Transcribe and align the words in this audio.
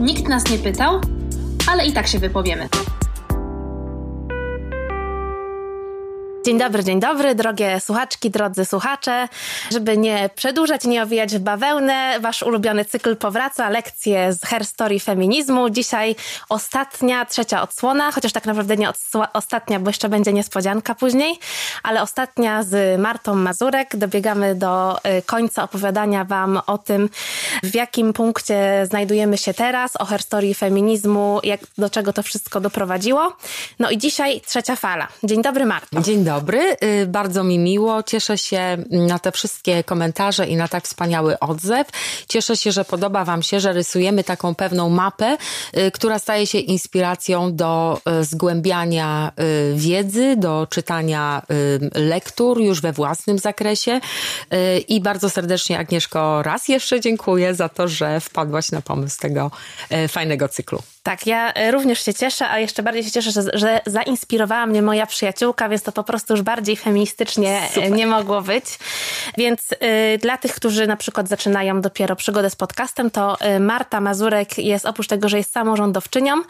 Nikt 0.00 0.28
nas 0.28 0.50
nie 0.50 0.58
pytał, 0.58 1.00
ale 1.66 1.86
i 1.86 1.92
tak 1.92 2.06
się 2.06 2.18
wypowiemy. 2.18 2.68
Dzień 6.44 6.58
dobry, 6.58 6.84
dzień 6.84 7.00
dobry, 7.00 7.34
drogie 7.34 7.80
słuchaczki, 7.80 8.30
drodzy 8.30 8.64
słuchacze. 8.64 9.28
Żeby 9.70 9.98
nie 9.98 10.30
przedłużać, 10.34 10.84
nie 10.84 11.02
owijać 11.02 11.34
w 11.34 11.38
bawełnę, 11.38 12.20
wasz 12.20 12.42
ulubiony 12.42 12.84
cykl 12.84 13.16
powraca, 13.16 13.70
lekcje 13.70 14.32
z 14.32 14.44
Hair 14.44 14.64
Story 14.64 15.00
feminizmu. 15.00 15.70
Dzisiaj 15.70 16.16
ostatnia, 16.48 17.24
trzecia 17.24 17.62
odsłona, 17.62 18.12
chociaż 18.12 18.32
tak 18.32 18.46
naprawdę 18.46 18.76
nie 18.76 18.88
ostatnia, 19.32 19.80
bo 19.80 19.90
jeszcze 19.90 20.08
będzie 20.08 20.32
niespodzianka 20.32 20.94
później, 20.94 21.38
ale 21.82 22.02
ostatnia 22.02 22.62
z 22.62 23.00
Martą 23.00 23.34
Mazurek. 23.34 23.96
Dobiegamy 23.96 24.54
do 24.54 24.98
y, 24.98 25.22
końca 25.22 25.62
opowiadania 25.62 26.24
wam 26.24 26.60
o 26.66 26.78
tym, 26.78 27.08
w 27.62 27.74
jakim 27.74 28.12
punkcie 28.12 28.86
znajdujemy 28.90 29.38
się 29.38 29.54
teraz, 29.54 29.96
o 29.96 30.04
Hair 30.04 30.22
Story 30.22 30.54
feminizmu, 30.54 31.40
jak, 31.42 31.60
do 31.78 31.90
czego 31.90 32.12
to 32.12 32.22
wszystko 32.22 32.60
doprowadziło. 32.60 33.36
No 33.78 33.90
i 33.90 33.98
dzisiaj 33.98 34.40
trzecia 34.40 34.76
fala. 34.76 35.08
Dzień 35.22 35.42
dobry, 35.42 35.66
Marto. 35.66 36.00
Dzień 36.00 36.24
dobry 36.24 36.33
dobry, 36.34 36.76
y, 36.84 37.06
bardzo 37.06 37.44
mi 37.44 37.58
miło. 37.58 38.02
Cieszę 38.02 38.38
się 38.38 38.76
na 38.90 39.18
te 39.18 39.32
wszystkie 39.32 39.84
komentarze 39.84 40.46
i 40.46 40.56
na 40.56 40.68
tak 40.68 40.84
wspaniały 40.84 41.38
odzew. 41.38 41.86
Cieszę 42.28 42.56
się, 42.56 42.72
że 42.72 42.84
podoba 42.84 43.24
Wam 43.24 43.42
się, 43.42 43.60
że 43.60 43.72
rysujemy 43.72 44.24
taką 44.24 44.54
pewną 44.54 44.90
mapę, 44.90 45.36
y, 45.76 45.90
która 45.90 46.18
staje 46.18 46.46
się 46.46 46.58
inspiracją 46.58 47.56
do 47.56 48.00
y, 48.20 48.24
zgłębiania 48.24 49.32
wiedzy, 49.74 50.36
do 50.36 50.66
czytania 50.70 51.42
lektur 51.94 52.60
już 52.60 52.80
we 52.80 52.92
własnym 52.92 53.38
zakresie. 53.38 54.00
I 54.88 55.00
bardzo 55.00 55.30
serdecznie, 55.30 55.78
Agnieszko, 55.78 56.42
raz 56.42 56.68
jeszcze 56.68 57.00
dziękuję 57.00 57.54
za 57.54 57.68
to, 57.68 57.88
że 57.88 58.20
wpadłaś 58.20 58.72
na 58.72 58.80
pomysł 58.80 59.20
tego 59.20 59.50
fajnego 60.08 60.48
cyklu. 60.48 60.93
Tak, 61.04 61.26
ja 61.26 61.52
również 61.70 62.04
się 62.04 62.14
cieszę, 62.14 62.48
a 62.48 62.58
jeszcze 62.58 62.82
bardziej 62.82 63.04
się 63.04 63.10
cieszę, 63.10 63.30
że, 63.30 63.42
że 63.52 63.80
zainspirowała 63.86 64.66
mnie 64.66 64.82
moja 64.82 65.06
przyjaciółka, 65.06 65.68
więc 65.68 65.82
to 65.82 65.92
po 65.92 66.04
prostu 66.04 66.32
już 66.32 66.42
bardziej 66.42 66.76
feministycznie 66.76 67.60
e, 67.62 67.68
Super. 67.68 67.92
nie 67.92 68.06
mogło 68.06 68.42
być. 68.42 68.64
Więc 69.38 69.72
y, 69.72 69.76
dla 70.18 70.38
tych, 70.38 70.54
którzy 70.54 70.86
na 70.86 70.96
przykład 70.96 71.28
zaczynają 71.28 71.80
dopiero 71.80 72.16
przygodę 72.16 72.50
z 72.50 72.56
podcastem, 72.56 73.10
to 73.10 73.36
Marta 73.60 74.00
Mazurek 74.00 74.58
jest 74.58 74.86
oprócz 74.86 75.06
tego, 75.06 75.28
że 75.28 75.38
jest 75.38 75.52
samorządowczynią, 75.52 76.42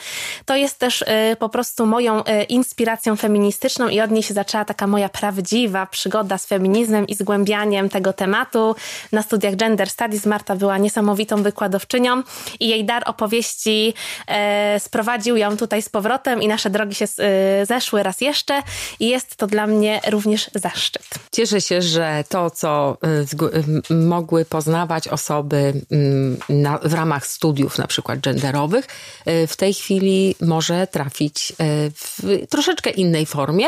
to 0.45 0.57
jest 0.57 0.79
też 0.79 1.03
y, 1.03 1.07
po 1.39 1.49
prostu 1.49 1.87
moją 1.87 2.25
y, 2.25 2.43
inspiracją 2.43 3.17
feministyczną 3.17 3.89
i 3.89 4.01
od 4.01 4.11
niej 4.11 4.23
się 4.23 4.35
zaczęła 4.35 4.65
taka 4.65 4.87
moja 4.87 5.09
prawdziwa 5.09 5.87
przygoda 5.87 6.39
z 6.39 6.47
feminizmem 6.47 7.07
i 7.07 7.15
zgłębianiem 7.15 7.89
tego 7.89 8.13
tematu. 8.13 8.77
Na 9.13 9.23
studiach 9.23 9.57
Gender 9.57 9.91
Studies 9.91 10.27
Marta 10.27 10.57
była 10.57 10.79
niesamowitą 10.79 11.43
wykładowczynią 11.43 12.23
i 12.61 12.69
jej 12.69 12.85
dar 12.85 13.03
opowieści 13.07 13.95
e, 14.27 14.44
sprowadził 14.79 15.37
ją 15.37 15.57
tutaj 15.57 15.83
z 15.83 15.89
powrotem 15.89 16.43
i 16.43 16.49
nasze 16.49 16.71
drogi 16.71 16.95
się 16.95 17.05
y, 17.05 17.67
zeszły 17.67 18.03
raz 18.03 18.21
jeszcze 18.21 18.63
i 19.01 19.09
jest 19.09 19.37
to 19.37 19.47
dla 19.47 19.67
mnie 19.67 20.01
również 20.11 20.51
zaszczyt. 20.55 21.09
Cieszę 21.33 21.61
się, 21.61 21.83
że 21.83 22.25
to, 22.29 22.51
co 22.51 22.97
y, 23.91 23.95
mogły 23.95 24.45
poznawać 24.45 25.09
osoby 25.09 25.73
na, 26.49 26.79
w 26.79 26.95
ramach 26.95 27.27
studiów 27.27 27.79
na 27.79 27.87
przykład 27.87 28.21
genderowych, 28.21 28.87
w 29.49 29.57
tej 29.57 29.75
chwili 29.75 30.35
może 30.41 30.87
trafić 30.87 31.53
w 31.95 32.47
troszeczkę 32.51 32.91
innej 32.91 33.27
formie. 33.27 33.67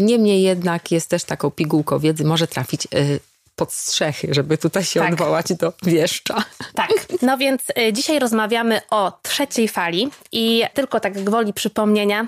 Niemniej 0.00 0.42
jednak 0.42 0.92
jest 0.92 1.08
też 1.08 1.24
taką 1.24 1.50
pigułką 1.50 1.98
wiedzy, 1.98 2.24
może 2.24 2.46
trafić 2.46 2.88
pod 3.60 3.72
strzechy, 3.72 4.28
żeby 4.30 4.58
tutaj 4.58 4.84
się 4.84 5.00
tak. 5.00 5.12
odwołać 5.12 5.52
do 5.52 5.72
wieszcza. 5.82 6.44
Tak. 6.74 6.90
No 7.22 7.38
więc 7.38 7.62
y, 7.78 7.92
dzisiaj 7.92 8.18
rozmawiamy 8.18 8.80
o 8.90 9.12
trzeciej 9.22 9.68
fali 9.68 10.10
i 10.32 10.64
tylko 10.74 11.00
tak 11.00 11.24
gwoli 11.24 11.52
przypomnienia 11.52 12.26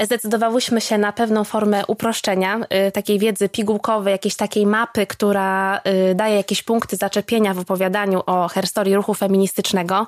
y, 0.00 0.06
zdecydowałyśmy 0.06 0.80
się 0.80 0.98
na 0.98 1.12
pewną 1.12 1.44
formę 1.44 1.86
uproszczenia, 1.86 2.60
y, 2.88 2.92
takiej 2.92 3.18
wiedzy 3.18 3.48
pigułkowej, 3.48 4.12
jakiejś 4.12 4.36
takiej 4.36 4.66
mapy, 4.66 5.06
która 5.06 5.80
daje 6.14 6.36
jakieś 6.36 6.62
punkty 6.62 6.96
zaczepienia 6.96 7.54
w 7.54 7.58
opowiadaniu 7.58 8.22
o 8.26 8.48
herstorii 8.48 8.94
ruchu 8.94 9.14
feministycznego. 9.14 10.06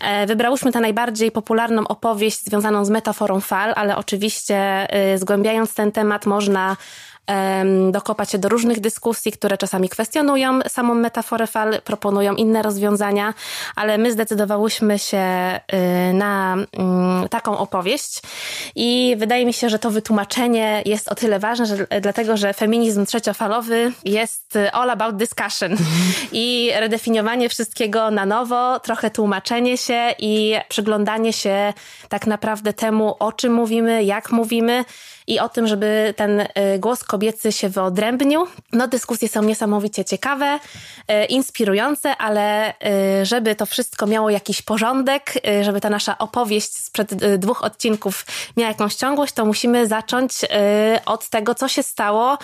E, 0.00 0.26
wybrałyśmy 0.26 0.72
tę 0.72 0.80
najbardziej 0.80 1.30
popularną 1.30 1.88
opowieść 1.88 2.44
związaną 2.44 2.84
z 2.84 2.90
metaforą 2.90 3.40
fal, 3.40 3.72
ale 3.76 3.96
oczywiście 3.96 4.88
zgłębiając 5.16 5.74
ten 5.74 5.92
temat 5.92 6.26
można 6.26 6.76
dokopać 7.90 8.30
się 8.30 8.38
do 8.38 8.48
różnych 8.48 8.80
dyskusji, 8.80 9.32
które 9.32 9.58
czasami 9.58 9.88
kwestionują 9.88 10.60
samą 10.68 10.94
metaforę 10.94 11.46
fal, 11.46 11.80
proponują 11.84 12.34
inne 12.34 12.62
rozwiązania, 12.62 13.34
ale 13.76 13.98
my 13.98 14.12
zdecydowałyśmy 14.12 14.98
się 14.98 15.20
y, 16.10 16.12
na 16.12 16.56
mm, 16.72 17.28
taką 17.28 17.58
opowieść 17.58 18.20
i 18.74 19.16
wydaje 19.18 19.46
mi 19.46 19.52
się, 19.52 19.70
że 19.70 19.78
to 19.78 19.90
wytłumaczenie 19.90 20.82
jest 20.86 21.08
o 21.08 21.14
tyle 21.14 21.38
ważne, 21.38 21.66
że, 21.66 21.86
dlatego 22.00 22.36
że 22.36 22.54
feminizm 22.54 23.06
trzeciofalowy 23.06 23.92
jest 24.04 24.58
all 24.72 24.90
about 24.90 25.16
discussion 25.16 25.76
i 26.32 26.70
redefiniowanie 26.80 27.48
wszystkiego 27.48 28.10
na 28.10 28.26
nowo, 28.26 28.80
trochę 28.80 29.10
tłumaczenie 29.10 29.78
się 29.78 30.14
i 30.18 30.54
przyglądanie 30.68 31.32
się 31.32 31.72
tak 32.08 32.26
naprawdę 32.26 32.72
temu, 32.72 33.16
o 33.18 33.32
czym 33.32 33.52
mówimy, 33.52 34.04
jak 34.04 34.32
mówimy 34.32 34.84
i 35.30 35.40
o 35.40 35.48
tym, 35.48 35.66
żeby 35.66 36.14
ten 36.16 36.40
y, 36.40 36.46
głos 36.78 37.04
kobiecy 37.04 37.52
się 37.52 37.68
wyodrębnił. 37.68 38.46
No, 38.72 38.88
dyskusje 38.88 39.28
są 39.28 39.42
niesamowicie 39.42 40.04
ciekawe, 40.04 40.58
y, 40.58 41.24
inspirujące, 41.24 42.16
ale 42.16 42.70
y, 42.70 43.26
żeby 43.26 43.54
to 43.54 43.66
wszystko 43.66 44.06
miało 44.06 44.30
jakiś 44.30 44.62
porządek, 44.62 45.34
żeby 45.62 45.80
ta 45.80 45.90
nasza 45.90 46.18
opowieść 46.18 46.76
sprzed 46.76 47.14
dwóch 47.38 47.64
odcinków 47.64 48.26
miała 48.56 48.68
jakąś 48.68 48.94
ciągłość, 48.94 49.32
to 49.34 49.44
musimy 49.44 49.86
zacząć 49.86 50.32
od 51.06 51.28
tego, 51.28 51.54
co 51.54 51.68
się 51.68 51.82
stało, 51.82 52.38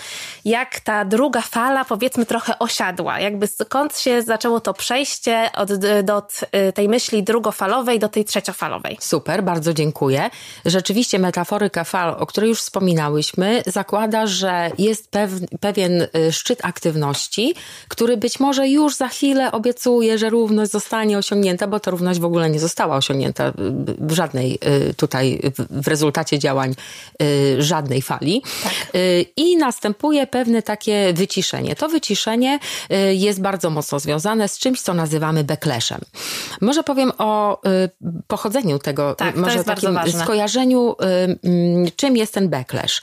jak 0.45 0.79
ta 0.79 1.05
druga 1.05 1.41
fala, 1.41 1.85
powiedzmy, 1.85 2.25
trochę 2.25 2.59
osiadła. 2.59 3.19
Jakby 3.19 3.47
skąd 3.47 3.97
się 3.97 4.21
zaczęło 4.21 4.59
to 4.59 4.73
przejście 4.73 5.49
od, 5.55 5.73
do 6.03 6.23
tej 6.73 6.89
myśli 6.89 7.23
drugofalowej 7.23 7.99
do 7.99 8.09
tej 8.09 8.25
trzeciofalowej. 8.25 8.97
Super, 8.99 9.43
bardzo 9.43 9.73
dziękuję. 9.73 10.29
Rzeczywiście 10.65 11.19
metaforyka 11.19 11.83
fal, 11.83 12.15
o 12.19 12.25
której 12.25 12.49
już 12.49 12.59
wspomniałam, 12.59 12.76
wspominałyśmy, 12.77 13.63
zakłada, 13.65 14.27
że 14.27 14.71
jest 14.77 15.09
pewien 15.59 16.01
y, 16.01 16.31
szczyt 16.31 16.59
aktywności, 16.63 17.55
który 17.87 18.17
być 18.17 18.39
może 18.39 18.69
już 18.69 18.95
za 18.95 19.07
chwilę 19.07 19.51
obiecuje, 19.51 20.17
że 20.17 20.29
równość 20.29 20.71
zostanie 20.71 21.17
osiągnięta, 21.17 21.67
bo 21.67 21.79
ta 21.79 21.91
równość 21.91 22.19
w 22.19 22.25
ogóle 22.25 22.49
nie 22.49 22.59
została 22.59 22.95
osiągnięta 22.95 23.47
y, 23.47 23.53
w 23.99 24.11
żadnej 24.11 24.59
y, 24.89 24.93
tutaj, 24.93 25.41
w 25.69 25.87
rezultacie 25.87 26.39
działań 26.39 26.75
żadnej 27.57 28.01
fali. 28.01 28.41
Tak. 28.63 28.73
I 29.37 29.57
następuje 29.57 30.27
pewne 30.27 30.61
takie 30.61 31.13
wyciszenie. 31.13 31.75
To 31.75 31.89
wyciszenie 31.89 32.59
jest 33.11 33.41
bardzo 33.41 33.69
mocno 33.69 33.99
związane 33.99 34.47
z 34.47 34.57
czymś, 34.57 34.81
co 34.81 34.93
nazywamy 34.93 35.43
backlashem. 35.43 36.01
Może 36.61 36.83
powiem 36.83 37.11
o 37.17 37.61
pochodzeniu 38.27 38.79
tego, 38.79 39.15
tak, 39.15 39.35
może 39.35 39.63
takim 39.63 39.99
skojarzeniu, 40.23 40.95
czym 41.95 42.17
jest 42.17 42.33
ten 42.33 42.49
backslash 42.49 42.66
backlash. 42.67 43.01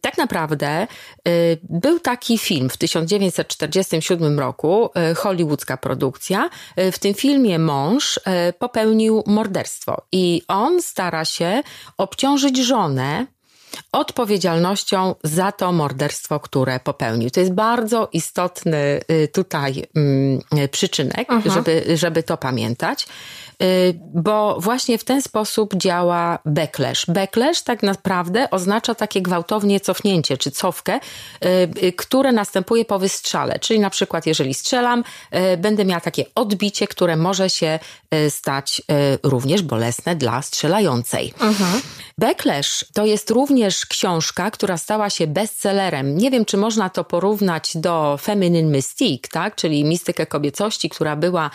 Tak 0.00 0.18
naprawdę 0.18 0.86
y, 1.28 1.58
był 1.62 2.00
taki 2.00 2.38
film 2.38 2.70
w 2.70 2.76
1947 2.76 4.40
roku, 4.40 4.90
y, 5.12 5.14
hollywoodzka 5.14 5.76
produkcja. 5.76 6.50
Y, 6.78 6.92
w 6.92 6.98
tym 6.98 7.14
filmie 7.14 7.58
mąż 7.58 8.20
popełnił 8.58 9.22
morderstwo 9.26 10.02
i 10.12 10.42
on 10.48 10.82
stara 10.82 11.24
się 11.24 11.62
obciążyć 11.96 12.58
żonę 12.58 13.26
odpowiedzialnością 13.92 15.14
za 15.24 15.52
to 15.52 15.72
morderstwo, 15.72 16.40
które 16.40 16.80
popełnił. 16.80 17.30
To 17.30 17.40
jest 17.40 17.52
bardzo 17.52 18.08
istotny 18.12 19.00
tutaj 19.32 19.86
mm, 19.96 20.40
przyczynek, 20.70 21.28
żeby, 21.46 21.84
żeby 21.96 22.22
to 22.22 22.36
pamiętać. 22.36 23.06
Y, 23.62 24.00
bo 24.14 24.60
właśnie 24.60 24.98
w 24.98 25.04
ten 25.04 25.22
sposób 25.22 25.74
działa 25.74 26.38
backlash. 26.44 27.06
Backlash 27.06 27.62
tak 27.62 27.82
naprawdę 27.82 28.50
oznacza 28.50 28.94
takie 28.94 29.22
gwałtownie 29.22 29.80
cofnięcie 29.80 30.38
czy 30.38 30.50
cofkę, 30.50 31.00
y, 31.44 31.48
y, 31.82 31.92
które 31.92 32.32
następuje 32.32 32.84
po 32.84 32.98
wystrzale. 32.98 33.58
Czyli 33.58 33.80
na 33.80 33.90
przykład, 33.90 34.26
jeżeli 34.26 34.54
strzelam, 34.54 35.04
będę 35.58 35.84
miała 35.84 36.00
takie 36.00 36.24
odbicie, 36.34 36.86
które 36.86 37.16
może 37.16 37.50
się 37.50 37.78
stać 38.28 38.82
również 39.22 39.62
bolesne 39.62 40.16
dla 40.16 40.42
strzelającej. 40.42 41.34
Mhm. 41.40 41.80
Backlash 42.18 42.84
to 42.94 43.06
jest 43.06 43.30
również 43.30 43.86
książka, 43.86 44.50
która 44.50 44.78
stała 44.78 45.10
się 45.10 45.26
bestsellerem. 45.26 46.18
Nie 46.18 46.30
wiem, 46.30 46.44
czy 46.44 46.56
można 46.56 46.90
to 46.90 47.04
porównać 47.04 47.72
do 47.74 48.18
Feminine 48.22 48.70
Mystique, 48.70 49.28
tak? 49.28 49.54
czyli 49.54 49.84
mistykę 49.84 50.26
kobiecości, 50.26 50.90
która 50.90 51.16
była 51.16 51.50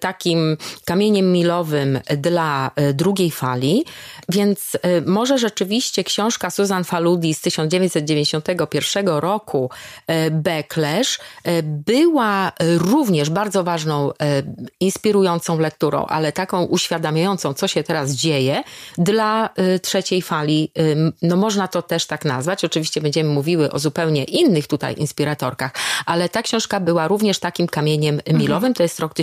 takim 0.00 0.56
kamieniem 0.84 1.32
milowym 1.38 2.00
dla 2.16 2.70
e, 2.76 2.92
drugiej 2.92 3.30
fali. 3.30 3.84
Więc 4.28 4.76
może 5.06 5.38
rzeczywiście 5.38 6.04
książka 6.04 6.50
Susan 6.50 6.84
Faludi 6.84 7.34
z 7.34 7.40
1991 7.40 9.08
roku, 9.08 9.70
Backlash, 10.30 11.18
była 11.62 12.52
również 12.58 13.30
bardzo 13.30 13.64
ważną, 13.64 14.12
inspirującą 14.80 15.58
lekturą, 15.58 16.06
ale 16.06 16.32
taką 16.32 16.64
uświadamiającą, 16.64 17.54
co 17.54 17.68
się 17.68 17.82
teraz 17.82 18.12
dzieje 18.12 18.62
dla 18.98 19.50
trzeciej 19.82 20.22
fali 20.22 20.72
no 21.22 21.36
można 21.36 21.68
to 21.68 21.82
też 21.82 22.06
tak 22.06 22.24
nazwać. 22.24 22.64
Oczywiście 22.64 23.00
będziemy 23.00 23.30
mówiły 23.30 23.72
o 23.72 23.78
zupełnie 23.78 24.24
innych 24.24 24.66
tutaj 24.66 24.94
inspiratorkach, 24.98 25.72
ale 26.06 26.28
ta 26.28 26.42
książka 26.42 26.80
była 26.80 27.08
również 27.08 27.38
takim 27.38 27.66
kamieniem 27.66 28.20
milowym. 28.32 28.74
To 28.74 28.82
jest 28.82 29.00
rok 29.00 29.14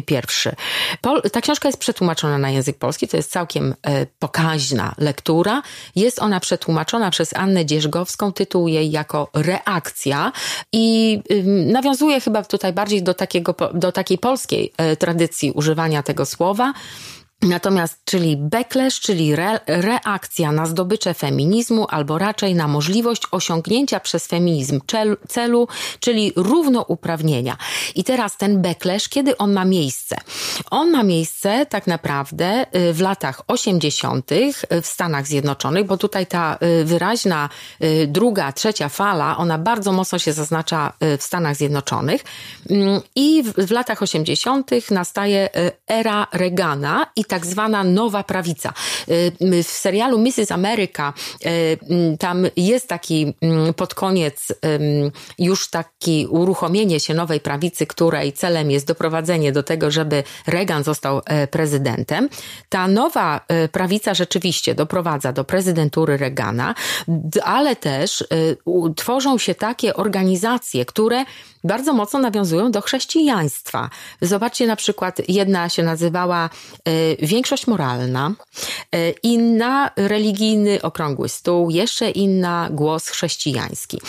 1991. 0.00 0.54
Pol 1.00 1.22
ta 1.32 1.40
książka 1.40 1.68
jest 1.68 1.78
przetłumaczona 1.78 2.38
na 2.38 2.50
język 2.50 2.78
polski. 2.78 3.08
To 3.08 3.16
jest 3.16 3.30
całkiem 3.30 3.74
e, 3.82 4.06
pokaźna 4.18 4.94
lektura. 4.98 5.62
Jest 5.96 6.18
ona 6.18 6.40
przetłumaczona 6.40 7.10
przez 7.10 7.36
Annę 7.36 7.66
Dzierżgowską. 7.66 8.32
Tytuł 8.32 8.68
jej 8.68 8.90
jako 8.90 9.28
Reakcja 9.34 10.32
i 10.72 11.18
y, 11.30 11.42
nawiązuje 11.72 12.20
chyba 12.20 12.42
tutaj 12.42 12.72
bardziej 12.72 13.02
do, 13.02 13.14
takiego, 13.14 13.54
do 13.74 13.92
takiej 13.92 14.18
polskiej 14.18 14.72
e, 14.76 14.96
tradycji 14.96 15.50
używania 15.52 16.02
tego 16.02 16.26
słowa. 16.26 16.72
Natomiast, 17.42 17.98
czyli 18.04 18.36
backlash, 18.36 19.00
czyli 19.00 19.32
re, 19.32 19.60
reakcja 19.66 20.52
na 20.52 20.66
zdobycze 20.66 21.14
feminizmu, 21.14 21.86
albo 21.88 22.18
raczej 22.18 22.54
na 22.54 22.68
możliwość 22.68 23.22
osiągnięcia 23.30 24.00
przez 24.00 24.26
feminizm 24.26 24.80
celu, 25.28 25.68
czyli 26.00 26.32
równouprawnienia. 26.36 27.56
I 27.94 28.04
teraz 28.04 28.36
ten 28.36 28.62
backlash, 28.62 29.08
kiedy 29.08 29.36
on 29.36 29.52
ma 29.52 29.64
miejsce? 29.64 30.16
On 30.70 30.90
ma 30.90 31.02
miejsce 31.02 31.66
tak 31.66 31.86
naprawdę 31.86 32.66
y, 32.76 32.92
w 32.92 33.00
latach 33.00 33.42
80. 33.48 34.30
w 34.82 34.86
Stanach 34.86 35.26
Zjednoczonych, 35.26 35.86
bo 35.86 35.96
tutaj 35.96 36.26
ta 36.26 36.58
y, 36.80 36.84
wyraźna 36.84 37.48
y, 37.82 38.06
druga, 38.06 38.52
trzecia 38.52 38.88
fala, 38.88 39.36
ona 39.36 39.58
bardzo 39.58 39.92
mocno 39.92 40.18
się 40.18 40.32
zaznacza 40.32 40.92
w 41.18 41.22
Stanach 41.22 41.56
Zjednoczonych. 41.56 42.24
Mm, 42.70 43.00
I 43.16 43.42
w, 43.42 43.52
w 43.52 43.70
latach 43.70 44.02
80. 44.02 44.70
nastaje 44.90 45.48
era 45.86 46.26
Reagana 46.32 47.06
i 47.16 47.24
tak 47.32 47.46
zwana 47.46 47.84
nowa 47.84 48.22
prawica. 48.22 48.72
Y, 49.08 49.62
w 49.62 49.66
serialu 49.66 50.18
Mrs. 50.18 50.52
America 50.52 51.12
y, 51.46 52.16
tam 52.18 52.46
jest 52.56 52.88
taki 52.88 53.34
pod 53.76 53.94
koniec 53.94 54.52
już 55.38 55.70
taki 55.70 56.26
uruchomienie 56.30 57.00
się 57.00 57.14
nowej 57.14 57.40
prawicy, 57.40 57.86
której 57.86 58.32
celem 58.32 58.70
jest 58.70 58.86
doprowadzenie 58.86 59.52
do 59.52 59.62
tego, 59.62 59.90
żeby 59.90 60.24
Reagan 60.46 60.84
został 60.84 61.20
e, 61.24 61.46
prezydentem. 61.46 62.28
Ta 62.68 62.88
nowa 62.88 63.40
e, 63.48 63.68
prawica 63.68 64.14
rzeczywiście 64.14 64.74
doprowadza 64.74 65.32
do 65.32 65.44
prezydentury 65.44 66.16
Reagana, 66.16 66.74
ale 67.44 67.76
też 67.76 68.22
e, 68.22 68.94
tworzą 68.96 69.38
się 69.38 69.54
takie 69.54 69.94
organizacje, 69.94 70.84
które 70.84 71.24
bardzo 71.64 71.92
mocno 71.92 72.18
nawiązują 72.18 72.70
do 72.70 72.80
chrześcijaństwa. 72.80 73.90
Zobaczcie 74.20 74.66
na 74.66 74.76
przykład, 74.76 75.20
jedna 75.28 75.68
się 75.68 75.82
nazywała 75.82 76.50
e, 76.84 77.16
Większość 77.26 77.66
Moralna, 77.66 78.32
e, 78.92 79.10
inna 79.10 79.90
Religijny 79.96 80.82
Okrągły 80.82 81.28
Stół, 81.28 81.70
jeszcze 81.70 82.10
inna 82.10 82.68
Głos 82.70 83.08
Chrześcijański. 83.08 84.00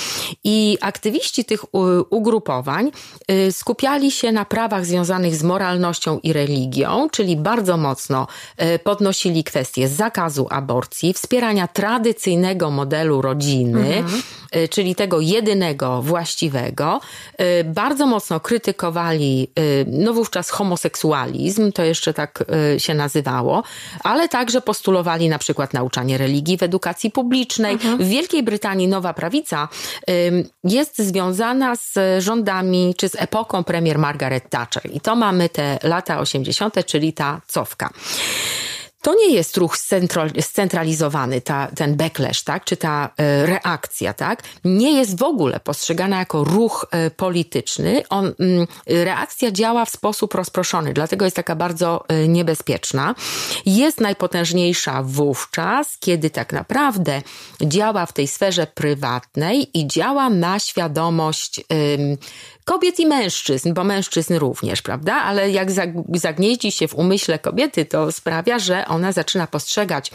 I 0.43 0.77
aktywiści 0.81 1.45
tych 1.45 1.65
ugrupowań 2.09 2.91
e, 3.27 3.51
skupiali 3.51 4.11
się 4.11 4.31
na 4.31 4.45
prawach 4.45 4.85
związanych 4.85 5.35
z 5.35 5.43
moralnością 5.43 6.19
i 6.23 6.33
religią, 6.33 7.09
czyli 7.11 7.37
bardzo 7.37 7.77
mocno 7.77 8.27
podnosili 8.83 9.43
kwestię 9.43 9.87
zakazu 9.87 10.47
aborcji, 10.49 11.13
wspierania 11.13 11.67
tradycyjnego 11.67 12.71
modelu 12.71 13.21
rodziny, 13.21 13.97
mhm. 13.97 14.21
czyli 14.69 14.95
tego 14.95 15.19
jedynego 15.19 16.01
właściwego, 16.01 16.99
Y, 17.42 17.42
bardzo 17.65 18.07
mocno 18.07 18.39
krytykowali, 18.39 19.47
y, 19.59 19.85
no 19.87 20.13
wówczas 20.13 20.49
homoseksualizm, 20.49 21.71
to 21.71 21.83
jeszcze 21.83 22.13
tak 22.13 22.43
y, 22.75 22.79
się 22.79 22.93
nazywało, 22.93 23.63
ale 24.03 24.29
także 24.29 24.61
postulowali 24.61 25.29
na 25.29 25.39
przykład 25.39 25.73
nauczanie 25.73 26.17
religii 26.17 26.57
w 26.57 26.63
edukacji 26.63 27.11
publicznej. 27.11 27.73
Mhm. 27.73 27.97
W 27.97 28.07
Wielkiej 28.07 28.43
Brytanii 28.43 28.87
nowa 28.87 29.13
prawica 29.13 29.67
jest 30.63 30.97
związana 30.97 31.75
z 31.75 32.23
rządami 32.23 32.95
czy 32.97 33.09
z 33.09 33.15
epoką 33.15 33.63
premier 33.63 33.99
Margaret 33.99 34.49
Thatcher. 34.49 34.91
I 34.93 34.99
to 34.99 35.15
mamy 35.15 35.49
te 35.49 35.79
lata 35.83 36.19
80., 36.19 36.85
czyli 36.85 37.13
ta 37.13 37.41
cofka. 37.47 37.89
To 39.03 39.15
nie 39.15 39.33
jest 39.33 39.57
ruch 39.57 39.77
scentralizowany, 40.41 41.41
ta, 41.41 41.67
ten 41.75 41.95
backlash, 41.95 42.43
tak? 42.43 42.63
czy 42.63 42.77
ta 42.77 43.09
e, 43.17 43.45
reakcja, 43.45 44.13
tak? 44.13 44.43
Nie 44.65 44.91
jest 44.91 45.19
w 45.19 45.23
ogóle 45.23 45.59
postrzegana 45.59 46.19
jako 46.19 46.43
ruch 46.43 46.85
e, 46.91 47.11
polityczny. 47.11 48.03
On, 48.09 48.33
mm, 48.39 48.67
reakcja 48.87 49.51
działa 49.51 49.85
w 49.85 49.89
sposób 49.89 50.33
rozproszony, 50.33 50.93
dlatego 50.93 51.25
jest 51.25 51.35
taka 51.35 51.55
bardzo 51.55 52.05
e, 52.07 52.27
niebezpieczna. 52.27 53.15
Jest 53.65 53.99
najpotężniejsza 53.99 55.03
wówczas, 55.03 55.97
kiedy 55.99 56.29
tak 56.29 56.53
naprawdę 56.53 57.21
działa 57.61 58.05
w 58.05 58.13
tej 58.13 58.27
sferze 58.27 58.67
prywatnej 58.67 59.79
i 59.79 59.87
działa 59.87 60.29
na 60.29 60.59
świadomość 60.59 61.61
kobiet 62.65 62.99
i 62.99 63.05
mężczyzn, 63.05 63.73
bo 63.73 63.83
mężczyzn 63.83 64.35
również, 64.35 64.81
prawda? 64.81 65.15
Ale 65.15 65.51
jak 65.51 65.71
zagnieździ 66.13 66.71
się 66.71 66.87
w 66.87 66.95
umyśle 66.95 67.39
kobiety, 67.39 67.85
to 67.85 68.11
sprawia, 68.11 68.59
że 68.59 68.87
ona 68.87 69.11
zaczyna 69.11 69.47
postrzegać 69.47 70.11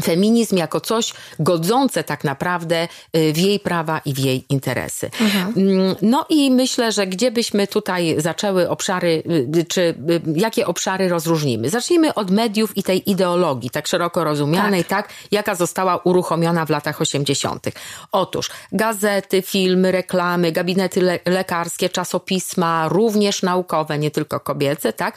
feminizm 0.00 0.56
jako 0.56 0.80
coś 0.80 1.12
godzące 1.38 2.04
tak 2.04 2.24
naprawdę 2.24 2.88
y, 3.16 3.32
w 3.32 3.38
jej 3.38 3.60
prawa 3.60 4.00
i 4.04 4.14
w 4.14 4.18
jej 4.18 4.44
interesy. 4.48 5.10
Mhm. 5.20 5.54
Mm, 5.56 5.96
no 6.02 6.26
i 6.28 6.50
myślę, 6.50 6.92
że 6.92 7.06
gdzie 7.06 7.30
byśmy 7.30 7.66
tutaj 7.66 8.14
zaczęły 8.18 8.68
obszary, 8.68 9.22
y, 9.56 9.64
czy 9.64 9.80
y, 9.80 9.94
jakie 10.34 10.66
obszary 10.66 11.08
rozróżnimy? 11.08 11.70
Zacznijmy 11.70 12.14
od 12.14 12.30
mediów 12.30 12.76
i 12.76 12.82
tej 12.82 13.10
ideologii, 13.10 13.70
tak 13.70 13.86
szeroko 13.86 14.24
rozumianej, 14.24 14.84
tak, 14.84 15.06
tak 15.06 15.14
jaka 15.30 15.54
została 15.54 15.96
uruchomiona 15.96 16.66
w 16.66 16.70
latach 16.70 17.00
80. 17.00 17.66
Otóż 18.12 18.50
gazety, 18.72 19.42
filmy, 19.42 19.92
reklamy, 19.92 20.52
gabinety 20.52 21.00
le 21.00 21.18
lekarskie, 21.24 21.88
czasopisma, 21.88 22.88
również 22.88 23.42
naukowe, 23.42 23.98
nie 23.98 24.10
tylko 24.10 24.40
kobiece, 24.40 24.92
tak, 24.92 25.16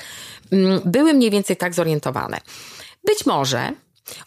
mm, 0.52 0.82
były 0.86 1.14
mniej 1.14 1.32
więcej 1.32 1.58
tak 1.58 1.74
zorientowane. 1.74 2.38
Być 3.06 3.26
może 3.26 3.72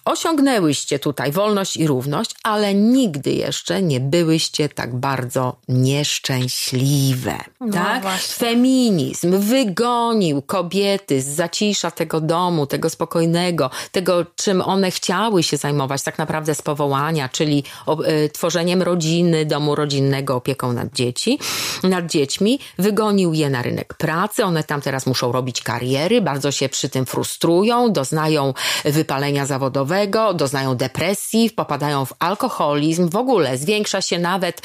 Osiągnęłyście 0.04 0.98
tutaj 0.98 1.32
wolność 1.32 1.76
i 1.76 1.86
równość, 1.86 2.30
ale 2.42 2.74
nigdy 2.74 3.30
jeszcze 3.30 3.82
nie 3.82 4.00
byłyście 4.00 4.68
tak 4.68 4.96
bardzo 4.96 5.56
nieszczęśliwe. 5.68 7.38
No 7.60 7.72
tak? 7.72 8.02
Właśnie. 8.02 8.46
Feminizm 8.46 9.38
wygonił 9.38 10.42
kobiety 10.42 11.22
z 11.22 11.26
zacisza 11.26 11.90
tego 11.90 12.20
domu, 12.20 12.66
tego 12.66 12.90
spokojnego, 12.90 13.70
tego, 13.92 14.26
czym 14.36 14.62
one 14.62 14.90
chciały 14.90 15.42
się 15.42 15.56
zajmować, 15.56 16.02
tak 16.02 16.18
naprawdę 16.18 16.54
z 16.54 16.62
powołania, 16.62 17.28
czyli 17.28 17.64
y, 18.24 18.28
tworzeniem 18.28 18.82
rodziny, 18.82 19.46
domu 19.46 19.74
rodzinnego, 19.74 20.36
opieką 20.36 20.72
nad 20.72 20.92
dzieci, 20.92 21.38
nad 21.82 22.06
dziećmi. 22.06 22.58
Wygonił 22.78 23.34
je 23.34 23.50
na 23.50 23.62
rynek 23.62 23.94
pracy. 23.94 24.44
One 24.44 24.64
tam 24.64 24.80
teraz 24.80 25.06
muszą 25.06 25.32
robić 25.32 25.62
kariery, 25.62 26.20
bardzo 26.20 26.52
się 26.52 26.68
przy 26.68 26.88
tym 26.88 27.06
frustrują, 27.06 27.92
doznają 27.92 28.54
wypalenia 28.84 29.46
zawodowego 29.46 29.67
zawodowego, 29.68 30.34
doznają 30.34 30.74
depresji, 30.74 31.50
popadają 31.50 32.04
w 32.04 32.12
alkoholizm, 32.18 33.08
w 33.08 33.16
ogóle 33.16 33.58
zwiększa 33.58 34.02
się 34.02 34.18
nawet, 34.18 34.62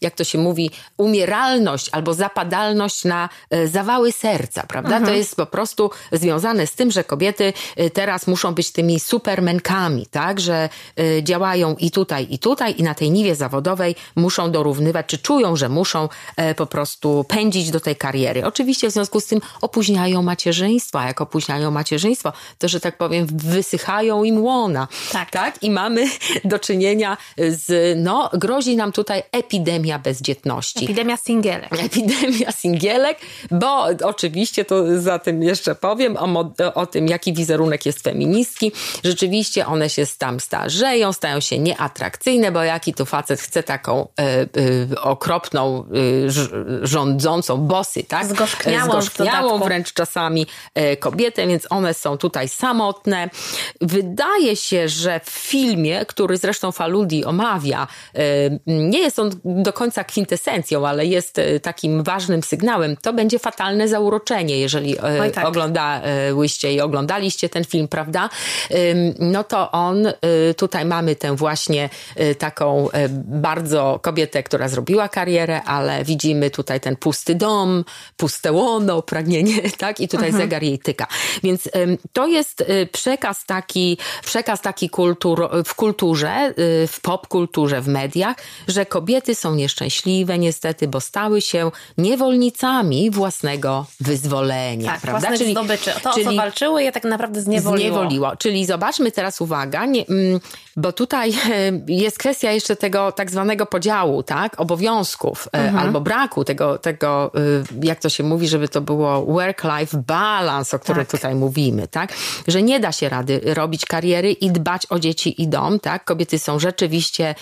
jak 0.00 0.14
to 0.14 0.24
się 0.24 0.38
mówi, 0.38 0.70
umieralność 0.96 1.88
albo 1.92 2.14
zapadalność 2.14 3.04
na 3.04 3.28
e, 3.50 3.68
zawały 3.68 4.12
serca, 4.12 4.62
prawda? 4.68 4.96
Mhm. 4.96 5.04
To 5.04 5.12
jest 5.12 5.36
po 5.36 5.46
prostu 5.46 5.90
związane 6.12 6.66
z 6.66 6.72
tym, 6.72 6.90
że 6.90 7.04
kobiety 7.04 7.52
e, 7.76 7.90
teraz 7.90 8.26
muszą 8.26 8.54
być 8.54 8.72
tymi 8.72 9.00
supermenkami, 9.00 10.06
tak? 10.06 10.40
Że 10.40 10.68
e, 10.96 11.22
działają 11.22 11.76
i 11.76 11.90
tutaj, 11.90 12.26
i 12.30 12.38
tutaj, 12.38 12.74
i 12.78 12.82
na 12.82 12.94
tej 12.94 13.10
niwie 13.10 13.34
zawodowej 13.34 13.94
muszą 14.16 14.50
dorównywać, 14.50 15.06
czy 15.06 15.18
czują, 15.18 15.56
że 15.56 15.68
muszą 15.68 16.08
po 16.56 16.66
prostu 16.66 17.24
pędzić 17.28 17.70
do 17.70 17.80
tej 17.80 17.96
kariery. 17.96 18.44
Oczywiście 18.44 18.88
w 18.88 18.92
związku 18.92 19.20
z 19.20 19.26
tym 19.26 19.40
opóźniają 19.60 20.22
macierzyństwo, 20.22 21.00
a 21.00 21.06
jak 21.06 21.20
opóźniają 21.20 21.70
macierzyństwo, 21.70 22.32
to, 22.58 22.68
że 22.68 22.80
tak 22.80 22.96
powiem, 22.96 23.26
wysychają 23.44 24.24
im 24.24 24.44
łona. 24.44 24.88
Tak. 25.12 25.30
tak? 25.30 25.62
I 25.62 25.70
mamy 25.70 26.06
do 26.44 26.58
czynienia 26.58 27.16
z, 27.38 27.98
no, 27.98 28.30
grozi 28.32 28.76
nam 28.76 28.92
tutaj 28.92 29.22
epidemia 29.32 29.98
bezdzietności. 29.98 30.84
Epidemia 30.84 31.16
singielek. 31.16 31.72
Epidemia 31.84 32.52
singielek, 32.52 33.18
bo 33.50 33.86
oczywiście 34.04 34.64
to 34.64 35.00
za 35.00 35.18
tym 35.18 35.42
jeszcze 35.42 35.74
powiem 35.74 36.16
o, 36.16 36.52
o 36.74 36.86
tym, 36.86 37.08
jaki 37.08 37.32
wizerunek 37.32 37.86
jest 37.86 38.02
feministki. 38.02 38.72
Rzeczywiście 39.04 39.66
one 39.66 39.90
się 39.90 40.06
tam 40.18 40.40
starzeją, 40.40 41.12
stają 41.12 41.40
się 41.40 41.58
nieatrakcyjne, 41.58 42.52
bo 42.52 42.62
jaki 42.62 42.94
tu 42.94 43.06
facet 43.06 43.40
chce 43.40 43.62
taką 43.62 44.08
y, 44.56 44.60
y, 44.92 45.00
okropną, 45.00 45.84
y, 45.94 46.86
rządzącą 46.86 47.56
bosy, 47.56 48.04
tak? 48.04 48.26
Zgorzkniałą, 48.26 48.90
Zgorzkniałą 48.90 49.58
wręcz 49.58 49.92
czasami 49.92 50.46
kobietę, 51.00 51.46
więc 51.46 51.66
one 51.70 51.94
są 51.94 52.18
tutaj 52.18 52.48
samotne. 52.48 53.30
Wydaje 53.80 54.56
się, 54.56 54.88
że 54.88 55.20
w 55.24 55.30
filmie, 55.30 56.06
który 56.06 56.36
zresztą 56.36 56.72
Faludi 56.72 57.24
omawia, 57.24 57.86
nie 58.66 58.98
jest 58.98 59.18
on 59.18 59.30
do 59.44 59.72
końca 59.72 60.04
kwintesencją, 60.04 60.88
ale 60.88 61.06
jest 61.06 61.40
takim 61.62 62.02
ważnym 62.02 62.42
sygnałem, 62.42 62.96
to 62.96 63.12
będzie 63.12 63.38
fatalne 63.38 63.88
zauroczenie, 63.88 64.58
jeżeli 64.58 64.96
tak. 65.34 65.46
oglądałyście 65.46 66.72
i 66.72 66.80
oglądaliście 66.80 67.48
ten 67.48 67.64
film, 67.64 67.88
prawda? 67.88 68.28
No 69.18 69.44
to 69.44 69.70
on, 69.70 70.06
tutaj 70.56 70.84
mamy 70.84 71.16
tę 71.16 71.36
właśnie 71.36 71.88
taką 72.38 72.88
bardzo 73.24 74.00
kobietę, 74.02 74.42
która 74.42 74.68
zrobiła 74.68 75.08
karierę, 75.08 75.62
ale 75.62 76.04
widzimy 76.04 76.50
tutaj 76.50 76.80
ten 76.80 76.96
pusty 76.96 77.34
dom, 77.34 77.84
puste 78.16 78.52
łono, 78.52 79.02
pragnienie, 79.02 79.70
tak? 79.78 80.00
I 80.00 80.08
tutaj 80.08 80.28
mhm. 80.28 80.44
zegar 80.44 80.62
jej 80.62 80.78
tyka. 80.78 81.06
Więc 81.42 81.68
to 82.12 82.26
jest 82.26 82.64
przekaz 82.92 83.21
taki, 83.46 83.98
przekaz 84.24 84.60
taki 84.60 84.90
kultur, 84.90 85.48
w 85.64 85.74
kulturze, 85.74 86.54
w 86.88 86.98
popkulturze, 87.02 87.80
w 87.80 87.88
mediach, 87.88 88.36
że 88.68 88.86
kobiety 88.86 89.34
są 89.34 89.54
nieszczęśliwe 89.54 90.38
niestety, 90.38 90.88
bo 90.88 91.00
stały 91.00 91.40
się 91.40 91.70
niewolnicami 91.98 93.10
własnego 93.10 93.86
wyzwolenia. 94.00 94.92
Tak, 94.92 95.00
prawda? 95.00 95.36
Czyli, 95.36 95.52
zdobyczy. 95.52 95.90
To, 96.02 96.14
czyli, 96.14 96.26
o 96.26 96.30
co 96.30 96.36
walczyły, 96.36 96.82
je 96.82 96.92
tak 96.92 97.04
naprawdę 97.04 97.40
zniewoliło. 97.40 97.88
zniewoliło. 97.90 98.36
Czyli 98.36 98.66
zobaczmy 98.66 99.12
teraz, 99.12 99.40
uwaga, 99.40 99.86
nie, 99.86 100.06
mm, 100.06 100.40
bo 100.76 100.92
tutaj 100.92 101.32
jest 102.04 102.18
kwestia 102.18 102.50
jeszcze 102.50 102.76
tego 102.76 103.12
tak 103.12 103.30
zwanego 103.30 103.66
podziału, 103.66 104.22
tak, 104.22 104.60
obowiązków 104.60 105.48
e, 105.52 105.58
mhm. 105.58 105.78
albo 105.78 106.00
braku 106.00 106.44
tego, 106.44 106.78
tego, 106.78 107.32
y, 107.80 107.86
jak 107.86 108.00
to 108.00 108.08
się 108.08 108.24
mówi, 108.24 108.48
żeby 108.48 108.68
to 108.68 108.80
było 108.80 109.26
work-life 109.26 109.96
balance, 110.06 110.76
o 110.76 110.80
którym 110.80 111.06
tak. 111.06 111.10
tutaj 111.10 111.34
mówimy, 111.34 111.88
tak, 111.88 112.12
że 112.48 112.62
nie 112.62 112.80
da 112.80 112.92
się 112.92 113.08
rady 113.08 113.40
robić 113.44 113.86
kariery 113.86 114.32
i 114.32 114.50
dbać 114.50 114.86
o 114.90 114.98
dzieci 114.98 115.42
i 115.42 115.48
dom, 115.48 115.80
tak, 115.80 116.04
kobiety 116.04 116.38
są 116.38 116.58
rzeczywiście 116.58 117.34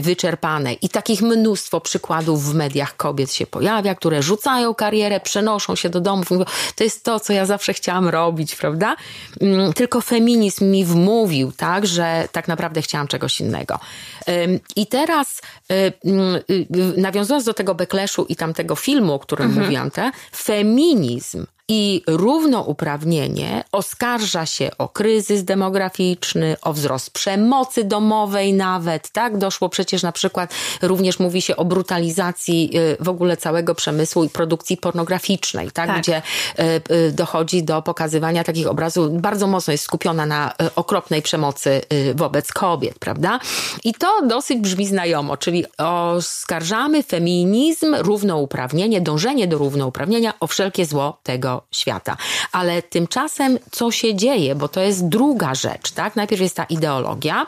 wyczerpane. 0.00 0.72
I 0.72 0.88
takich 0.88 1.22
mnóstwo 1.22 1.80
przykładów 1.80 2.44
w 2.44 2.54
mediach 2.54 2.96
kobiet 2.96 3.32
się 3.32 3.46
pojawia, 3.46 3.94
które 3.94 4.22
rzucają 4.22 4.74
karierę, 4.74 5.20
przenoszą 5.20 5.76
się 5.76 5.88
do 5.88 6.00
domów, 6.00 6.28
to 6.76 6.84
jest 6.84 7.04
to, 7.04 7.20
co 7.20 7.32
ja 7.32 7.46
zawsze 7.46 7.72
chciałam 7.72 8.08
robić, 8.08 8.56
prawda, 8.56 8.96
mm, 9.40 9.72
tylko 9.72 10.00
feminizm 10.00 10.70
mi 10.70 10.84
wmówił, 10.84 11.52
tak, 11.52 11.86
że 11.86 12.28
tak 12.32 12.48
naprawdę 12.48 12.69
chciałam 12.82 13.08
czegoś 13.08 13.40
innego. 13.40 13.78
I 14.76 14.86
teraz 14.86 15.40
Y, 15.70 15.92
y, 16.50 16.66
y, 16.76 17.00
nawiązując 17.00 17.44
do 17.44 17.54
tego 17.54 17.74
backlashu 17.74 18.24
i 18.28 18.36
tamtego 18.36 18.76
filmu, 18.76 19.12
o 19.12 19.18
którym 19.18 19.46
mhm. 19.46 19.64
mówiłam, 19.64 19.90
te, 19.90 20.10
feminizm 20.36 21.46
i 21.72 22.02
równouprawnienie 22.06 23.64
oskarża 23.72 24.46
się 24.46 24.70
o 24.78 24.88
kryzys 24.88 25.44
demograficzny, 25.44 26.56
o 26.62 26.72
wzrost 26.72 27.10
przemocy 27.10 27.84
domowej 27.84 28.54
nawet, 28.54 29.10
tak? 29.10 29.38
Doszło 29.38 29.68
przecież 29.68 30.02
na 30.02 30.12
przykład, 30.12 30.54
również 30.82 31.18
mówi 31.18 31.42
się 31.42 31.56
o 31.56 31.64
brutalizacji 31.64 32.70
w 33.00 33.08
ogóle 33.08 33.36
całego 33.36 33.74
przemysłu 33.74 34.24
i 34.24 34.28
produkcji 34.28 34.76
pornograficznej, 34.76 35.70
tak? 35.70 35.86
tak. 35.86 35.98
Gdzie 35.98 36.22
dochodzi 37.12 37.62
do 37.62 37.82
pokazywania 37.82 38.44
takich 38.44 38.66
obrazów, 38.66 39.20
bardzo 39.20 39.46
mocno 39.46 39.72
jest 39.72 39.84
skupiona 39.84 40.26
na 40.26 40.52
okropnej 40.76 41.22
przemocy 41.22 41.80
wobec 42.14 42.52
kobiet, 42.52 42.98
prawda? 42.98 43.40
I 43.84 43.94
to 43.94 44.26
dosyć 44.26 44.58
brzmi 44.58 44.86
znajomo, 44.86 45.36
czyli 45.36 45.64
oskarżamy 45.78 47.02
feminizm, 47.02 47.94
równouprawnienie, 47.98 49.00
dążenie 49.00 49.48
do 49.48 49.58
równouprawnienia 49.58 50.32
o 50.40 50.46
wszelkie 50.46 50.86
zło 50.86 51.18
tego 51.22 51.59
świata. 51.72 52.16
Ale 52.52 52.82
tymczasem 52.82 53.58
co 53.70 53.90
się 53.90 54.14
dzieje, 54.14 54.54
bo 54.54 54.68
to 54.68 54.80
jest 54.80 55.08
druga 55.08 55.54
rzecz, 55.54 55.92
tak? 55.92 56.16
Najpierw 56.16 56.42
jest 56.42 56.56
ta 56.56 56.64
ideologia, 56.64 57.46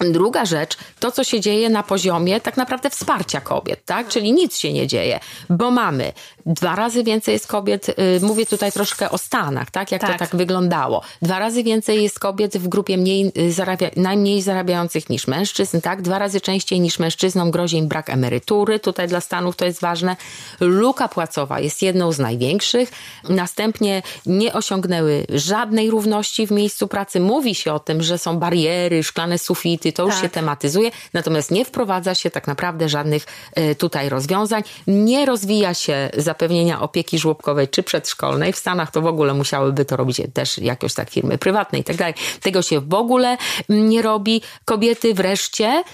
Druga 0.00 0.44
rzecz, 0.44 0.76
to 1.00 1.12
co 1.12 1.24
się 1.24 1.40
dzieje 1.40 1.70
na 1.70 1.82
poziomie 1.82 2.40
tak 2.40 2.56
naprawdę 2.56 2.90
wsparcia 2.90 3.40
kobiet, 3.40 3.84
tak? 3.84 4.08
Czyli 4.08 4.32
nic 4.32 4.56
się 4.58 4.72
nie 4.72 4.86
dzieje, 4.86 5.20
bo 5.50 5.70
mamy 5.70 6.12
dwa 6.46 6.76
razy 6.76 7.04
więcej 7.04 7.32
jest 7.32 7.46
kobiet, 7.46 7.88
y, 7.88 7.94
mówię 8.22 8.46
tutaj 8.46 8.72
troszkę 8.72 9.10
o 9.10 9.18
Stanach, 9.18 9.70
tak? 9.70 9.92
Jak 9.92 10.00
tak. 10.00 10.12
to 10.12 10.18
tak 10.18 10.36
wyglądało. 10.36 11.02
Dwa 11.22 11.38
razy 11.38 11.62
więcej 11.62 12.02
jest 12.02 12.18
kobiet 12.18 12.58
w 12.58 12.68
grupie 12.68 12.96
mniej 12.96 13.32
y, 13.38 13.52
zarabia, 13.52 13.90
najmniej 13.96 14.42
zarabiających 14.42 15.10
niż 15.10 15.26
mężczyzn, 15.26 15.80
tak? 15.80 16.02
Dwa 16.02 16.18
razy 16.18 16.40
częściej 16.40 16.80
niż 16.80 16.98
mężczyznom 16.98 17.50
grozi 17.50 17.76
im 17.76 17.88
brak 17.88 18.10
emerytury, 18.10 18.80
tutaj 18.80 19.08
dla 19.08 19.20
Stanów 19.20 19.56
to 19.56 19.64
jest 19.64 19.80
ważne. 19.80 20.16
Luka 20.60 21.08
płacowa 21.08 21.60
jest 21.60 21.82
jedną 21.82 22.12
z 22.12 22.18
największych. 22.18 22.92
Następnie 23.28 24.02
nie 24.26 24.52
osiągnęły 24.52 25.26
żadnej 25.28 25.90
równości 25.90 26.46
w 26.46 26.50
miejscu 26.50 26.88
pracy. 26.88 27.20
Mówi 27.20 27.54
się 27.54 27.72
o 27.72 27.78
tym, 27.78 28.02
że 28.02 28.18
są 28.18 28.38
bariery, 28.38 29.02
szklane 29.02 29.38
sufity, 29.38 29.92
to 29.92 30.02
już 30.02 30.14
tak. 30.14 30.22
się 30.22 30.28
tematyzuje, 30.28 30.90
natomiast 31.12 31.50
nie 31.50 31.64
wprowadza 31.64 32.14
się 32.14 32.30
tak 32.30 32.46
naprawdę 32.46 32.88
żadnych 32.88 33.26
e, 33.54 33.74
tutaj 33.74 34.08
rozwiązań. 34.08 34.62
Nie 34.86 35.26
rozwija 35.26 35.74
się 35.74 36.10
zapewnienia 36.36 36.80
opieki 36.80 37.18
żłobkowej 37.18 37.68
czy 37.68 37.82
przedszkolnej. 37.82 38.52
W 38.52 38.56
Stanach 38.56 38.90
to 38.90 39.00
w 39.00 39.06
ogóle 39.06 39.34
musiałyby 39.34 39.84
to 39.84 39.96
robić 39.96 40.20
też 40.34 40.58
jakoś 40.58 40.94
tak 40.94 41.10
firmy 41.10 41.38
prywatne 41.38 41.78
i 41.78 41.84
tak 41.84 41.96
dalej. 41.96 42.14
Tego 42.40 42.62
się 42.62 42.80
w 42.80 42.94
ogóle 42.94 43.36
nie 43.68 44.02
robi. 44.02 44.42
Kobiety 44.64 45.14
wreszcie 45.14 45.84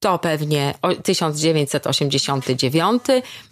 to 0.00 0.18
pewnie 0.18 0.74
1989 1.02 3.02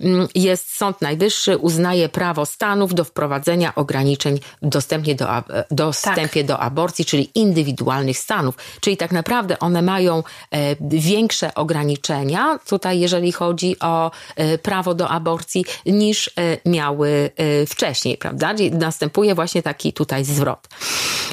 mm, 0.00 0.28
jest 0.34 0.76
Sąd 0.76 1.02
Najwyższy 1.02 1.56
uznaje 1.56 2.08
prawo 2.08 2.46
Stanów 2.46 2.94
do 2.94 3.04
wprowadzenia 3.04 3.74
ograniczeń 3.74 4.40
w 4.62 4.68
dostępie 4.68 5.14
do, 5.14 5.28
dostępie 5.70 6.40
tak. 6.40 6.46
do 6.46 6.58
aborcji, 6.58 7.04
czyli 7.04 7.30
indywidualnych 7.34 8.18
stanów. 8.18 8.54
Czyli 8.80 8.96
tak 8.96 9.12
naprawdę 9.12 9.58
one 9.58 9.82
mają 9.82 10.22
e, 10.50 10.76
większe 10.80 11.54
ograniczenia 11.54 12.58
tutaj, 12.66 13.00
jeżeli 13.00 13.32
chodzi 13.32 13.76
o 13.80 14.10
e, 14.36 14.58
prawo 14.58 14.94
do 14.94 15.08
aborcji, 15.08 15.64
niż 15.86 16.28
e, 16.28 16.70
miały 16.70 17.30
wcześniej, 17.68 18.18
prawda? 18.18 18.54
Następuje 18.72 19.34
właśnie 19.34 19.62
taki 19.62 19.92
tutaj 19.92 20.24
zwrot. 20.24 20.68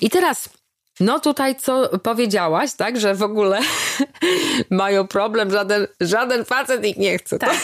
I 0.02 0.10
teraz 0.10 0.50
no 1.00 1.20
tutaj 1.20 1.56
co 1.56 2.00
powiedziałaś, 2.00 2.74
tak, 2.74 3.00
że 3.00 3.16
w 3.16 3.24
ogóle 3.24 3.60
mają 4.70 5.08
problem, 5.08 5.52
żaden, 5.52 5.88
żaden 6.00 6.46
facet 6.46 6.86
ich 6.86 6.98
nie 6.98 7.18
chce. 7.18 7.40
Tak, 7.40 7.50
tak? 7.50 7.60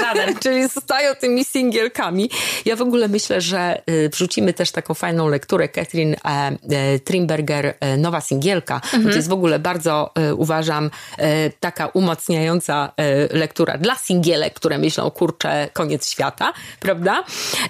Żaden. 0.00 0.34
Czyli 0.42 0.68
zostają 0.68 1.14
tymi 1.14 1.44
singielkami. 1.44 2.30
Ja 2.64 2.76
w 2.76 2.82
ogóle 2.82 3.08
myślę, 3.08 3.40
że 3.40 3.82
y, 3.90 4.08
wrzucimy 4.08 4.52
też 4.52 4.70
taką 4.70 4.94
fajną 4.94 5.28
lekturę 5.28 5.68
Catherine 5.68 6.14
e, 6.14 6.28
e, 6.28 6.98
Trimberger, 6.98 7.74
e, 7.80 7.96
Nowa 7.96 8.20
Singielka. 8.20 8.74
Mhm. 8.74 9.04
To 9.04 9.16
jest 9.16 9.28
w 9.28 9.32
ogóle 9.32 9.58
bardzo, 9.58 10.12
uważam, 10.36 10.90
taka 11.60 11.86
umacniająca 11.86 12.92
lektura 13.30 13.78
dla 13.78 13.96
singielek, 13.96 14.54
które 14.54 14.78
myślą, 14.78 15.10
kurczę, 15.10 15.68
koniec 15.72 16.10
świata, 16.10 16.52
prawda? 16.80 17.24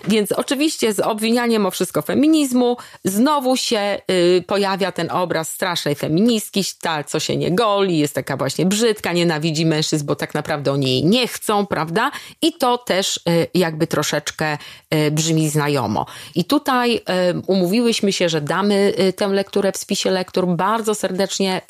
Więc 0.08 0.32
oczywiście 0.32 0.92
z 0.92 1.00
obwinianiem 1.00 1.66
o 1.66 1.70
wszystko 1.70 2.02
feminizmu 2.02 2.76
znowu 3.04 3.56
się 3.56 3.98
y, 4.10 4.44
pojawia 4.46 4.92
ten 4.92 5.02
ten 5.02 5.10
obraz 5.10 5.50
strasznej 5.50 5.94
feministki, 5.94 6.64
ta, 6.80 7.04
co 7.04 7.20
się 7.20 7.36
nie 7.36 7.50
goli, 7.50 7.98
jest 7.98 8.14
taka 8.14 8.36
właśnie 8.36 8.66
brzydka, 8.66 9.12
nienawidzi 9.12 9.66
mężczyzn, 9.66 10.06
bo 10.06 10.16
tak 10.16 10.34
naprawdę 10.34 10.72
oni 10.72 10.86
jej 10.86 11.04
nie 11.04 11.28
chcą, 11.28 11.66
prawda? 11.66 12.10
I 12.42 12.52
to 12.52 12.78
też 12.78 13.16
y, 13.16 13.46
jakby 13.54 13.86
troszeczkę 13.86 14.58
y, 14.94 15.10
brzmi 15.10 15.48
znajomo. 15.48 16.06
I 16.34 16.44
tutaj 16.44 16.96
y, 16.96 17.00
umówiłyśmy 17.46 18.12
się, 18.12 18.28
że 18.28 18.40
damy 18.40 18.92
tę 19.16 19.28
lekturę 19.28 19.72
w 19.72 19.76
spisie 19.76 20.10
lektur. 20.10 20.46
Bardzo 20.46 20.94
serdecznie 20.94 21.60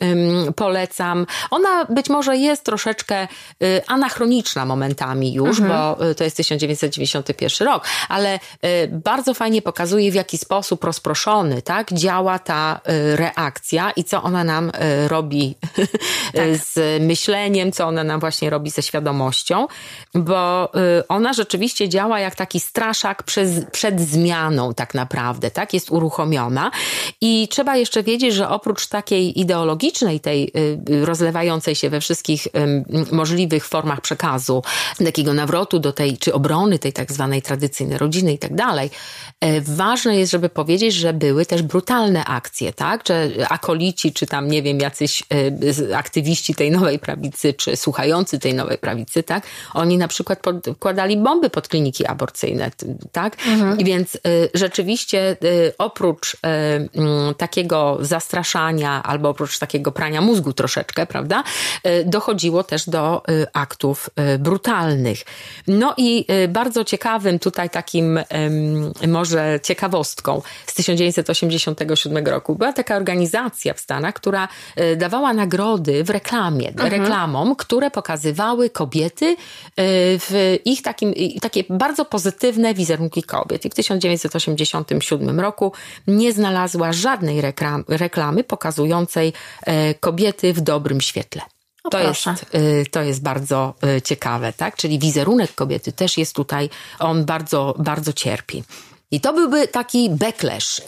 polecam. 0.56 1.26
Ona 1.50 1.84
być 1.84 2.08
może 2.08 2.36
jest 2.36 2.64
troszeczkę 2.64 3.28
anachroniczna 3.86 4.66
momentami 4.66 5.34
już, 5.34 5.60
mhm. 5.60 5.68
bo 5.68 6.14
to 6.14 6.24
jest 6.24 6.36
1991 6.36 7.68
rok, 7.68 7.86
ale 8.08 8.40
bardzo 8.88 9.34
fajnie 9.34 9.62
pokazuje, 9.62 10.12
w 10.12 10.14
jaki 10.14 10.38
sposób 10.38 10.84
rozproszony 10.84 11.62
tak, 11.62 11.92
działa 11.92 12.38
ta 12.38 12.80
reakcja 13.14 13.90
i 13.90 14.04
co 14.04 14.22
ona 14.22 14.44
nam 14.44 14.72
robi 15.06 15.54
tak. 16.34 16.44
z 16.56 17.02
myśleniem, 17.02 17.72
co 17.72 17.86
ona 17.86 18.04
nam 18.04 18.20
właśnie 18.20 18.50
robi 18.50 18.70
ze 18.70 18.82
świadomością. 18.82 19.66
Bo 20.24 20.70
y, 20.98 21.08
ona 21.08 21.32
rzeczywiście 21.32 21.88
działa 21.88 22.20
jak 22.20 22.34
taki 22.34 22.60
straszak 22.60 23.22
przez, 23.22 23.50
przed 23.72 24.00
zmianą 24.00 24.74
tak 24.74 24.94
naprawdę, 24.94 25.50
tak? 25.50 25.74
Jest 25.74 25.90
uruchomiona 25.90 26.70
i 27.20 27.48
trzeba 27.48 27.76
jeszcze 27.76 28.02
wiedzieć, 28.02 28.34
że 28.34 28.48
oprócz 28.48 28.86
takiej 28.86 29.40
ideologicznej, 29.40 30.20
tej 30.20 30.52
y, 30.90 31.06
rozlewającej 31.06 31.74
się 31.74 31.90
we 31.90 32.00
wszystkich 32.00 32.46
możliwych 33.12 33.66
formach 33.66 34.00
przekazu, 34.00 34.62
takiego 35.04 35.34
nawrotu 35.34 35.78
do 35.78 35.92
tej, 35.92 36.18
czy 36.18 36.34
obrony 36.34 36.78
tej 36.78 36.92
tak 36.92 37.12
zwanej 37.12 37.42
tradycyjnej 37.42 37.98
rodziny 37.98 38.32
i 38.32 38.38
tak 38.38 38.54
dalej, 38.54 38.90
e, 39.40 39.60
ważne 39.60 40.16
jest, 40.16 40.32
żeby 40.32 40.48
powiedzieć, 40.48 40.94
że 40.94 41.12
były 41.12 41.46
też 41.46 41.62
brutalne 41.62 42.24
akcje, 42.24 42.72
tak? 42.72 43.02
Że 43.08 43.30
akolici, 43.48 44.12
czy 44.12 44.26
tam, 44.26 44.48
nie 44.48 44.62
wiem, 44.62 44.78
jacyś 44.80 45.22
e, 45.90 45.96
aktywiści 45.96 46.54
tej 46.54 46.70
nowej 46.70 46.98
prawicy, 46.98 47.54
czy 47.54 47.76
słuchający 47.76 48.38
tej 48.38 48.54
nowej 48.54 48.78
prawicy, 48.78 49.22
tak? 49.22 49.46
Oni 49.74 49.98
na 49.98 50.08
przykład 50.12 50.40
podkładali 50.40 51.16
bomby 51.16 51.50
pod 51.50 51.68
kliniki 51.68 52.06
aborcyjne, 52.06 52.70
tak? 53.12 53.36
Mhm. 53.46 53.78
I 53.78 53.84
więc 53.84 54.14
y, 54.14 54.18
rzeczywiście 54.54 55.36
y, 55.44 55.72
oprócz 55.78 56.34
y, 56.34 56.38
mm, 56.44 57.34
takiego 57.34 57.98
zastraszania 58.00 59.02
albo 59.02 59.28
oprócz 59.28 59.58
takiego 59.58 59.92
prania 59.92 60.20
mózgu 60.20 60.52
troszeczkę, 60.52 61.06
prawda? 61.06 61.44
Dochodziło 62.04 62.64
też 62.64 62.88
do 62.88 63.22
aktów 63.52 64.10
brutalnych. 64.38 65.22
No 65.66 65.94
i 65.96 66.26
bardzo 66.48 66.84
ciekawym 66.84 67.38
tutaj 67.38 67.70
takim 67.70 68.20
może 69.08 69.60
ciekawostką 69.62 70.42
z 70.66 70.74
1987 70.74 72.26
roku 72.26 72.54
była 72.54 72.72
taka 72.72 72.96
organizacja 72.96 73.74
w 73.74 73.80
Stanach, 73.80 74.14
która 74.14 74.48
dawała 74.96 75.32
nagrody 75.32 76.04
w 76.04 76.10
reklamie, 76.10 76.68
mhm. 76.68 76.90
reklamom, 76.90 77.56
które 77.56 77.90
pokazywały 77.90 78.70
kobiety 78.70 79.36
w 80.18 80.58
ich 80.64 80.82
takim, 80.82 81.14
takie 81.40 81.64
bardzo 81.70 82.04
pozytywne 82.04 82.74
wizerunki 82.74 83.22
kobiet. 83.22 83.64
I 83.64 83.70
w 83.70 83.74
1987 83.74 85.40
roku 85.40 85.72
nie 86.06 86.32
znalazła 86.32 86.92
żadnej 86.92 87.40
reklam, 87.40 87.84
reklamy 87.88 88.44
pokazującej 88.44 89.32
e, 89.62 89.94
kobiety 89.94 90.52
w 90.52 90.60
dobrym 90.60 91.00
świetle. 91.00 91.42
to 91.90 91.98
jest, 91.98 92.26
e, 92.26 92.84
to 92.90 93.02
jest 93.02 93.22
bardzo 93.22 93.74
e, 93.82 94.02
ciekawe, 94.02 94.52
tak? 94.52 94.76
Czyli 94.76 94.98
wizerunek 94.98 95.54
kobiety 95.54 95.92
też 95.92 96.18
jest 96.18 96.34
tutaj, 96.34 96.70
on 96.98 97.24
bardzo, 97.24 97.74
bardzo 97.78 98.12
cierpi. 98.12 98.62
I 99.12 99.20
to 99.20 99.32
byłby 99.32 99.68
taki 99.68 100.10
backlash, 100.10 100.80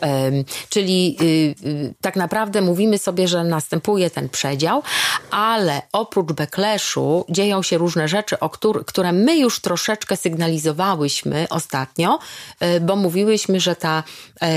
czyli 0.69 1.17
y, 1.21 1.25
y, 1.69 1.95
tak 2.01 2.17
naprawdę 2.17 2.63
mówimy 2.63 2.99
sobie, 2.99 3.29
że 3.29 3.45
następuje 3.45 4.11
ten 4.11 4.29
przedział, 4.29 4.83
ale 5.31 5.83
oprócz 5.93 6.33
backlashu 6.33 7.25
dzieją 7.29 7.63
się 7.63 7.79
różne 7.79 8.09
rzeczy, 8.09 8.39
o 8.41 8.51
które, 8.87 9.13
my 9.13 9.37
już 9.37 9.61
troszeczkę 9.61 10.17
sygnalizowałyśmy 10.17 11.47
ostatnio, 11.51 12.19
y, 12.77 12.81
bo 12.81 12.97
mówiłyśmy, 12.97 13.61
że 13.61 13.77
ta 13.77 14.03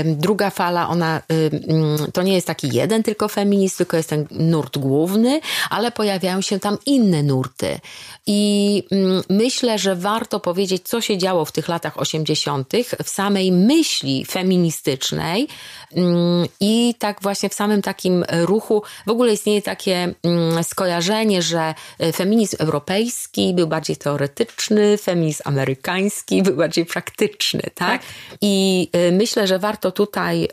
druga 0.04 0.50
fala, 0.50 0.88
ona 0.88 1.22
mm, 1.28 2.12
to 2.12 2.22
nie 2.22 2.34
jest 2.34 2.46
taki 2.46 2.68
jeden 2.72 3.02
tylko 3.02 3.28
feminizm, 3.28 3.76
tylko 3.76 3.96
jest 3.96 4.08
ten 4.08 4.26
nurt 4.30 4.78
główny, 4.78 5.40
ale 5.70 5.92
pojawiają 5.92 6.40
się 6.40 6.60
tam 6.60 6.78
inne 6.86 7.22
nurty. 7.22 7.80
I 8.26 8.82
mm, 8.90 9.22
myślę, 9.28 9.78
że 9.78 9.96
warto 9.96 10.40
powiedzieć, 10.40 10.88
co 10.88 11.00
się 11.00 11.18
działo 11.18 11.44
w 11.44 11.52
tych 11.52 11.68
latach 11.68 12.00
80. 12.00 12.72
w 13.04 13.08
samej 13.08 13.52
myśli 13.66 14.24
feministycznej 14.24 15.48
mm, 15.92 16.46
i 16.60 16.94
tak 16.98 17.22
właśnie 17.22 17.48
w 17.48 17.54
samym 17.54 17.82
takim 17.82 18.24
ruchu 18.30 18.82
w 19.06 19.10
ogóle 19.10 19.32
istnieje 19.32 19.62
takie 19.62 20.14
mm, 20.22 20.64
skojarzenie, 20.64 21.42
że 21.42 21.74
e, 21.98 22.12
feminizm 22.12 22.56
europejski 22.60 23.54
był 23.54 23.66
bardziej 23.66 23.96
teoretyczny, 23.96 24.98
feminizm 24.98 25.42
amerykański 25.44 26.42
był 26.42 26.56
bardziej 26.56 26.86
praktyczny, 26.86 27.62
tak? 27.62 27.74
tak? 27.74 28.02
I 28.40 28.88
e, 28.92 29.12
myślę, 29.12 29.46
że 29.46 29.58
warto 29.58 29.92
tutaj 29.92 30.48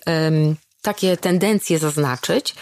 takie 0.81 1.17
tendencje 1.17 1.79
zaznaczyć. 1.79 2.55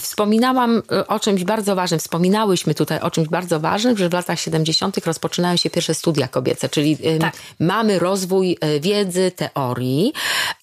Wspominałam 0.00 0.82
e, 0.92 1.06
o 1.06 1.20
czymś 1.20 1.44
bardzo 1.44 1.76
ważnym, 1.76 2.00
wspominałyśmy 2.00 2.74
tutaj 2.74 3.00
o 3.00 3.10
czymś 3.10 3.28
bardzo 3.28 3.60
ważnym, 3.60 3.96
że 3.96 4.08
w 4.08 4.12
latach 4.12 4.40
70. 4.40 5.06
rozpoczynają 5.06 5.56
się 5.56 5.70
pierwsze 5.70 5.94
studia 5.94 6.28
kobiece, 6.28 6.68
czyli 6.68 6.98
tak. 7.20 7.34
mamy 7.60 7.98
rozwój 7.98 8.56
e, 8.60 8.80
wiedzy, 8.80 9.32
teorii 9.36 10.12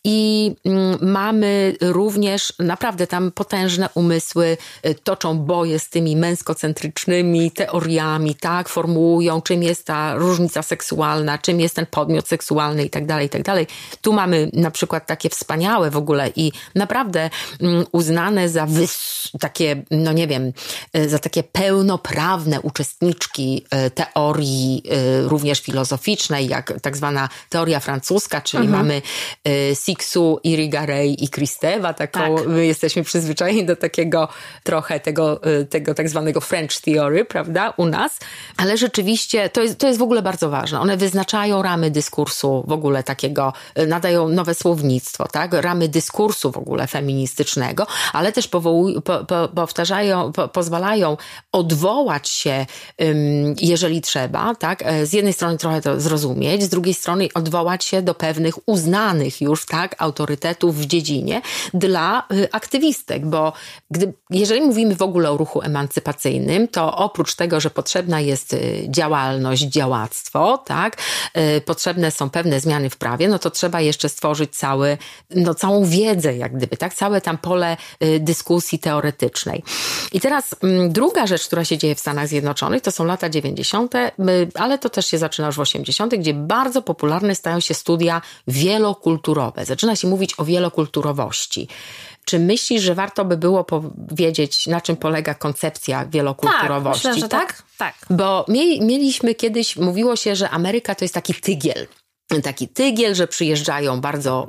i 0.03 0.51
mm, 0.65 0.97
mamy 1.01 1.75
również 1.81 2.53
naprawdę 2.59 3.07
tam 3.07 3.31
potężne 3.31 3.89
umysły, 3.95 4.57
e, 4.83 4.95
toczą 4.95 5.37
boje 5.37 5.79
z 5.79 5.89
tymi 5.89 6.15
męskocentrycznymi 6.15 7.51
teoriami, 7.51 8.35
tak, 8.35 8.69
formułują, 8.69 9.41
czym 9.41 9.63
jest 9.63 9.85
ta 9.85 10.15
różnica 10.15 10.61
seksualna, 10.63 11.37
czym 11.37 11.59
jest 11.59 11.75
ten 11.75 11.85
podmiot 11.85 12.27
seksualny 12.27 12.85
i 12.85 12.89
tak 12.89 13.05
dalej, 13.05 13.27
i 13.27 13.29
tak 13.29 13.43
dalej. 13.43 13.67
Tu 14.01 14.13
mamy 14.13 14.49
na 14.53 14.71
przykład 14.71 15.05
takie 15.05 15.29
wspaniałe 15.29 15.91
w 15.91 15.97
ogóle 15.97 16.29
i 16.35 16.51
naprawdę 16.75 17.29
mm, 17.61 17.85
uznane 17.91 18.49
za 18.49 18.66
wys- 18.67 19.17
takie, 19.39 19.83
no 19.91 20.13
nie 20.13 20.27
wiem, 20.27 20.53
e, 20.93 21.09
za 21.09 21.19
takie 21.19 21.43
pełnoprawne 21.43 22.61
uczestniczki 22.61 23.65
e, 23.69 23.89
teorii 23.89 24.83
e, 24.89 25.21
również 25.21 25.61
filozoficznej, 25.61 26.47
jak 26.47 26.73
tak 26.81 26.97
zwana 26.97 27.29
teoria 27.49 27.79
francuska, 27.79 28.41
czyli 28.41 28.65
mhm. 28.65 28.83
mamy 28.83 29.01
Sixu, 29.73 30.39
Irigaray 30.43 31.15
i 31.19 31.29
Kristeva, 31.29 31.93
taką, 31.93 32.35
tak. 32.35 32.47
my 32.47 32.65
jesteśmy 32.65 33.03
przyzwyczajeni 33.03 33.65
do 33.65 33.75
takiego 33.75 34.27
trochę 34.63 34.99
tego, 34.99 35.41
tego 35.69 35.93
tak 35.93 36.09
zwanego 36.09 36.41
French 36.41 36.81
theory, 36.81 37.25
prawda, 37.25 37.73
u 37.77 37.85
nas, 37.85 38.19
ale 38.57 38.77
rzeczywiście 38.77 39.49
to 39.49 39.61
jest, 39.61 39.77
to 39.77 39.87
jest 39.87 39.99
w 39.99 40.01
ogóle 40.01 40.21
bardzo 40.21 40.49
ważne. 40.49 40.79
One 40.79 40.97
wyznaczają 40.97 41.61
ramy 41.61 41.91
dyskursu 41.91 42.63
w 42.67 42.71
ogóle 42.71 43.03
takiego, 43.03 43.53
nadają 43.87 44.29
nowe 44.29 44.53
słownictwo, 44.53 45.27
tak, 45.27 45.53
ramy 45.53 45.87
dyskursu 45.87 46.51
w 46.51 46.57
ogóle 46.57 46.87
feministycznego, 46.87 47.87
ale 48.13 48.31
też 48.31 48.47
po, 48.61 49.25
po, 49.25 49.47
powtarzają, 49.55 50.31
po, 50.31 50.47
pozwalają 50.47 51.17
odwołać 51.51 52.29
się, 52.29 52.65
jeżeli 53.61 54.01
trzeba, 54.01 54.55
tak? 54.55 54.83
E, 54.85 55.05
z 55.05 55.13
jednej 55.13 55.33
strony 55.33 55.57
trochę 55.57 55.81
to 55.81 55.99
zrozumieć, 55.99 56.63
z 56.63 56.69
drugiej 56.69 56.93
strony 56.93 57.27
odwołać 57.33 57.85
się 57.85 58.01
do 58.01 58.13
pewnych 58.13 58.69
uznanych 58.69 59.41
już, 59.41 59.65
tak, 59.65 59.95
autorytetów 59.97 60.77
w 60.77 60.85
dziedzinie 60.85 61.41
dla 61.73 62.23
y, 62.31 62.51
aktywistek, 62.51 63.25
bo 63.25 63.53
gdy, 63.91 64.13
jeżeli 64.29 64.61
mówimy 64.61 64.95
w 64.95 65.01
ogóle 65.01 65.31
o 65.31 65.37
ruchu 65.37 65.61
emancypacyjnym, 65.61 66.67
to 66.67 66.95
oprócz 66.95 67.35
tego, 67.35 67.59
że 67.59 67.69
potrzebna 67.69 68.21
jest 68.21 68.53
y, 68.53 68.85
działalność, 68.89 69.63
działactwo, 69.63 70.57
tak, 70.57 70.97
y, 71.57 71.61
potrzebne 71.61 72.11
są 72.11 72.29
pewne 72.29 72.59
zmiany 72.59 72.89
w 72.89 72.97
prawie, 72.97 73.27
no 73.27 73.39
to 73.39 73.51
trzeba 73.51 73.81
jeszcze 73.81 74.09
stworzyć 74.09 74.55
cały, 74.55 74.97
no 75.35 75.53
całą 75.53 75.85
wiedzę, 75.85 76.37
jak 76.37 76.57
gdyby, 76.57 76.77
tak, 76.77 76.93
całe 76.93 77.21
tam 77.21 77.37
pole 77.37 77.77
dyskusji 78.19 78.46
teoretycznej. 78.79 79.63
I 80.11 80.19
teraz 80.19 80.55
mm, 80.63 80.91
druga 80.91 81.27
rzecz, 81.27 81.47
która 81.47 81.65
się 81.65 81.77
dzieje 81.77 81.95
w 81.95 81.99
Stanach 81.99 82.27
Zjednoczonych, 82.27 82.81
to 82.81 82.91
są 82.91 83.05
lata 83.05 83.29
90., 83.29 83.93
ale 84.55 84.77
to 84.77 84.89
też 84.89 85.07
się 85.07 85.17
zaczyna 85.17 85.47
już 85.47 85.55
w 85.55 85.59
80., 85.59 86.15
gdzie 86.15 86.33
bardzo 86.33 86.81
popularne 86.81 87.35
stają 87.35 87.59
się 87.59 87.73
studia 87.73 88.21
wielokulturowe. 88.47 89.65
Zaczyna 89.65 89.95
się 89.95 90.07
mówić 90.07 90.33
o 90.37 90.45
wielokulturowości. 90.45 91.67
Czy 92.25 92.39
myślisz, 92.39 92.81
że 92.81 92.95
warto 92.95 93.25
by 93.25 93.37
było 93.37 93.63
powiedzieć, 93.63 94.67
na 94.67 94.81
czym 94.81 94.95
polega 94.97 95.33
koncepcja 95.33 96.05
wielokulturowości? 96.05 97.03
Tak, 97.03 97.15
myślę, 97.15 97.21
że 97.21 97.29
tak. 97.29 97.63
tak. 97.77 97.95
tak. 98.07 98.17
Bo 98.17 98.45
mieliśmy 98.81 99.35
kiedyś, 99.35 99.75
mówiło 99.75 100.15
się, 100.15 100.35
że 100.35 100.49
Ameryka 100.49 100.95
to 100.95 101.05
jest 101.05 101.13
taki 101.13 101.33
tygiel 101.33 101.87
taki 102.43 102.67
tygiel, 102.67 103.15
że 103.15 103.27
przyjeżdżają 103.27 104.01
bardzo 104.01 104.47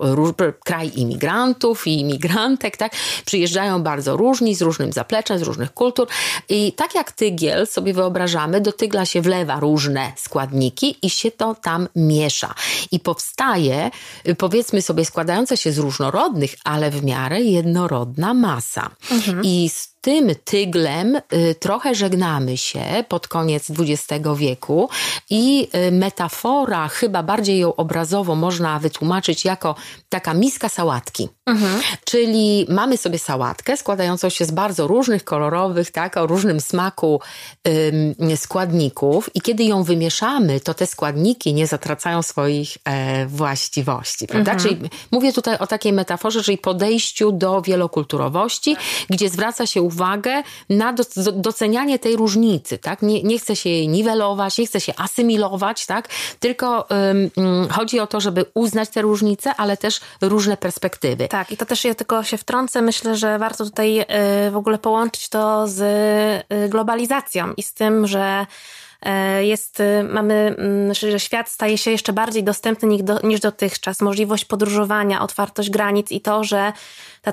kraj 0.64 0.93
imigrantów 0.95 1.87
i 1.87 2.01
imigrantek, 2.01 2.77
tak? 2.77 2.93
Przyjeżdżają 3.25 3.83
bardzo 3.83 4.17
różni, 4.17 4.55
z 4.55 4.62
różnym 4.62 4.93
zapleczem, 4.93 5.38
z 5.38 5.43
różnych 5.43 5.75
kultur. 5.75 6.09
I 6.49 6.73
tak 6.73 6.95
jak 6.95 7.12
tygiel 7.12 7.67
sobie 7.67 7.95
wyobrażamy, 7.95 8.61
do 8.61 8.73
tygla 8.73 9.07
się 9.07 9.21
wlewa 9.21 9.61
różne 9.61 10.12
składniki 10.17 10.97
i 11.03 11.11
się 11.11 11.31
to 11.31 11.55
tam 11.55 11.88
miesza. 11.97 12.55
I 12.91 13.01
powstaje, 13.01 13.91
powiedzmy 14.38 14.83
sobie, 14.83 15.05
składająca 15.05 15.57
się 15.57 15.73
z 15.73 15.79
różnorodnych, 15.79 16.55
ale 16.64 16.91
w 16.91 17.05
miarę 17.05 17.41
jednorodna 17.41 18.35
masa. 18.35 18.91
Mhm. 19.11 19.43
I 19.45 19.69
z 19.69 19.98
tym 20.01 20.31
tyglem 20.45 21.17
y, 21.17 21.55
trochę 21.55 21.95
żegnamy 21.95 22.57
się 22.57 23.05
pod 23.09 23.29
koniec 23.29 23.71
XX 23.71 24.29
wieku 24.37 24.89
i 25.31 25.69
y, 25.89 25.93
metafora, 25.93 26.89
chyba 26.89 27.23
bardziej 27.23 27.59
ją 27.59 27.77
obrazowo 27.77 28.35
można 28.35 28.79
wytłumaczyć 28.79 29.45
jako 29.45 29.75
taka 30.09 30.35
miska 30.35 30.69
sałatki. 30.69 31.29
Mhm. 31.47 31.81
Czyli 32.05 32.67
mamy 32.69 32.97
sobie 32.97 33.19
sałatkę 33.19 33.77
składającą 33.77 34.29
się 34.29 34.45
z 34.45 34.51
bardzo 34.51 34.87
różnych 34.87 35.25
kolorowych, 35.25 35.91
tak, 35.91 36.17
o 36.17 36.27
różnym 36.27 36.61
smaku 36.61 37.21
ym, 37.69 38.37
składników 38.37 39.31
i 39.37 39.41
kiedy 39.41 39.65
ją 39.65 39.83
wymieszamy, 39.83 40.61
to 40.61 40.75
te 40.75 40.87
składniki 40.87 41.55
nie 41.55 41.67
zatracają 41.67 42.23
swoich 42.23 42.79
e, 42.85 43.27
właściwości, 43.27 44.27
prawda? 44.27 44.53
Mhm. 44.53 44.69
Czyli 44.69 44.91
mówię 45.11 45.33
tutaj 45.33 45.59
o 45.59 45.67
takiej 45.67 45.93
metaforze, 45.93 46.43
czyli 46.43 46.59
podejściu 46.59 47.33
do 47.33 47.63
wielokulturowości, 47.63 48.77
gdzie 49.11 49.29
zwraca 49.29 49.67
się 49.67 49.88
uwagę 49.88 50.42
na 50.70 50.94
docenianie 51.33 51.98
tej 51.98 52.16
różnicy, 52.16 52.79
tak? 52.79 53.03
Nie, 53.03 53.22
nie 53.22 53.38
chce 53.38 53.57
się 53.57 53.70
jej 53.70 53.88
niwelować, 53.88 54.59
nie 54.59 54.66
chce 54.66 54.81
się 54.81 54.92
asymilować, 54.96 55.87
tak? 55.87 56.09
Tylko 56.40 56.87
um, 56.90 57.68
chodzi 57.70 58.01
o 58.01 58.07
to, 58.07 58.20
żeby 58.20 58.44
uznać 58.55 58.88
te 58.88 59.03
różnice, 59.03 59.55
ale 59.55 59.77
też 59.77 60.01
różne 60.20 60.57
perspektywy. 60.57 61.29
Tak, 61.29 61.53
i 61.53 61.57
to 61.57 61.66
też 61.66 61.85
ja 61.85 61.94
tylko 61.94 62.24
się 62.24 62.37
wtrącę. 62.38 62.83
Myślę, 62.83 63.16
że 63.16 63.38
warto 63.38 63.64
tutaj 63.64 64.01
y, 64.01 64.05
w 64.51 64.57
ogóle 64.57 64.79
połączyć 64.79 65.29
to 65.29 65.68
z 65.68 65.81
y, 66.53 66.68
globalizacją 66.68 67.53
i 67.57 67.62
z 67.62 67.74
tym, 67.74 68.07
że 68.07 68.46
E, 69.03 69.44
jest, 69.44 69.81
y, 69.81 70.05
mamy, 70.12 70.55
mm, 70.59 70.94
że 70.94 71.20
świat 71.20 71.48
staje 71.48 71.79
się 71.79 71.90
jeszcze 71.90 72.12
bardziej 72.12 72.44
dostępny 72.44 72.88
niż 73.22 73.40
dotychczas. 73.40 74.01
Możliwość 74.01 74.44
podróżowania, 74.44 75.22
otwartość 75.22 75.70
granic 75.70 76.11
i 76.11 76.20
to, 76.20 76.44
że 76.44 76.72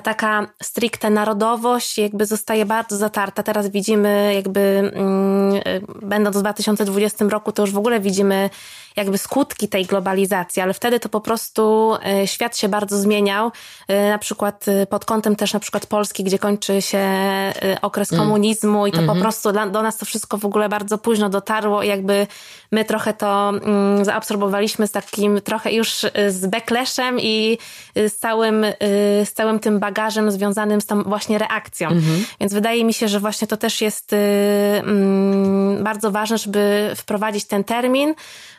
taka 0.00 0.46
stricte 0.62 1.10
narodowość 1.10 1.98
jakby 1.98 2.26
zostaje 2.26 2.66
bardzo 2.66 2.96
zatarta. 2.96 3.42
Teraz 3.42 3.68
widzimy 3.68 4.34
jakby, 4.34 4.92
mm, 4.94 5.62
będąc 6.02 6.36
w 6.36 6.40
2020 6.40 7.30
roku, 7.30 7.52
to 7.52 7.62
już 7.62 7.72
w 7.72 7.78
ogóle 7.78 8.00
widzimy 8.00 8.50
jakby 8.96 9.18
skutki 9.18 9.68
tej 9.68 9.84
globalizacji, 9.84 10.62
ale 10.62 10.74
wtedy 10.74 11.00
to 11.00 11.08
po 11.08 11.20
prostu 11.20 11.94
e, 12.06 12.26
świat 12.26 12.56
się 12.56 12.68
bardzo 12.68 12.98
zmieniał, 12.98 13.52
e, 13.88 14.10
na 14.10 14.18
przykład 14.18 14.68
e, 14.68 14.86
pod 14.86 15.04
kątem 15.04 15.36
też 15.36 15.52
na 15.52 15.60
przykład 15.60 15.86
Polski, 15.86 16.24
gdzie 16.24 16.38
kończy 16.38 16.82
się 16.82 17.02
okres 17.82 18.12
mm. 18.12 18.24
komunizmu 18.24 18.86
i 18.86 18.90
to 18.90 18.96
po 18.96 19.02
mhm. 19.02 19.20
prostu 19.20 19.52
do 19.52 19.82
nas 19.82 19.96
to 19.96 20.06
wszystko 20.06 20.38
w 20.38 20.44
ogóle 20.44 20.68
bardzo 20.68 20.98
późno 20.98 21.28
dotarło 21.28 21.82
i 21.82 21.88
jakby 21.88 22.26
my 22.72 22.84
trochę 22.84 23.14
to 23.14 23.48
mm, 23.48 24.04
zaabsorbowaliśmy 24.04 24.86
z 24.86 24.92
takim 24.92 25.40
trochę 25.40 25.72
już 25.72 26.06
z 26.28 26.46
backlashem 26.46 27.20
i 27.20 27.58
z 27.96 28.16
całym, 28.16 28.66
z 29.24 29.32
całym 29.32 29.58
tym 29.58 29.78
bagażem 29.86 30.30
związanym 30.30 30.80
z 30.80 30.86
tą 30.86 31.02
właśnie 31.02 31.38
reakcją. 31.38 31.88
-hmm. 31.90 32.36
Więc 32.40 32.52
wydaje 32.52 32.84
mi 32.84 32.94
się, 32.94 33.08
że 33.08 33.20
właśnie 33.20 33.46
to 33.48 33.56
też 33.56 33.80
jest 33.80 34.12
mm, 34.12 35.84
bardzo 35.84 36.10
ważne, 36.10 36.38
żeby 36.38 36.92
wprowadzić 36.96 37.44
ten 37.44 37.64
termin, 37.64 38.14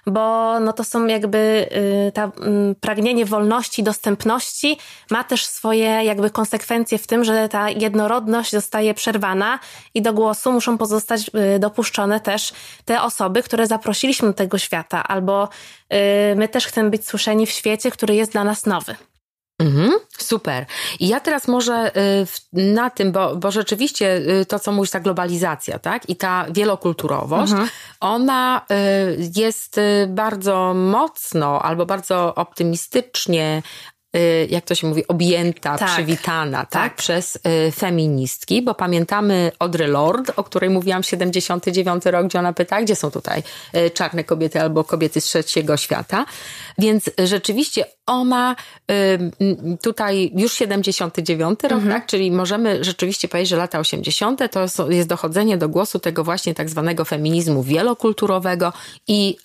bo 0.08 0.60
no 0.60 0.74
to 0.74 0.84
są 0.84 1.08
jakby 1.08 1.70
y, 2.08 2.12
ta 2.12 2.24
mm, 2.24 2.76
pragnienie 2.76 3.26
wolności, 3.26 3.84
dostępności 3.84 4.78
ma 5.12 5.24
też 5.24 5.46
swoje 5.46 5.86
jakby 5.86 6.30
konsekwencje 6.30 6.98
w 6.98 7.08
tym, 7.08 7.24
że 7.24 7.50
ta 7.50 7.70
jednorodność 7.70 8.52
zostaje 8.52 8.94
przerwana 8.94 9.60
i 9.94 10.02
do 10.02 10.14
głosu 10.14 10.52
muszą 10.52 10.78
pozostać 10.78 11.32
y, 11.56 11.60
dopuszczone 11.60 12.20
też 12.20 12.54
te 12.86 13.02
osoby, 13.02 13.44
które 13.44 13.68
zaprosiliśmy 13.68 14.28
do 14.28 14.34
tego 14.34 14.58
świata, 14.58 15.04
albo 15.04 15.50
y, 15.94 16.36
my 16.36 16.48
też 16.48 16.68
chcemy 16.68 16.90
być 16.90 17.08
słyszeni 17.08 17.46
w 17.46 17.52
świecie, 17.52 17.92
który 17.92 18.16
jest 18.16 18.32
dla 18.32 18.44
nas 18.44 18.66
nowy. 18.66 18.96
Mhm, 19.60 19.92
super. 20.18 20.66
I 21.00 21.08
ja 21.08 21.20
teraz 21.20 21.48
może 21.48 21.92
y, 21.98 22.28
na 22.54 22.90
tym, 22.90 23.12
bo, 23.12 23.36
bo 23.36 23.52
rzeczywiście 23.52 24.16
y, 24.16 24.46
to, 24.46 24.60
co 24.60 24.72
mówisz, 24.72 24.92
ta 24.92 25.00
globalizacja, 25.00 25.80
tak? 25.80 26.10
I 26.10 26.16
ta 26.16 26.46
wielokulturowość, 26.50 27.52
mhm. 27.52 27.70
ona 28.00 28.66
y, 28.72 29.30
jest 29.36 29.80
bardzo 30.08 30.74
mocno 30.74 31.62
albo 31.62 31.86
bardzo 31.86 32.36
optymistycznie 32.36 33.62
jak 34.50 34.66
to 34.66 34.76
się 34.76 34.88
mówi, 34.88 35.08
objęta, 35.08 35.78
tak. 35.78 35.90
przywitana, 35.90 36.58
tak, 36.58 36.70
tak? 36.70 36.96
przez 36.96 37.40
feministki, 37.76 38.62
bo 38.62 38.76
pamiętamy 38.76 39.52
Audre 39.60 39.88
Lorde, 39.88 40.36
o 40.36 40.44
której 40.44 40.70
mówiłam, 40.70 41.04
79 41.04 42.06
rok, 42.06 42.26
gdzie 42.28 42.40
ona 42.40 42.54
pyta, 42.54 42.82
gdzie 42.82 42.96
są 42.96 43.12
tutaj 43.12 43.44
czarne 43.94 44.24
kobiety 44.24 44.62
albo 44.62 44.84
kobiety 44.84 45.22
z 45.22 45.26
trzeciego 45.26 45.78
świata. 45.78 46.26
Więc 46.78 47.10
rzeczywiście 47.24 47.86
ona 48.06 48.56
tutaj 49.82 50.32
już 50.36 50.54
79 50.54 51.60
rok, 51.64 51.72
mhm. 51.72 51.92
tak? 51.92 52.06
Czyli 52.06 52.32
możemy 52.32 52.84
rzeczywiście 52.84 53.28
powiedzieć, 53.28 53.50
że 53.50 53.58
lata 53.58 53.80
80. 53.80 54.42
to 54.52 54.90
jest 54.90 55.10
dochodzenie 55.10 55.58
do 55.58 55.70
głosu 55.70 56.00
tego 56.00 56.24
właśnie 56.24 56.54
tak 56.54 56.70
zwanego 56.70 57.06
feminizmu 57.06 57.64
wielokulturowego 57.64 58.74
i 59.08 59.38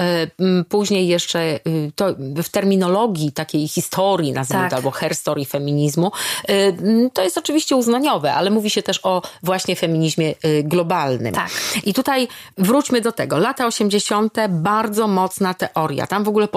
później 0.69 1.09
jeszcze 1.09 1.61
to 1.95 2.15
w 2.43 2.49
terminologii 2.49 3.33
takiej 3.33 3.69
historii, 3.69 4.33
nazwijmy 4.33 4.65
tak. 4.65 4.73
albo 4.73 4.91
hair 4.91 5.15
story 5.15 5.45
feminizmu. 5.45 6.13
Y, 6.51 7.11
to 7.13 7.23
jest 7.23 7.39
oczywiście 7.39 7.77
uznaniowe, 7.77 8.35
ale 8.35 8.51
mówi 8.51 8.71
się 8.71 8.83
też 8.83 9.01
o 9.03 9.23
właśnie 9.43 9.77
feminizmie 9.77 10.35
y, 10.45 10.63
globalnym. 10.63 11.35
Tak. 11.35 11.51
I 11.85 11.95
tutaj 11.95 12.29
wróćmy 12.59 13.01
do 13.01 13.13
tego. 13.13 13.39
Lata 13.39 13.67
80. 13.67 14.37
bardzo 14.49 15.09
mocna 15.09 15.55
teoria. 15.55 16.07
Tam 16.07 16.25
w 16.25 16.29
ogóle 16.29 16.49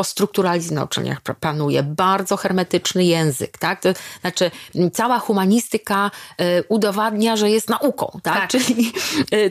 postrukturalizm 0.65 0.75
na 0.75 0.83
uczelniach 0.83 1.21
panuje. 1.39 1.83
Bardzo 1.83 2.37
hermetyczny 2.37 3.05
język, 3.05 3.57
tak? 3.57 3.81
To 3.81 3.89
znaczy 4.21 4.51
cała 4.93 5.19
humanistyka 5.19 6.11
y, 6.41 6.63
udowadnia, 6.69 7.35
że 7.35 7.49
jest 7.49 7.69
nauką, 7.69 8.19
tak? 8.23 8.35
tak. 8.35 8.49
Czyli 8.49 8.91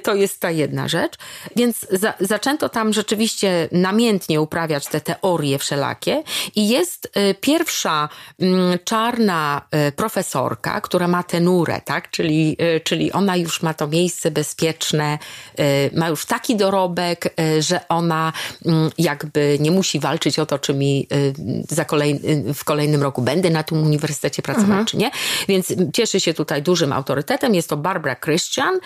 to 0.03 0.15
jest 0.15 0.41
ta 0.41 0.51
jedna 0.51 0.89
rzecz. 0.89 1.15
Więc 1.57 1.87
za, 1.91 2.15
zaczęto 2.21 2.69
tam 2.69 2.93
rzeczywiście 2.93 3.69
namiętnie 3.73 4.41
uprawiać 4.41 4.87
te 4.87 5.01
teorie 5.01 5.59
wszelakie 5.59 6.23
i 6.55 6.69
jest 6.69 7.13
pierwsza 7.41 8.09
Mm, 8.41 8.79
czarna 8.85 9.63
profesorka, 9.97 10.81
która 10.81 11.09
ma 11.09 11.23
tenurę, 11.23 11.81
tak? 11.81 12.11
Czyli, 12.11 12.57
czyli 12.85 13.13
ona 13.13 13.37
już 13.37 13.63
ma 13.63 13.75
to 13.75 13.87
miejsce 13.87 14.31
bezpieczne, 14.31 15.19
ma 15.93 16.09
już 16.09 16.27
taki 16.27 16.57
dorobek, 16.57 17.35
że 17.59 17.89
ona 17.89 18.33
jakby 18.99 19.57
nie 19.61 19.71
musi 19.71 20.01
walczyć 20.01 20.39
o 20.39 20.47
to, 20.47 20.59
czy 20.59 20.75
mi 20.75 21.04
za 21.69 21.85
kolej, 21.85 22.21
w 22.55 22.65
kolejnym 22.65 23.03
roku 23.03 23.23
będę 23.23 23.51
na 23.51 23.63
tym 23.63 23.83
uniwersytecie 23.83 24.43
pracować, 24.43 24.69
mhm. 24.69 24.87
czy 24.87 24.97
nie. 24.97 25.11
Więc 25.49 25.75
cieszy 25.93 26.21
się 26.21 26.35
tutaj 26.35 26.63
dużym 26.63 26.93
autorytetem. 26.93 27.55
Jest 27.55 27.69
to 27.69 27.77
Barbara 27.77 28.17
Christian 28.17 28.79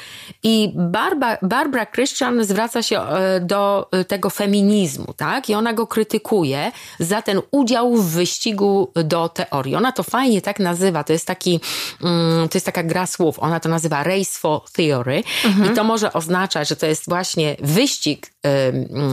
i 0.42 0.72
Barbara, 0.76 1.38
Barbara 1.42 1.86
Christian 1.86 2.44
zwraca 2.44 2.82
się 2.82 3.00
do 3.40 3.90
tego 4.08 4.30
feminizmu, 4.30 5.14
tak? 5.16 5.50
I 5.50 5.54
ona 5.54 5.72
go 5.72 5.86
krytykuje 5.86 6.72
za 6.98 7.22
ten 7.22 7.40
udział 7.50 7.96
w 7.96 8.10
wyścigu 8.10 8.92
do 8.94 9.28
teorii. 9.28 9.74
Ona 9.74 9.92
to 9.92 10.02
fajnie 10.02 10.42
tak 10.42 10.58
nazywa, 10.58 11.04
to 11.04 11.12
jest 11.12 11.26
taki, 11.26 11.60
mm, 12.02 12.48
to 12.48 12.56
jest 12.56 12.66
taka 12.66 12.82
gra 12.82 13.06
słów, 13.06 13.38
ona 13.38 13.60
to 13.60 13.68
nazywa 13.68 14.02
race 14.02 14.38
for 14.38 14.60
theory 14.72 15.22
mhm. 15.44 15.72
i 15.72 15.76
to 15.76 15.84
może 15.84 16.12
oznaczać, 16.12 16.68
że 16.68 16.76
to 16.76 16.86
jest 16.86 17.04
właśnie 17.08 17.56
wyścig 17.60 18.32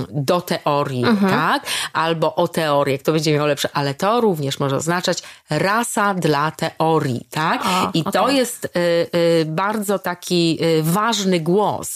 do 0.09 0.41
teorii, 0.41 1.05
mhm. 1.05 1.31
tak? 1.31 1.65
Albo 1.93 2.35
o 2.35 2.47
teorię, 2.47 2.97
kto 2.97 3.11
będzie 3.11 3.33
miał 3.33 3.47
lepsze, 3.47 3.69
ale 3.73 3.93
to 3.93 4.21
również 4.21 4.59
może 4.59 4.75
oznaczać 4.75 5.23
rasa 5.49 6.13
dla 6.13 6.51
teorii, 6.51 7.27
tak? 7.29 7.65
O, 7.65 7.91
I 7.93 8.01
okay. 8.01 8.13
to 8.13 8.29
jest 8.29 8.65
y, 8.65 8.69
y, 9.15 9.45
bardzo 9.45 9.99
taki 9.99 10.57
y, 10.61 10.83
ważny 10.83 11.39
głos 11.39 11.95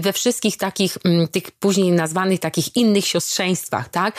we 0.00 0.12
wszystkich 0.12 0.56
takich, 0.56 0.98
mm, 1.04 1.28
tych 1.28 1.50
później 1.50 1.92
nazwanych 1.92 2.40
takich 2.40 2.76
innych 2.76 3.06
siostrzeństwach, 3.06 3.88
tak? 3.88 4.16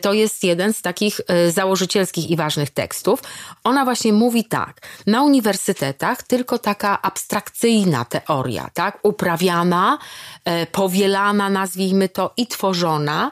To 0.00 0.12
jest 0.12 0.44
jeden 0.44 0.72
z 0.72 0.82
takich 0.82 1.20
założycielskich 1.48 2.30
i 2.30 2.36
ważnych 2.36 2.70
tekstów. 2.70 3.22
Ona 3.64 3.84
właśnie 3.84 4.12
mówi 4.12 4.44
tak, 4.44 4.80
na 5.06 5.22
uniwersytetach 5.22 6.22
tylko 6.22 6.58
taka 6.58 7.02
abstrakcyjna 7.02 8.04
teoria, 8.04 8.70
tak? 8.74 8.98
Uprawiana, 9.02 9.98
powielana, 10.72 11.50
nazwijmy 11.50 11.67
nazwijmy 11.68 12.08
to, 12.08 12.32
i 12.36 12.46
tworzona, 12.46 13.30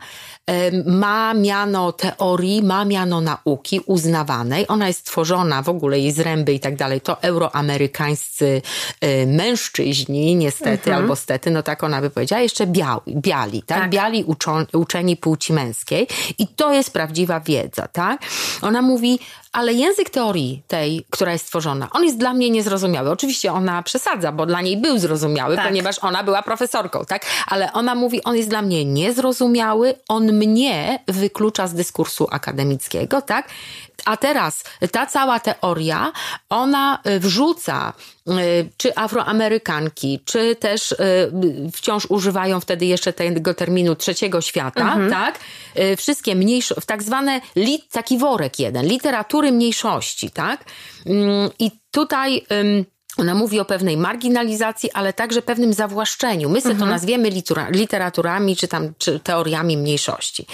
ma 0.87 1.35
miano 1.35 1.93
teorii, 1.93 2.63
ma 2.63 2.85
miano 2.85 3.21
nauki 3.21 3.81
uznawanej. 3.87 4.65
Ona 4.69 4.89
jest 4.89 5.07
tworzona 5.07 5.63
w 5.63 5.69
ogóle 5.69 5.99
jej 5.99 6.13
zręby 6.13 6.53
i 6.53 6.61
tak 6.61 6.77
dalej. 6.77 7.01
To 7.01 7.23
euroamerykańscy 7.23 8.63
e, 9.01 9.27
mężczyźni, 9.27 10.37
niestety 10.37 10.91
mhm. 10.91 10.97
albo 10.97 11.17
stety, 11.17 11.51
no 11.51 11.63
tak 11.63 11.85
ona 11.85 12.01
by 12.01 12.11
powiedziała, 12.11 12.43
jeszcze 12.43 12.67
biali, 12.67 13.17
biali 13.17 13.63
tak? 13.63 13.79
tak. 13.79 13.91
Biali 13.91 14.25
uczą, 14.25 14.65
uczeni 14.73 15.17
płci 15.17 15.53
męskiej. 15.53 16.09
I 16.39 16.47
to 16.47 16.73
jest 16.73 16.91
prawdziwa 16.91 17.41
wiedza, 17.41 17.89
tak? 17.89 18.21
Ona 18.63 18.83
mówi, 18.83 19.19
ale 19.57 19.73
język 19.73 20.11
teorii 20.11 20.63
tej, 20.69 21.07
która 21.11 21.33
jest 21.33 21.45
stworzona, 21.45 21.89
on 21.93 22.05
jest 22.05 22.19
dla 22.19 22.33
mnie 22.33 22.51
niezrozumiały. 22.51 23.11
Oczywiście 23.11 23.53
ona 23.53 23.83
przesadza, 23.83 24.33
bo 24.33 24.47
dla 24.47 24.61
niej 24.61 24.77
był 24.77 24.99
zrozumiały, 24.99 25.57
tak. 25.57 25.67
ponieważ 25.67 25.99
ona 25.99 26.25
była 26.25 26.43
profesorką, 26.43 27.05
tak? 27.05 27.27
Ale 27.47 27.73
ona 27.73 27.95
mówi, 27.95 28.25
on 28.25 28.37
jest 28.37 28.49
dla 28.49 28.63
mnie 28.63 28.85
niezrozumiały, 28.85 29.95
on 30.09 30.33
mnie 30.33 30.99
wyklucza 31.09 31.67
z 31.67 31.75
dyskursu 31.75 32.27
akademickiego, 32.31 33.23
tak? 33.23 33.49
A 34.05 34.17
teraz 34.17 34.65
ta 34.93 35.07
cała 35.07 35.41
teoria, 35.41 36.13
ona 36.49 36.99
y, 37.07 37.21
wrzuca 37.21 37.93
y, 38.29 38.33
czy 38.77 38.97
Afroamerykanki, 38.97 40.21
czy 40.25 40.57
też 40.57 40.93
y, 40.93 40.97
wciąż 41.73 42.07
używają 42.07 42.61
wtedy 42.61 42.87
jeszcze 42.87 43.13
tego 43.13 43.55
terminu 43.55 43.95
trzeciego 43.95 44.41
świata, 44.41 44.81
mhm. 44.81 45.11
tak? 45.11 45.39
Wszystkie 45.97 46.35
mniejsze, 46.35 46.75
w 46.81 46.87
tak 46.87 47.03
zwane, 47.03 47.41
taki 47.93 48.19
worek 48.19 48.59
jeden, 48.59 48.87
literatury 48.87 49.53
mniejszości, 49.53 50.31
tak? 50.31 50.65
Mm, 51.07 51.51
I 51.59 51.71
tutaj 51.91 52.47
ona 53.17 53.35
mówi 53.35 53.61
o 53.61 53.65
pewnej 53.65 53.97
marginalizacji, 53.97 54.93
ale 54.93 55.13
także 55.13 55.43
pewnym 55.43 55.73
zawłaszczeniu. 55.73 56.49
My 56.49 56.61
sobie 56.61 56.73
mhm. 56.73 56.91
to 56.91 56.95
nazwiemy 56.95 57.31
literaturami, 57.71 58.57
czy 58.57 58.69
tam 58.69 58.93
czy 58.99 59.21
teoriami 59.21 59.77
mniejszości. 59.77 60.47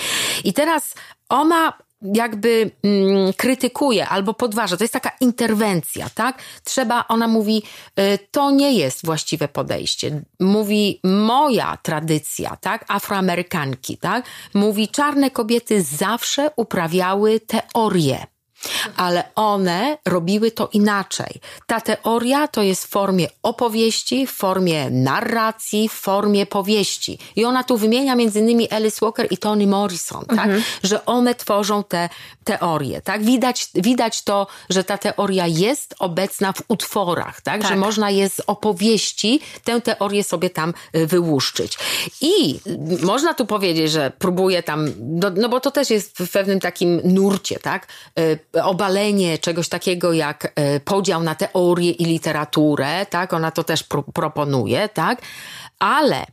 I 0.45 0.53
teraz 0.53 0.95
ona 1.29 1.73
jakby 2.15 2.71
mm, 2.83 3.33
krytykuje 3.33 4.09
albo 4.09 4.35
podważa. 4.35 4.77
To 4.77 4.85
jest 4.85 4.95
taka 4.95 5.11
interwencja, 5.21 6.11
tak? 6.15 6.43
Trzeba, 6.65 7.05
ona 7.09 7.29
mówi, 7.29 7.63
y, 7.99 8.19
to 8.31 8.51
nie 8.51 8.73
jest 8.73 9.07
właściwe 9.07 9.49
podejście. 9.49 10.23
Mówi 10.41 11.01
moja 11.05 11.79
tradycja, 11.83 12.57
tak? 12.57 12.85
Afroamerykanki, 12.89 13.97
tak? 13.97 14.25
Mówi, 14.55 14.89
czarne 14.89 15.31
kobiety 15.31 15.83
zawsze 15.83 16.51
uprawiały 16.57 17.41
teorię 17.41 18.32
ale 18.97 19.25
one 19.35 19.99
robiły 20.07 20.51
to 20.51 20.69
inaczej. 20.73 21.41
Ta 21.67 21.81
teoria 21.81 22.49
to 22.49 22.63
jest 22.63 22.85
w 22.85 22.89
formie 22.89 23.29
opowieści, 23.43 24.27
w 24.27 24.31
formie 24.31 24.91
narracji, 24.91 25.89
w 25.89 25.93
formie 25.93 26.47
powieści. 26.47 27.19
I 27.37 27.45
ona 27.45 27.65
tu 27.65 27.77
wymienia 27.77 28.15
między 28.15 28.41
innymi 28.41 28.71
Alice 28.71 28.99
Walker 29.03 29.27
i 29.31 29.39
Toni 29.39 29.67
Morrison, 29.67 30.25
tak? 30.25 30.39
Mhm. 30.39 30.63
Że 30.83 31.05
one 31.05 31.35
tworzą 31.35 31.85
te 31.85 32.09
teorie, 32.45 33.01
tak? 33.01 33.25
Widać, 33.25 33.69
widać 33.75 34.23
to, 34.23 34.47
że 34.71 34.85
ta 34.85 34.99
teoria 34.99 35.47
jest 35.47 35.95
obecna 35.99 36.53
w 36.53 36.63
utworach, 36.69 37.41
tak? 37.41 37.61
tak? 37.61 37.71
Że 37.71 37.77
można 37.77 38.11
je 38.11 38.29
z 38.29 38.41
opowieści 38.47 39.41
tę 39.65 39.81
teorię 39.81 40.25
sobie 40.25 40.51
tam 40.51 40.75
y, 40.97 41.07
wyłuszczyć. 41.07 41.79
I 42.21 42.61
można 43.03 43.35
tu 43.35 43.47
powiedzieć, 43.47 43.91
że 43.91 44.13
próbuje 44.19 44.63
tam, 44.63 44.93
no, 45.01 45.31
no 45.37 45.49
bo 45.49 45.61
to 45.61 45.71
też 45.71 45.91
jest 45.91 46.19
w 46.19 46.31
pewnym 46.31 46.61
takim 46.61 47.01
nurcie, 47.05 47.59
tak? 47.59 47.87
Obalenie 48.63 49.39
czegoś 49.39 49.69
takiego 49.69 50.13
jak 50.13 50.53
e, 50.55 50.81
podział 50.81 51.23
na 51.23 51.35
teorię 51.35 51.91
i 51.91 52.05
literaturę, 52.05 53.07
tak? 53.07 53.33
Ona 53.33 53.51
to 53.51 53.65
też 53.65 53.83
pro 53.83 54.03
proponuje, 54.03 54.89
tak? 54.89 55.23
Ale 55.79 56.27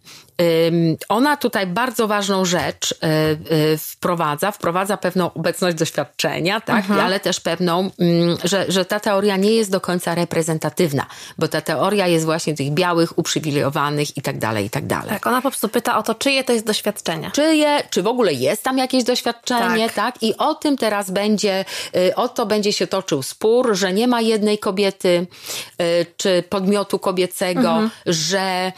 ona 1.09 1.37
tutaj 1.37 1.67
bardzo 1.67 2.07
ważną 2.07 2.45
rzecz 2.45 2.95
e, 3.03 3.07
e, 3.07 3.77
wprowadza, 3.77 4.51
wprowadza 4.51 4.97
pewną 4.97 5.33
obecność 5.33 5.77
doświadczenia, 5.77 6.61
tak, 6.61 6.77
mhm. 6.77 6.99
ale 6.99 7.19
też 7.19 7.39
pewną, 7.39 7.91
mm, 7.99 8.37
że, 8.43 8.65
że 8.67 8.85
ta 8.85 8.99
teoria 8.99 9.37
nie 9.37 9.51
jest 9.51 9.71
do 9.71 9.81
końca 9.81 10.15
reprezentatywna, 10.15 11.05
bo 11.37 11.47
ta 11.47 11.61
teoria 11.61 12.07
jest 12.07 12.25
właśnie 12.25 12.55
tych 12.55 12.71
białych, 12.71 13.17
uprzywilejowanych 13.17 14.17
i 14.17 14.21
tak 14.21 14.37
dalej, 14.37 14.65
i 14.65 14.69
tak 14.69 14.87
dalej. 14.87 15.09
Tak, 15.09 15.27
ona 15.27 15.41
po 15.41 15.49
prostu 15.49 15.69
pyta 15.69 15.97
o 15.97 16.03
to, 16.03 16.15
czyje 16.15 16.43
to 16.43 16.53
jest 16.53 16.65
doświadczenie. 16.65 17.31
Czyje, 17.33 17.83
czy 17.89 18.03
w 18.03 18.07
ogóle 18.07 18.33
jest 18.33 18.63
tam 18.63 18.77
jakieś 18.77 19.03
doświadczenie, 19.03 19.89
tak, 19.89 19.95
tak? 19.95 20.23
i 20.23 20.37
o 20.37 20.55
tym 20.55 20.77
teraz 20.77 21.11
będzie, 21.11 21.65
y, 21.95 22.15
o 22.15 22.29
to 22.29 22.45
będzie 22.45 22.73
się 22.73 22.87
toczył 22.87 23.23
spór, 23.23 23.75
że 23.75 23.93
nie 23.93 24.07
ma 24.07 24.21
jednej 24.21 24.57
kobiety, 24.57 25.27
y, 25.81 26.05
czy 26.17 26.43
podmiotu 26.49 26.99
kobiecego, 26.99 27.69
mhm. 27.69 27.89
że 28.05 28.71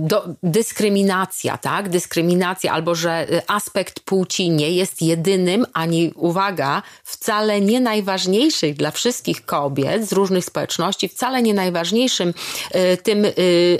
do, 0.00 0.24
dyskryminacja 0.42 0.75
dyskryminacja, 0.76 1.58
tak? 1.58 1.88
Dyskryminacja 1.88 2.72
albo 2.72 2.94
że 2.94 3.32
y, 3.32 3.42
aspekt 3.46 4.00
płci 4.00 4.50
nie 4.50 4.70
jest 4.70 5.02
jedynym, 5.02 5.66
ani 5.72 6.12
uwaga, 6.14 6.82
wcale 7.04 7.60
nie 7.60 7.80
najważniejszym 7.80 8.74
dla 8.74 8.90
wszystkich 8.90 9.46
kobiet 9.46 10.08
z 10.08 10.12
różnych 10.12 10.44
społeczności, 10.44 11.08
wcale 11.08 11.42
nie 11.42 11.54
najważniejszym 11.54 12.28
y, 12.28 12.96
tym 12.96 13.24
y, 13.24 13.32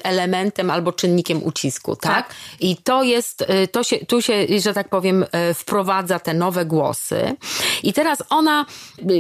elementem 0.03 0.71
albo 0.71 0.93
czynnikiem 0.93 1.45
ucisku, 1.45 1.97
tak? 1.97 2.27
tak? 2.27 2.35
I 2.61 2.77
to 2.77 3.03
jest, 3.03 3.45
to 3.73 3.83
się, 3.83 4.07
tu 4.07 4.23
się, 4.23 4.47
że 4.59 4.75
tak 4.75 4.89
powiem, 4.89 5.25
wprowadza 5.55 6.19
te 6.19 6.35
nowe 6.35 6.65
głosy. 6.65 7.37
I 7.83 7.93
teraz 7.93 8.23
ona, 8.31 8.67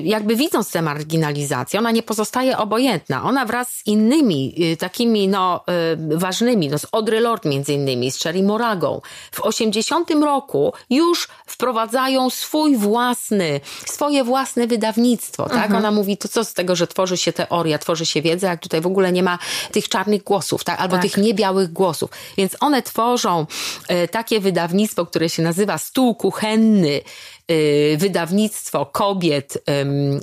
jakby 0.03 0.37
widząc 0.37 0.71
tę 0.71 0.83
marginalizację, 0.83 1.79
ona 1.79 1.91
nie 1.91 2.03
pozostaje 2.03 2.59
obojętna. 2.59 3.23
Ona 3.23 3.45
wraz 3.45 3.69
z 3.69 3.87
innymi 3.87 4.55
takimi, 4.79 5.29
no, 5.29 5.65
ważnymi, 6.09 6.69
no, 6.69 6.79
z 6.79 6.87
Audre 6.93 7.21
Lorde 7.21 7.49
między 7.49 7.66
innymi 7.69 8.11
z 8.11 8.23
Cherry 8.23 8.43
Moragą, 8.43 9.01
w 9.33 9.41
80 9.41 10.11
roku 10.11 10.73
już 10.91 11.29
wprowadzają 11.47 12.31
swój 12.31 12.77
własny, 12.77 13.61
swoje 13.87 14.25
własne 14.25 14.67
wydawnictwo, 14.67 15.49
tak? 15.49 15.65
Mhm. 15.65 15.77
Ona 15.77 15.91
mówi, 15.91 16.17
to 16.17 16.29
co 16.29 16.45
z 16.45 16.55
tego, 16.55 16.77
że 16.77 16.87
tworzy 16.87 17.17
się 17.17 17.33
teoria, 17.33 17.79
tworzy 17.79 18.07
się 18.07 18.23
wiedza, 18.23 18.49
jak 18.49 18.61
tutaj 18.61 18.81
w 18.81 18.87
ogóle 18.87 19.13
nie 19.13 19.23
ma 19.23 19.39
tych 19.73 19.89
czarnych 19.89 20.23
głosów, 20.23 20.65
tak? 20.65 20.81
Albo 20.81 20.97
tak. 20.97 21.03
tych 21.03 21.17
niebiałych 21.17 21.73
głosów. 21.73 22.11
Więc 22.37 22.57
one 22.61 22.83
tworzą 22.83 23.47
e, 23.89 24.09
takie 24.09 24.41
wydawnictwo, 24.41 25.07
które 25.07 25.29
się 25.29 25.43
nazywa 25.43 25.79
Stół 25.79 26.15
Kuchenny, 26.15 27.01
wydawnictwo 27.97 28.87
kobiet, 28.87 29.65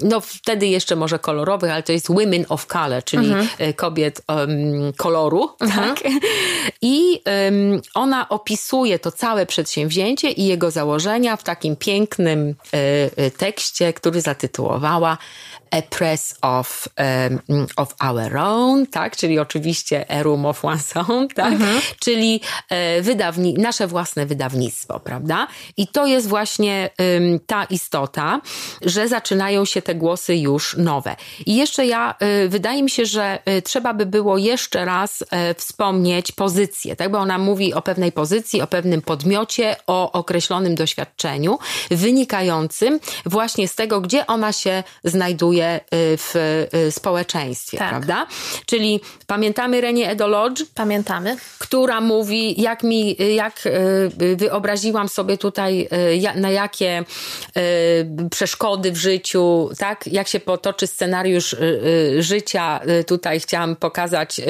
no 0.03 0.21
wtedy 0.21 0.67
jeszcze 0.67 0.95
może 0.95 1.19
kolorowych, 1.19 1.71
ale 1.71 1.83
to 1.83 1.91
jest 1.91 2.07
Women 2.07 2.45
of 2.49 2.67
Color, 2.67 3.03
czyli 3.03 3.25
mhm. 3.27 3.47
Y, 3.69 3.73
kobiet 3.73 4.21
um, 4.27 4.93
koloru, 4.97 5.49
mhm. 5.59 5.95
tak? 5.95 6.03
I 6.81 7.21
um, 7.25 7.81
ona 7.93 8.29
opisuje 8.29 8.99
to 8.99 9.11
całe 9.11 9.45
przedsięwzięcie 9.45 10.31
i 10.31 10.45
jego 10.45 10.71
założenia 10.71 11.35
w 11.35 11.43
takim 11.43 11.75
pięknym 11.75 12.55
y, 13.17 13.31
tekście, 13.31 13.93
który 13.93 14.21
zatytułowała 14.21 15.17
a 15.73 15.81
press 15.81 16.35
of, 16.41 16.87
um, 17.49 17.67
of 17.75 17.95
our 17.99 18.37
own, 18.37 18.87
tak? 18.87 19.17
Czyli 19.17 19.39
oczywiście 19.39 20.11
a 20.11 20.23
room 20.23 20.45
of 20.45 20.63
one's 20.63 21.11
own, 21.11 21.27
tak? 21.27 21.53
Mhm. 21.53 21.81
Czyli 21.99 22.41
e, 22.69 23.01
wydawni 23.01 23.53
nasze 23.53 23.87
własne 23.87 24.25
wydawnictwo, 24.25 24.99
prawda? 24.99 25.47
I 25.77 25.87
to 25.87 26.05
jest 26.05 26.27
właśnie 26.27 26.89
um, 26.99 27.39
ta 27.47 27.63
istota, 27.63 28.41
że 28.81 29.07
zaczynają 29.07 29.65
się 29.65 29.81
te 29.81 29.95
głosy 29.95 30.35
już 30.35 30.75
nowe. 30.77 31.15
I 31.45 31.55
jeszcze 31.55 31.85
ja, 31.85 32.15
y, 32.45 32.49
wydaje 32.49 32.83
mi 32.83 32.89
się, 32.89 33.05
że 33.05 33.39
y, 33.49 33.61
trzeba 33.61 33.93
by 33.93 34.05
było 34.05 34.37
jeszcze 34.37 34.85
raz 34.85 35.21
y, 35.21 35.25
wspomnieć 35.57 36.31
pozycję, 36.31 36.95
tak? 36.95 37.11
Bo 37.11 37.17
ona 37.17 37.37
mówi 37.37 37.73
o 37.73 37.81
pewnej 37.81 38.11
pozycji, 38.11 38.61
o 38.61 38.67
pewnym 38.67 39.01
podmiocie, 39.01 39.75
o 39.87 40.11
określonym 40.11 40.75
doświadczeniu 40.75 41.59
wynikającym 41.91 42.99
właśnie 43.25 43.67
z 43.67 43.75
tego, 43.75 44.01
gdzie 44.01 44.27
ona 44.27 44.51
się 44.53 44.83
znajduje 45.03 45.62
Y, 45.63 46.17
w 46.17 46.35
y, 46.87 46.91
społeczeństwie, 46.91 47.77
tak. 47.77 47.89
prawda? 47.89 48.27
Czyli 48.65 49.01
pamiętamy 49.27 49.81
Renię 49.81 50.09
Edolodge? 50.09 50.61
Pamiętamy. 50.75 51.37
Która 51.59 52.01
mówi, 52.01 52.61
jak 52.61 52.83
mi, 52.83 53.15
jak 53.35 53.65
y, 53.65 54.35
wyobraziłam 54.35 55.09
sobie 55.09 55.37
tutaj, 55.37 55.89
na 56.35 56.49
jakie 56.49 57.03
przeszkody 58.31 58.91
w 58.91 58.97
życiu, 58.97 59.69
tak? 59.77 60.07
Jak 60.07 60.27
się 60.27 60.39
potoczy 60.39 60.87
scenariusz 60.87 61.55
życia, 62.19 62.79
tutaj 63.07 63.39
chciałam 63.39 63.75
pokazać 63.75 64.41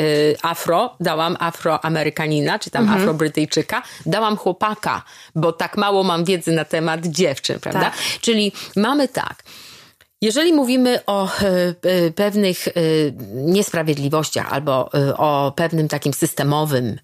afro, 0.41 0.95
dałam 0.99 1.37
afroamerykanina, 1.39 2.59
czy 2.59 2.69
tam 2.69 2.83
mhm. 2.83 3.01
afrobrytyjczyka, 3.01 3.81
dałam 4.05 4.37
chłopaka, 4.37 5.03
bo 5.35 5.51
tak 5.51 5.77
mało 5.77 6.03
mam 6.03 6.25
wiedzy 6.25 6.51
na 6.51 6.65
temat 6.65 7.05
dziewczyn, 7.05 7.59
prawda? 7.59 7.81
Tak. 7.81 7.93
Czyli 8.21 8.51
mamy 8.75 9.07
tak, 9.07 9.43
jeżeli 10.23 10.53
mówimy 10.53 11.05
o 11.05 11.27
e, 11.27 11.75
e, 11.81 12.11
pewnych 12.11 12.67
e, 12.67 12.71
niesprawiedliwościach 13.33 14.53
albo 14.53 14.89
o 15.17 15.53
pewnym 15.55 15.87
takim 15.87 16.13
systemowym 16.13 16.99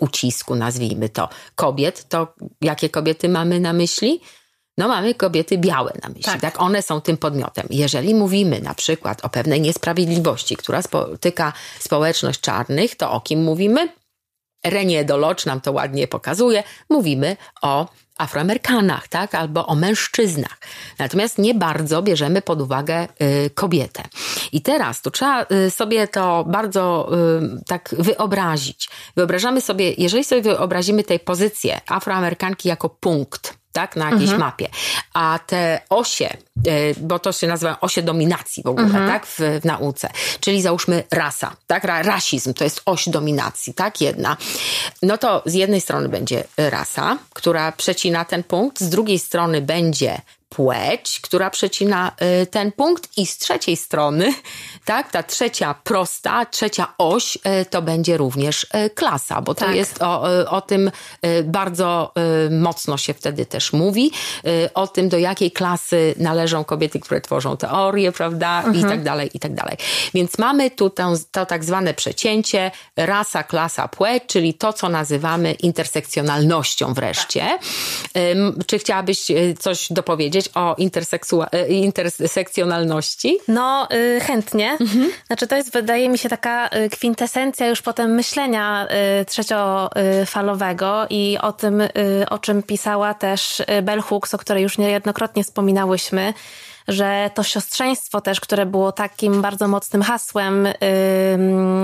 ucisku, 0.00 0.54
nazwijmy 0.54 1.08
to, 1.08 1.28
kobiet, 1.54 2.08
to 2.08 2.34
jakie 2.60 2.88
kobiety 2.88 3.28
mamy 3.28 3.60
na 3.60 3.72
myśli? 3.72 4.20
No 4.78 4.88
mamy 4.88 5.14
kobiety 5.14 5.58
białe 5.58 5.92
na 6.02 6.08
myśli, 6.08 6.24
tak. 6.24 6.40
tak? 6.40 6.60
One 6.60 6.82
są 6.82 7.00
tym 7.00 7.16
podmiotem. 7.16 7.66
Jeżeli 7.70 8.14
mówimy 8.14 8.60
na 8.60 8.74
przykład 8.74 9.24
o 9.24 9.28
pewnej 9.28 9.60
niesprawiedliwości, 9.60 10.56
która 10.56 10.82
spotyka 10.82 11.52
społeczność 11.78 12.40
czarnych, 12.40 12.96
to 12.96 13.12
o 13.12 13.20
kim 13.20 13.42
mówimy? 13.42 13.88
Renie 14.64 15.04
Dolocz 15.04 15.46
nam 15.46 15.60
to 15.60 15.72
ładnie 15.72 16.08
pokazuje. 16.08 16.62
Mówimy 16.90 17.36
o 17.62 17.86
Afroamerykanach, 18.18 19.08
tak, 19.08 19.34
albo 19.34 19.66
o 19.66 19.74
mężczyznach. 19.74 20.58
Natomiast 20.98 21.38
nie 21.38 21.54
bardzo 21.54 22.02
bierzemy 22.02 22.42
pod 22.42 22.60
uwagę 22.60 23.08
y, 23.22 23.50
kobietę. 23.50 24.02
I 24.52 24.62
teraz 24.62 25.02
tu 25.02 25.10
trzeba 25.10 25.46
y, 25.66 25.70
sobie 25.70 26.08
to 26.08 26.44
bardzo 26.44 27.10
y, 27.58 27.64
tak 27.66 27.94
wyobrazić. 27.98 28.88
Wyobrażamy 29.16 29.60
sobie, 29.60 29.92
jeżeli 29.98 30.24
sobie 30.24 30.42
wyobrazimy 30.42 31.04
tej 31.04 31.20
pozycję 31.20 31.80
Afroamerykanki 31.88 32.68
jako 32.68 32.88
punkt, 32.88 33.54
tak, 33.72 33.96
na 33.96 34.04
jakiejś 34.04 34.30
mhm. 34.30 34.40
mapie. 34.40 34.68
A 35.14 35.38
te 35.46 35.80
osie, 35.90 36.36
bo 37.00 37.18
to 37.18 37.32
się 37.32 37.46
nazywa 37.46 37.80
osie 37.80 38.02
dominacji 38.02 38.62
w 38.62 38.66
ogóle, 38.66 38.86
mhm. 38.86 39.08
tak, 39.08 39.26
w, 39.26 39.38
w, 39.38 39.64
nauce. 39.64 40.08
Czyli 40.40 40.62
załóżmy 40.62 41.04
rasa, 41.10 41.56
tak, 41.66 41.84
rasizm 41.84 42.54
to 42.54 42.64
jest 42.64 42.82
oś 42.86 43.08
dominacji, 43.08 43.74
tak, 43.74 44.00
jedna. 44.00 44.36
No 45.02 45.18
to 45.18 45.42
z 45.46 45.54
jednej 45.54 45.80
strony 45.80 46.08
będzie 46.08 46.44
rasa, 46.56 47.18
która 47.32 47.72
przecina 47.72 48.24
ten 48.24 48.42
punkt, 48.42 48.80
z 48.80 48.88
drugiej 48.88 49.18
strony 49.18 49.62
będzie 49.62 50.20
płeć, 50.48 51.20
która 51.20 51.50
przecina 51.50 52.12
y, 52.42 52.46
ten 52.46 52.72
punkt 52.72 53.18
i 53.18 53.26
z 53.26 53.38
trzeciej 53.38 53.76
strony, 53.76 54.34
tak, 54.84 55.10
ta 55.12 55.22
trzecia 55.22 55.74
prosta, 55.84 56.46
trzecia 56.46 56.94
oś 56.98 57.36
y, 57.36 57.40
to 57.70 57.82
będzie 57.82 58.16
również 58.16 58.64
y, 58.64 58.90
klasa, 58.90 59.42
bo 59.42 59.54
to 59.54 59.64
tak. 59.64 59.74
jest 59.74 60.02
o, 60.02 60.22
o 60.50 60.60
tym 60.60 60.90
bardzo 61.44 62.12
mocno 62.50 62.96
się 62.96 63.14
wtedy 63.14 63.46
też 63.46 63.72
mówi, 63.72 64.10
o 64.74 64.86
tym 64.86 65.08
do 65.08 65.18
jakiej 65.18 65.50
klasy 65.50 66.14
należy 66.18 66.45
należą, 66.46 66.64
kobiety, 66.64 67.00
które 67.00 67.20
tworzą 67.20 67.56
teorie, 67.56 68.12
prawda, 68.12 68.58
mhm. 68.58 68.78
i 68.78 68.82
tak 68.82 69.02
dalej, 69.02 69.30
i 69.34 69.40
tak 69.40 69.54
dalej. 69.54 69.76
Więc 70.14 70.38
mamy 70.38 70.70
tu 70.70 70.90
to, 70.90 71.12
to 71.30 71.46
tak 71.46 71.64
zwane 71.64 71.94
przecięcie 71.94 72.70
rasa, 72.96 73.42
klasa, 73.42 73.88
płeć, 73.88 74.22
czyli 74.26 74.54
to, 74.54 74.72
co 74.72 74.88
nazywamy 74.88 75.52
intersekcjonalnością 75.52 76.94
wreszcie. 76.94 77.40
Tak. 77.40 78.66
Czy 78.66 78.78
chciałabyś 78.78 79.30
e, 79.30 79.34
coś 79.58 79.92
dopowiedzieć 79.92 80.50
o 80.54 80.76
e, 80.76 81.68
intersekcjonalności? 81.68 83.38
No, 83.48 83.88
y, 83.92 84.20
chętnie. 84.20 84.76
Mhm. 84.80 85.10
Znaczy, 85.26 85.46
to 85.46 85.56
jest, 85.56 85.72
wydaje 85.72 86.08
mi 86.08 86.18
się, 86.18 86.28
taka 86.28 86.68
y, 86.68 86.90
kwintesencja 86.90 87.68
już 87.68 87.82
potem 87.82 88.10
myślenia 88.10 88.86
y, 89.20 89.24
trzeciofalowego 89.24 91.06
i 91.10 91.38
o 91.42 91.52
tym, 91.52 91.82
o 92.30 92.38
czym 92.38 92.62
pisała 92.62 93.14
też 93.14 93.62
Bell 93.82 94.00
Hooks, 94.00 94.34
o 94.34 94.38
której 94.38 94.62
już 94.62 94.78
niejednokrotnie 94.78 95.44
wspominałyśmy, 95.44 96.34
że 96.88 97.30
to 97.34 97.42
siostrzeństwo 97.42 98.20
też, 98.20 98.40
które 98.40 98.66
było 98.66 98.92
takim 98.92 99.42
bardzo 99.42 99.68
mocnym 99.68 100.02
hasłem 100.02 100.68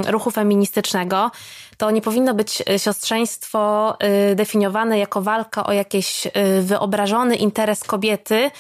ruchu 0.07 0.31
feministycznego, 0.31 1.31
to 1.77 1.91
nie 1.91 2.03
powinno 2.03 2.35
być 2.35 2.63
siostrzeństwo 2.79 3.97
definiowane 4.35 4.99
jako 4.99 5.23
walka 5.23 5.67
o 5.67 5.73
jakiś 5.73 6.29
wyobrażony 6.61 7.37
interes 7.37 7.85
kobiety, 7.85 8.51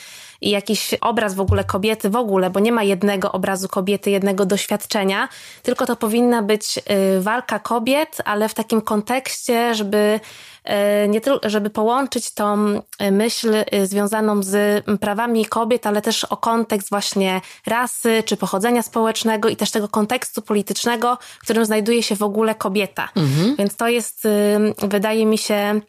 i 0.42 0.50
jakiś 0.50 0.94
obraz 1.00 1.35
w 1.35 1.40
ogóle 1.40 1.64
kobiety 1.64 2.11
w 2.11 2.16
ogóle, 2.16 2.50
bo 2.50 2.61
nie 2.61 2.72
ma 2.72 2.83
jednego 2.83 3.33
obrazu 3.33 3.68
kobiety, 3.68 4.11
jednego 4.11 4.46
doświadczenia, 4.46 5.28
tylko 5.62 5.87
to 5.87 5.96
powinna 5.96 6.42
być 6.42 6.78
y, 6.78 7.20
walka 7.20 7.59
kobiet, 7.59 8.18
ale 8.24 8.48
w 8.48 8.55
takim 8.55 8.81
kontekście, 8.81 9.74
żeby 9.74 10.20
y, 10.52 10.52
nie 11.09 11.20
tylko, 11.20 11.51
żeby 11.51 11.70
połączyć 11.70 12.35
tą 12.35 12.68
y, 13.03 13.12
myśl 13.12 13.55
związaną 13.85 14.42
z 14.42 14.85
prawami 15.01 15.46
kobiet, 15.46 15.87
ale 15.87 16.03
też 16.03 16.25
o 16.25 16.37
kontekst 16.37 16.90
właśnie 16.90 17.40
rasy 17.66 18.22
czy 18.27 18.37
pochodzenia 18.37 18.83
społecznego 18.83 19.48
i 19.48 19.57
też 19.57 19.70
tego 19.70 19.88
kontekstu 19.88 20.42
politycznego, 20.42 21.18
w 21.38 21.38
którym 21.38 21.64
znajduje 21.64 22.03
się 22.03 22.16
w 22.16 22.22
ogóle 22.22 22.55
kobieta. 22.55 23.09
Mhm. 23.16 23.57
Więc 23.57 23.77
to 23.77 23.88
jest, 23.88 24.29
wydaje 24.79 25.27
mi 25.27 25.38
się, 25.38 25.81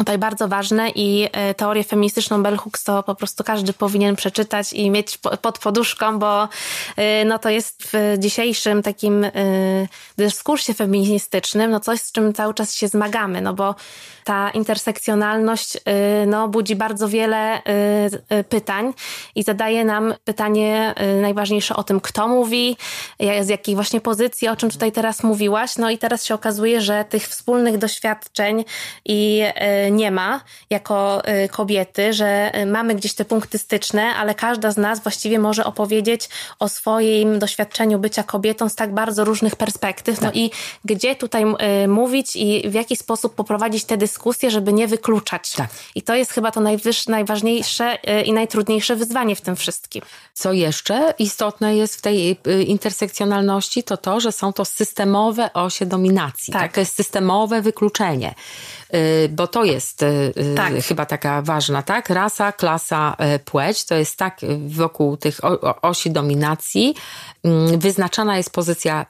tutaj 0.00 0.18
bardzo 0.18 0.48
ważne 0.48 0.90
i 0.90 1.28
e, 1.32 1.54
teorię 1.54 1.84
feministyczną 1.84 2.42
Bell 2.42 2.56
Hooks 2.56 2.84
to 2.84 3.02
po 3.02 3.14
prostu 3.14 3.44
każdy 3.44 3.72
powinien 3.72 4.16
przeczytać 4.16 4.72
i 4.72 4.90
mieć 4.90 5.18
pod 5.18 5.58
poduszką, 5.58 6.18
bo 6.18 6.48
e, 6.96 7.24
no 7.24 7.38
to 7.38 7.48
jest 7.48 7.82
w 7.92 8.14
dzisiejszym 8.18 8.82
takim 8.82 9.24
e, 9.24 9.30
dyskursie 10.16 10.74
feministycznym 10.74 11.70
no 11.70 11.80
coś, 11.80 12.00
z 12.00 12.12
czym 12.12 12.32
cały 12.32 12.54
czas 12.54 12.74
się 12.74 12.88
zmagamy, 12.88 13.40
no 13.40 13.54
bo 13.54 13.74
ta 14.24 14.50
intersekcjonalność 14.50 15.78
no, 16.26 16.48
budzi 16.48 16.76
bardzo 16.76 17.08
wiele 17.08 17.62
pytań 18.48 18.92
i 19.34 19.42
zadaje 19.42 19.84
nam 19.84 20.14
pytanie 20.24 20.94
najważniejsze 21.22 21.76
o 21.76 21.82
tym, 21.82 22.00
kto 22.00 22.28
mówi, 22.28 22.76
z 23.40 23.48
jakiej 23.48 23.74
właśnie 23.74 24.00
pozycji, 24.00 24.48
o 24.48 24.56
czym 24.56 24.70
tutaj 24.70 24.92
teraz 24.92 25.22
mówiłaś. 25.22 25.76
No 25.76 25.90
i 25.90 25.98
teraz 25.98 26.24
się 26.24 26.34
okazuje, 26.34 26.80
że 26.80 27.04
tych 27.04 27.28
wspólnych 27.28 27.78
doświadczeń 27.78 28.64
i 29.04 29.42
nie 29.90 30.10
ma 30.10 30.40
jako 30.70 31.22
y, 31.44 31.48
kobiety, 31.48 32.12
że 32.12 32.58
y, 32.58 32.66
mamy 32.66 32.94
gdzieś 32.94 33.14
te 33.14 33.24
punkty 33.24 33.58
styczne, 33.58 34.02
ale 34.02 34.34
każda 34.34 34.70
z 34.70 34.76
nas 34.76 35.02
właściwie 35.02 35.38
może 35.38 35.64
opowiedzieć 35.64 36.28
o 36.58 36.68
swoim 36.68 37.38
doświadczeniu 37.38 37.98
bycia 37.98 38.22
kobietą 38.22 38.68
z 38.68 38.74
tak 38.74 38.94
bardzo 38.94 39.24
różnych 39.24 39.56
perspektyw. 39.56 40.20
No 40.20 40.26
tak. 40.26 40.36
i 40.36 40.50
gdzie 40.84 41.14
tutaj 41.14 41.44
y, 41.84 41.88
mówić 41.88 42.36
i 42.36 42.70
w 42.70 42.74
jaki 42.74 42.96
sposób 42.96 43.34
poprowadzić 43.34 43.84
te 43.84 43.96
dyskusje, 43.96 44.50
żeby 44.50 44.72
nie 44.72 44.88
wykluczać. 44.88 45.52
Tak. 45.52 45.70
I 45.94 46.02
to 46.02 46.14
jest 46.14 46.32
chyba 46.32 46.50
to 46.50 46.60
najważniejsze 47.08 47.98
i 48.24 48.32
najtrudniejsze 48.32 48.96
wyzwanie 48.96 49.36
w 49.36 49.40
tym 49.40 49.56
wszystkim. 49.56 50.02
Co 50.34 50.52
jeszcze 50.52 51.14
istotne 51.18 51.76
jest 51.76 51.96
w 51.96 52.00
tej 52.00 52.36
intersekcjonalności, 52.66 53.82
to 53.82 53.96
to, 53.96 54.20
że 54.20 54.32
są 54.32 54.52
to 54.52 54.64
systemowe 54.64 55.52
osie 55.52 55.86
dominacji. 55.86 56.52
Tak. 56.52 56.62
tak? 56.62 56.76
Jest 56.76 56.96
systemowe 56.96 57.62
wykluczenie. 57.62 58.34
Y, 58.94 59.28
bo 59.28 59.46
to 59.46 59.64
jest 59.64 60.02
y, 60.02 60.06
y, 60.36 60.54
tak. 60.54 60.72
chyba 60.74 61.06
taka 61.06 61.42
ważna, 61.42 61.82
tak? 61.82 62.10
Rasa, 62.10 62.52
klasa, 62.52 63.16
płeć, 63.44 63.84
to 63.84 63.94
jest 63.94 64.16
tak 64.16 64.40
wokół 64.66 65.16
tych 65.16 65.40
osi 65.82 66.10
dominacji 66.10 66.94
mm, 67.44 67.78
wyznaczana 67.78 68.36
jest 68.36 68.52
pozycja 68.52 69.06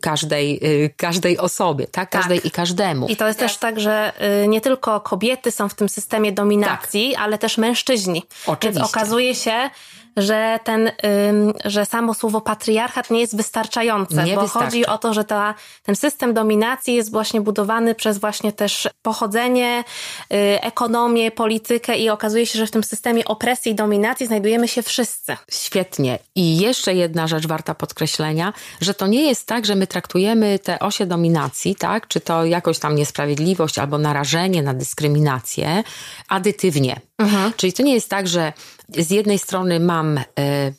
każdej, 0.00 0.60
każdej 0.96 1.38
osobie, 1.38 1.86
tak? 1.86 2.10
Każdej 2.10 2.38
tak. 2.38 2.46
i 2.46 2.50
każdemu. 2.50 3.08
I 3.08 3.16
to 3.16 3.26
jest 3.26 3.38
też 3.38 3.56
tak, 3.56 3.80
że 3.80 4.12
nie 4.48 4.60
tylko 4.60 5.00
kobiety 5.00 5.50
są 5.50 5.68
w 5.68 5.74
tym 5.74 5.88
systemie 5.88 6.32
dominacji, 6.32 7.12
tak. 7.12 7.22
ale 7.22 7.38
też 7.38 7.58
mężczyźni. 7.58 8.22
Oczywiście. 8.46 8.80
Więc 8.80 8.90
okazuje 8.90 9.34
się, 9.34 9.70
że 10.18 10.60
ten, 10.64 10.90
że 11.64 11.86
samo 11.86 12.14
słowo 12.14 12.40
patriarchat 12.40 13.10
nie 13.10 13.20
jest 13.20 13.36
wystarczające, 13.36 14.24
nie 14.24 14.34
bo 14.34 14.40
wystarcza. 14.40 14.66
chodzi 14.66 14.86
o 14.86 14.98
to, 14.98 15.14
że 15.14 15.24
ta, 15.24 15.54
ten 15.82 15.96
system 15.96 16.34
dominacji 16.34 16.94
jest 16.94 17.12
właśnie 17.12 17.40
budowany 17.40 17.94
przez 17.94 18.18
właśnie 18.18 18.52
też 18.52 18.88
pochodzenie, 19.02 19.84
y, 20.32 20.36
ekonomię, 20.62 21.30
politykę 21.30 21.96
i 21.96 22.10
okazuje 22.10 22.46
się, 22.46 22.58
że 22.58 22.66
w 22.66 22.70
tym 22.70 22.84
systemie 22.84 23.24
opresji 23.24 23.72
i 23.72 23.74
dominacji 23.74 24.26
znajdujemy 24.26 24.68
się 24.68 24.82
wszyscy. 24.82 25.36
Świetnie. 25.50 26.18
I 26.34 26.58
jeszcze 26.58 26.94
jedna 26.94 27.26
rzecz 27.26 27.46
warta 27.46 27.74
podkreślenia, 27.74 28.52
że 28.80 28.94
to 28.94 29.06
nie 29.06 29.28
jest 29.28 29.46
tak, 29.46 29.66
że 29.66 29.74
my 29.74 29.86
traktujemy 29.86 30.58
te 30.58 30.78
osie 30.78 31.06
dominacji, 31.06 31.74
tak, 31.74 32.08
czy 32.08 32.20
to 32.20 32.44
jakoś 32.44 32.78
tam 32.78 32.94
niesprawiedliwość 32.94 33.78
albo 33.78 33.98
narażenie 33.98 34.62
na 34.62 34.74
dyskryminację 34.74 35.82
adytywnie. 36.28 37.07
Mhm. 37.18 37.52
Czyli 37.56 37.72
to 37.72 37.82
nie 37.82 37.94
jest 37.94 38.08
tak, 38.10 38.28
że 38.28 38.52
z 38.96 39.10
jednej 39.10 39.38
strony 39.38 39.80
mam, 39.80 40.18
y, 40.18 40.24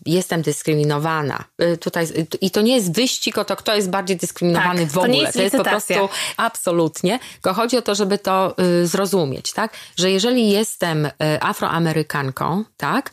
jestem 0.06 0.42
dyskryminowana. 0.42 1.44
Y, 1.62 1.78
tutaj, 1.78 2.08
I 2.42 2.52
to 2.52 2.62
nie 2.62 2.76
jest 2.76 2.94
wyścig 2.96 3.38
o 3.38 3.46
to, 3.46 3.56
kto 3.56 3.76
jest 3.76 3.90
bardziej 3.90 4.18
dyskryminowany 4.18 4.82
tak, 4.82 4.92
w 4.92 4.98
ogóle. 4.98 5.14
To, 5.14 5.22
jest, 5.22 5.34
to 5.34 5.42
jest 5.42 5.58
po 5.58 5.64
prostu 5.64 6.10
absolutnie. 6.38 7.20
Tylko 7.34 7.54
chodzi 7.54 7.78
o 7.78 7.82
to, 7.82 7.96
żeby 7.96 8.18
to 8.18 8.56
y, 8.60 8.88
zrozumieć, 8.88 9.52
tak? 9.52 9.74
Że 9.98 10.12
jeżeli 10.12 10.50
jestem 10.50 11.10
afroamerykanką, 11.42 12.64
tak? 12.78 13.12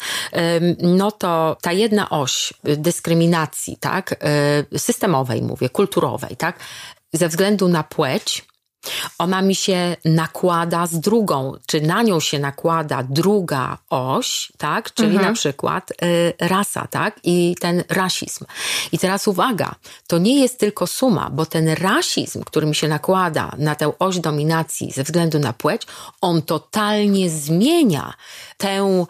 No 0.83 1.12
to 1.12 1.57
ta 1.62 1.73
jedna 1.73 2.11
oś 2.11 2.53
dyskryminacji, 2.65 3.77
tak? 3.81 4.15
Systemowej 4.77 5.43
mówię, 5.43 5.69
kulturowej, 5.69 6.37
tak? 6.37 6.59
Ze 7.12 7.29
względu 7.29 7.69
na 7.69 7.83
płeć, 7.83 8.45
ona 9.18 9.42
mi 9.42 9.55
się 9.55 9.96
nakłada 10.05 10.87
z 10.87 11.01
drugą, 11.01 11.53
czy 11.66 11.81
na 11.81 12.03
nią 12.03 12.20
się 12.20 12.38
nakłada 12.38 13.03
druga 13.03 13.79
oś, 13.90 14.53
tak? 14.59 14.94
Czyli 14.94 15.09
mhm. 15.09 15.27
na 15.29 15.35
przykład 15.35 15.90
y, 15.90 16.33
rasa, 16.40 16.87
tak? 16.90 17.20
I 17.25 17.57
ten 17.61 17.85
rasizm. 17.88 18.44
I 18.92 18.99
teraz 18.99 19.29
uwaga, 19.29 19.75
to 20.07 20.18
nie 20.18 20.40
jest 20.40 20.59
tylko 20.59 20.87
suma, 20.87 21.31
bo 21.31 21.46
ten 21.46 21.68
rasizm, 21.68 22.44
który 22.44 22.66
mi 22.66 22.75
się 22.75 22.88
nakłada 22.88 23.53
na 23.59 23.75
tę 23.75 23.92
oś 23.99 24.18
dominacji 24.18 24.92
ze 24.92 25.03
względu 25.05 25.38
na 25.38 25.53
płeć, 25.53 25.83
on 26.20 26.42
totalnie 26.42 27.31
zmienia 27.31 28.14
tę 28.57 29.07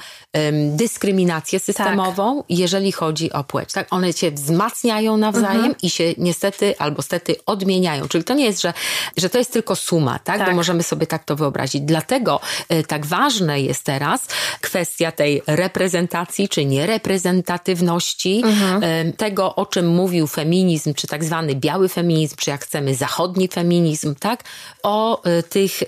dyskryminację 0.77 1.61
systemową, 1.61 2.37
tak. 2.37 2.45
jeżeli 2.49 2.93
chodzi 2.93 3.33
o 3.33 3.45
płeć. 3.45 3.73
Tak? 3.73 3.87
One 3.91 4.13
się 4.13 4.31
wzmacniają 4.31 5.17
nawzajem 5.17 5.57
mhm. 5.57 5.75
i 5.83 5.91
się 5.91 6.15
niestety 6.19 6.79
albo 6.79 7.03
stety 7.03 7.37
odmieniają. 7.47 8.09
Czyli 8.09 8.25
to 8.25 8.35
nie 8.35 8.45
jest, 8.45 8.63
że, 8.63 8.73
że 9.17 9.31
to 9.31 9.39
jest 9.39 9.53
tylko 9.53 9.66
suma, 9.75 10.19
tak? 10.19 10.39
tak? 10.39 10.49
Bo 10.49 10.55
możemy 10.55 10.83
sobie 10.83 11.07
tak 11.07 11.25
to 11.25 11.37
wyobrazić. 11.37 11.83
Dlatego 11.83 12.41
y, 12.73 12.85
tak 12.85 13.07
ważne 13.07 13.61
jest 13.61 13.85
teraz 13.85 14.27
kwestia 14.61 15.13
tej 15.13 15.43
reprezentacji 15.47 16.49
czy 16.49 16.65
niereprezentatywności, 16.65 18.43
mhm. 18.45 18.83
y, 18.83 19.13
tego 19.17 19.55
o 19.55 19.67
czym 19.67 19.89
mówił 19.89 20.27
feminizm, 20.27 20.95
czy 20.95 21.07
tak 21.07 21.25
zwany 21.25 21.55
biały 21.55 21.89
feminizm, 21.89 22.37
czy 22.37 22.51
jak 22.51 22.65
chcemy 22.65 22.95
zachodni 22.95 23.49
feminizm, 23.49 24.15
tak? 24.15 24.45
O 24.83 25.23
y, 25.27 25.43
tych 25.43 25.83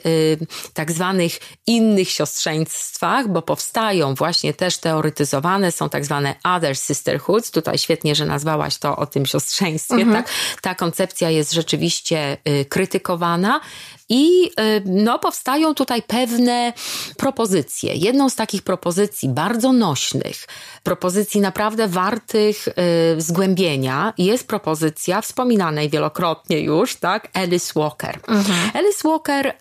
tak 0.75 0.93
zwanych 0.93 1.39
innych 1.67 2.11
siostrzeństwach, 2.11 3.29
bo 3.29 3.43
powstają 3.43 4.15
właśnie 4.15 4.55
też 4.55 4.79
teoretyzowane, 4.79 5.73
są 5.73 5.89
tak 5.89 6.05
zwane 6.05 6.35
other 6.45 6.77
sisterhoods. 6.77 7.51
Tutaj 7.51 7.79
świetnie, 7.79 8.15
że 8.15 8.27
nazwałaś 8.27 8.79
to 8.79 8.97
o 8.97 9.07
tym 9.07 9.27
siostrzeństwie. 9.27 9.95
Mhm. 9.95 10.23
Tak? 10.23 10.33
Ta 10.63 10.75
koncepcja 10.75 11.31
jest 11.31 11.53
rzeczywiście 11.53 12.37
krytykowana. 12.69 13.61
I 14.09 14.47
y, 14.47 14.51
no, 14.85 15.19
powstają 15.19 15.75
tutaj 15.75 16.03
pewne 16.03 16.73
propozycje. 17.17 17.95
Jedną 17.95 18.31
z 18.31 18.35
takich 18.35 18.63
propozycji 18.63 19.29
bardzo 19.29 19.73
nośnych, 19.73 20.47
propozycji 20.83 21.41
naprawdę 21.41 21.89
wartych 21.89 22.69
y, 22.69 22.73
zgłębienia 23.21 24.13
jest 24.19 24.49
propozycja 24.49 25.21
wspominanej 25.21 25.91
wielokrotnie 25.91 26.61
już, 26.61 26.97
tak, 26.97 27.29
Alice 27.33 27.81
Walker. 27.81 28.19
Mhm. 28.29 28.71
Alice 28.75 29.09
Walker 29.09 29.55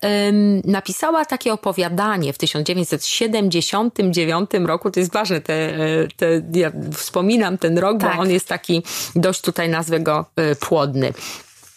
napisała 0.63 1.25
takie 1.25 1.53
opowiadanie 1.53 2.33
w 2.33 2.37
1979 2.37 4.49
roku. 4.65 4.91
To 4.91 4.99
jest 4.99 5.13
ważne, 5.13 5.41
te, 5.41 5.73
te, 6.17 6.41
ja 6.53 6.71
wspominam 6.93 7.57
ten 7.57 7.77
rok, 7.77 7.99
tak. 7.99 8.15
bo 8.15 8.21
on 8.21 8.29
jest 8.29 8.47
taki 8.47 8.83
dość 9.15 9.41
tutaj 9.41 9.69
nazwę 9.69 9.99
go 9.99 10.25
y, 10.51 10.55
płodny. 10.55 11.13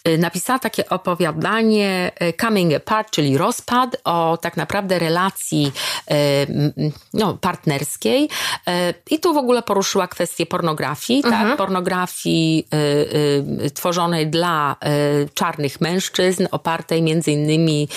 Y, 0.07 0.17
napisała 0.17 0.59
takie 0.59 0.89
opowiadanie 0.89 2.11
y, 2.21 2.33
Coming 2.33 2.73
Apart, 2.73 3.11
czyli 3.11 3.37
rozpad, 3.37 3.97
o 4.03 4.37
tak 4.41 4.57
naprawdę 4.57 4.99
relacji 4.99 5.71
y, 6.11 6.13
no, 7.13 7.33
partnerskiej. 7.33 8.29
I 9.09 9.19
tu 9.19 9.33
w 9.33 9.37
ogóle 9.37 9.63
poruszyła 9.63 10.07
kwestię 10.07 10.45
pornografii, 10.45 11.21
tak? 11.21 11.31
mhm. 11.31 11.49
tak? 11.49 11.57
pornografii 11.57 12.67
tworzonej 13.73 14.27
dla 14.27 14.75
czarnych 15.33 15.81
mężczyzn, 15.81 16.47
opartej 16.51 17.01
między 17.01 17.31
innymi 17.31 17.87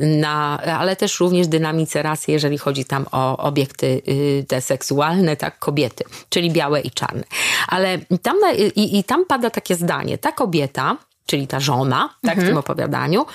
na, 0.00 0.58
ale 0.58 0.96
też 0.96 1.20
również 1.20 1.46
dynamice 1.46 2.02
rasy, 2.02 2.32
jeżeli 2.32 2.58
chodzi 2.58 2.84
tam 2.84 3.06
o 3.12 3.36
obiekty 3.36 4.02
te 4.48 4.60
seksualne, 4.60 5.36
tak, 5.36 5.58
kobiety, 5.58 6.04
czyli 6.28 6.50
białe 6.50 6.80
i 6.80 6.90
czarne. 6.90 7.24
Ale 7.68 7.98
tam, 8.22 8.36
i, 8.76 8.98
i 8.98 9.04
tam 9.04 9.26
pada 9.26 9.50
takie 9.50 9.74
zdanie, 9.74 10.18
ta 10.18 10.32
kobieta, 10.32 10.96
czyli 11.28 11.46
ta 11.46 11.60
żona, 11.60 12.14
tak 12.22 12.30
mhm. 12.30 12.46
w 12.46 12.50
tym 12.50 12.58
opowiadaniu, 12.58 13.26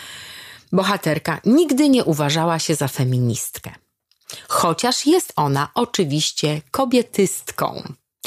bohaterka 0.72 1.40
nigdy 1.46 1.90
nie 1.90 2.04
uważała 2.04 2.60
się 2.60 2.76
za 2.76 2.88
feministkę. 2.88 3.72
Chociaż 4.48 5.06
jest 5.06 5.34
ona 5.36 5.68
oczywiście 5.74 6.62
kobietystką. 6.72 7.68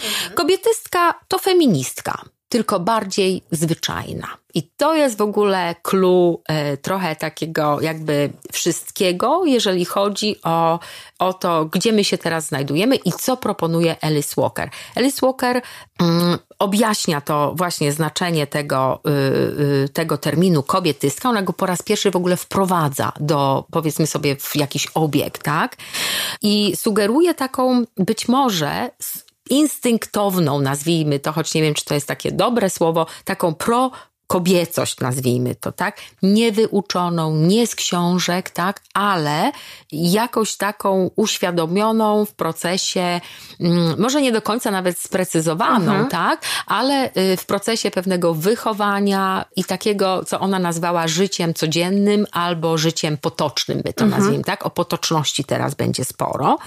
Mhm. 0.02 0.34
Kobietystka 0.34 1.14
to 1.28 1.38
feministka, 1.38 2.22
tylko 2.48 2.80
bardziej 2.80 3.42
zwyczajna. 3.50 4.28
I 4.54 4.62
to 4.76 4.94
jest 4.94 5.18
w 5.18 5.22
ogóle 5.22 5.74
clue 5.82 6.42
e, 6.48 6.76
trochę 6.76 7.16
takiego 7.16 7.80
jakby 7.80 8.32
wszystkiego, 8.52 9.44
jeżeli 9.44 9.84
chodzi 9.84 10.36
o, 10.42 10.78
o 11.18 11.32
to, 11.32 11.64
gdzie 11.64 11.92
my 11.92 12.04
się 12.04 12.18
teraz 12.18 12.46
znajdujemy 12.46 12.96
i 12.96 13.12
co 13.12 13.36
proponuje 13.36 13.96
Alice 14.04 14.40
Walker. 14.40 14.70
Alice 14.94 15.26
Walker 15.26 15.62
mm, 16.00 16.38
objaśnia 16.58 17.20
to 17.20 17.54
właśnie 17.56 17.92
znaczenie 17.92 18.46
tego, 18.46 19.00
y, 19.06 19.10
y, 19.84 19.88
tego 19.88 20.18
terminu 20.18 20.62
kobietystka. 20.62 21.28
Ona 21.28 21.42
go 21.42 21.52
po 21.52 21.66
raz 21.66 21.82
pierwszy 21.82 22.10
w 22.10 22.16
ogóle 22.16 22.36
wprowadza 22.36 23.12
do, 23.20 23.64
powiedzmy 23.70 24.06
sobie, 24.06 24.36
w 24.36 24.56
jakiś 24.56 24.86
obieg, 24.94 25.38
tak? 25.38 25.76
I 26.42 26.76
sugeruje 26.76 27.34
taką 27.34 27.84
być 27.96 28.28
może 28.28 28.90
instynktowną, 29.50 30.60
nazwijmy 30.60 31.20
to, 31.20 31.32
choć 31.32 31.54
nie 31.54 31.62
wiem, 31.62 31.74
czy 31.74 31.84
to 31.84 31.94
jest 31.94 32.06
takie 32.06 32.32
dobre 32.32 32.70
słowo, 32.70 33.06
taką 33.24 33.54
pro 33.54 33.90
kobiecość, 34.26 35.00
nazwijmy 35.00 35.54
to, 35.54 35.72
tak? 35.72 35.96
Niewyuczoną, 36.22 37.34
nie 37.34 37.66
z 37.66 37.74
książek, 37.74 38.50
tak? 38.50 38.80
Ale 38.94 39.52
jakoś 39.92 40.56
taką 40.56 41.10
uświadomioną 41.16 42.24
w 42.24 42.34
procesie, 42.34 43.20
mm, 43.60 44.00
może 44.00 44.22
nie 44.22 44.32
do 44.32 44.42
końca 44.42 44.70
nawet 44.70 44.98
sprecyzowaną, 44.98 45.92
mhm. 45.92 46.08
tak? 46.08 46.42
Ale 46.66 47.10
y, 47.16 47.36
w 47.36 47.46
procesie 47.46 47.90
pewnego 47.90 48.34
wychowania 48.34 49.44
i 49.56 49.64
takiego, 49.64 50.24
co 50.24 50.40
ona 50.40 50.58
nazwała 50.58 51.08
życiem 51.08 51.54
codziennym 51.54 52.26
albo 52.32 52.78
życiem 52.78 53.16
potocznym, 53.16 53.82
by 53.82 53.92
to 53.92 54.04
mhm. 54.04 54.22
nazwijmy, 54.22 54.44
tak? 54.44 54.66
O 54.66 54.70
potoczności 54.70 55.44
teraz 55.44 55.74
będzie 55.74 56.04
sporo. 56.04 56.58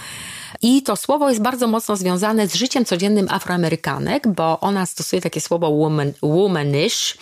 I 0.62 0.82
to 0.82 0.96
słowo 0.96 1.28
jest 1.28 1.42
bardzo 1.42 1.66
mocno 1.66 1.96
związane 1.96 2.48
z 2.48 2.54
życiem 2.54 2.84
codziennym 2.84 3.26
Afroamerykanek, 3.30 4.28
bo 4.28 4.60
ona 4.60 4.86
stosuje 4.86 5.22
takie 5.22 5.40
słowo 5.40 5.68
woman, 5.70 6.12
womanish, 6.22 7.18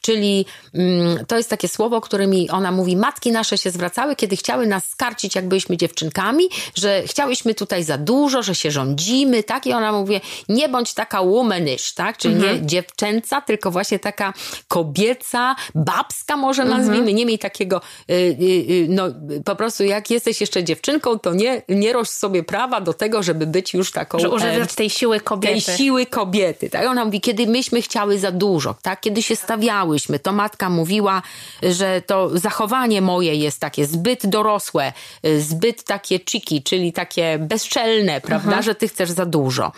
czyli 0.00 0.46
mm, 0.74 1.26
to 1.26 1.36
jest 1.36 1.50
takie 1.50 1.68
słowo, 1.68 2.00
którymi 2.00 2.50
ona 2.50 2.72
mówi, 2.72 2.96
matki 2.96 3.32
nasze 3.32 3.58
się 3.58 3.70
zwracały, 3.70 4.16
kiedy 4.16 4.36
chciały 4.36 4.66
nas 4.66 4.88
skarcić, 4.88 5.34
jak 5.34 5.48
byliśmy 5.48 5.76
dziewczynkami, 5.76 6.44
że 6.74 7.02
chciałyśmy 7.06 7.54
tutaj 7.54 7.84
za 7.84 7.98
dużo, 7.98 8.42
że 8.42 8.54
się 8.54 8.70
rządzimy, 8.70 9.42
tak? 9.42 9.66
I 9.66 9.72
ona 9.72 9.92
mówi, 9.92 10.20
nie 10.48 10.68
bądź 10.68 10.94
taka 10.94 11.22
womanish, 11.22 11.92
tak? 11.92 12.18
Czyli 12.18 12.34
mhm. 12.34 12.60
nie 12.60 12.66
dziewczęca, 12.66 13.40
tylko 13.40 13.70
właśnie 13.70 13.98
taka 13.98 14.32
kobieca, 14.68 15.56
babska 15.74 16.36
może 16.36 16.62
mhm. 16.62 16.80
nazwijmy, 16.80 17.00
mhm. 17.00 17.16
nie 17.16 17.26
miej 17.26 17.38
takiego, 17.38 17.80
y, 18.10 18.14
y, 18.14 18.44
y, 18.70 18.86
no 18.88 19.04
po 19.44 19.56
prostu 19.56 19.84
jak 19.84 20.10
jesteś 20.10 20.40
jeszcze 20.40 20.64
dziewczynką, 20.64 21.18
to 21.18 21.34
nie, 21.34 21.62
nie 21.68 21.92
roś 21.92 22.08
sobie 22.08 22.42
prawa 22.42 22.81
do 22.82 22.94
tego, 22.94 23.22
żeby 23.22 23.46
być 23.46 23.74
już 23.74 23.92
taką... 23.92 24.18
Że 24.18 24.30
używać 24.30 24.74
tej 24.74 24.90
siły 24.90 25.20
kobiety. 25.20 25.66
Tej 25.66 25.76
siły 25.76 26.06
kobiety, 26.06 26.70
tak? 26.70 26.86
Ona 26.86 27.04
mówi, 27.04 27.20
kiedy 27.20 27.46
myśmy 27.46 27.82
chciały 27.82 28.18
za 28.18 28.32
dużo, 28.32 28.74
tak? 28.82 29.00
Kiedy 29.00 29.22
się 29.22 29.36
stawiałyśmy, 29.36 30.18
to 30.18 30.32
matka 30.32 30.70
mówiła, 30.70 31.22
że 31.62 32.02
to 32.06 32.38
zachowanie 32.38 33.02
moje 33.02 33.34
jest 33.34 33.60
takie 33.60 33.86
zbyt 33.86 34.26
dorosłe, 34.26 34.92
zbyt 35.38 35.84
takie 35.84 36.18
chiki, 36.18 36.62
czyli 36.62 36.92
takie 36.92 37.38
bezczelne, 37.38 38.20
prawda? 38.20 38.46
Mhm. 38.46 38.62
Że 38.62 38.74
ty 38.74 38.88
chcesz 38.88 39.10
za 39.10 39.26
dużo. 39.26 39.72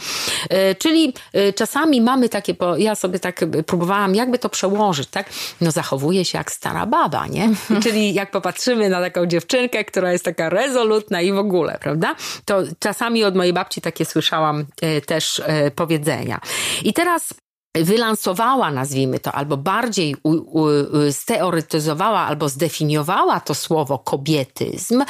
E, 0.51 0.75
czyli 0.75 1.15
e, 1.33 1.53
czasami 1.53 2.01
mamy 2.01 2.29
takie, 2.29 2.55
bo 2.55 2.77
ja 2.77 2.95
sobie 2.95 3.19
tak 3.19 3.41
próbowałam 3.67 4.15
jakby 4.15 4.39
to 4.39 4.49
przełożyć, 4.49 5.09
tak? 5.09 5.31
No 5.61 5.71
zachowuje 5.71 6.25
się 6.25 6.39
jak 6.39 6.53
stara 6.53 6.87
baba, 6.87 7.27
nie? 7.27 7.45
Mhm. 7.45 7.83
Czyli 7.85 8.15
jak 8.15 8.31
popatrzymy 8.31 8.89
na 8.89 9.01
taką 9.01 9.27
dziewczynkę, 9.27 9.85
która 9.85 10.13
jest 10.13 10.25
taka 10.25 10.49
rezolutna 10.49 11.21
i 11.21 11.33
w 11.33 11.39
ogóle, 11.39 11.79
prawda? 11.81 12.15
To 12.45 12.63
czasami 12.79 12.94
od 13.25 13.37
mojej 13.37 13.53
babci 13.53 13.81
takie 13.81 14.05
słyszałam 14.05 14.67
e, 14.83 15.01
też 15.01 15.43
e, 15.47 15.71
powiedzenia. 15.71 16.41
I 16.83 16.93
teraz 16.93 17.35
wylansowała, 17.75 18.71
nazwijmy 18.71 19.21
to, 19.21 19.33
albo 19.33 19.57
bardziej 19.57 20.17
u, 20.23 20.31
u, 20.31 20.69
steoretyzowała, 21.11 22.21
albo 22.21 22.49
zdefiniowała 22.49 23.41
to 23.41 23.55
słowo 23.55 23.99
kobietyzm 23.99 25.01
e, 25.01 25.07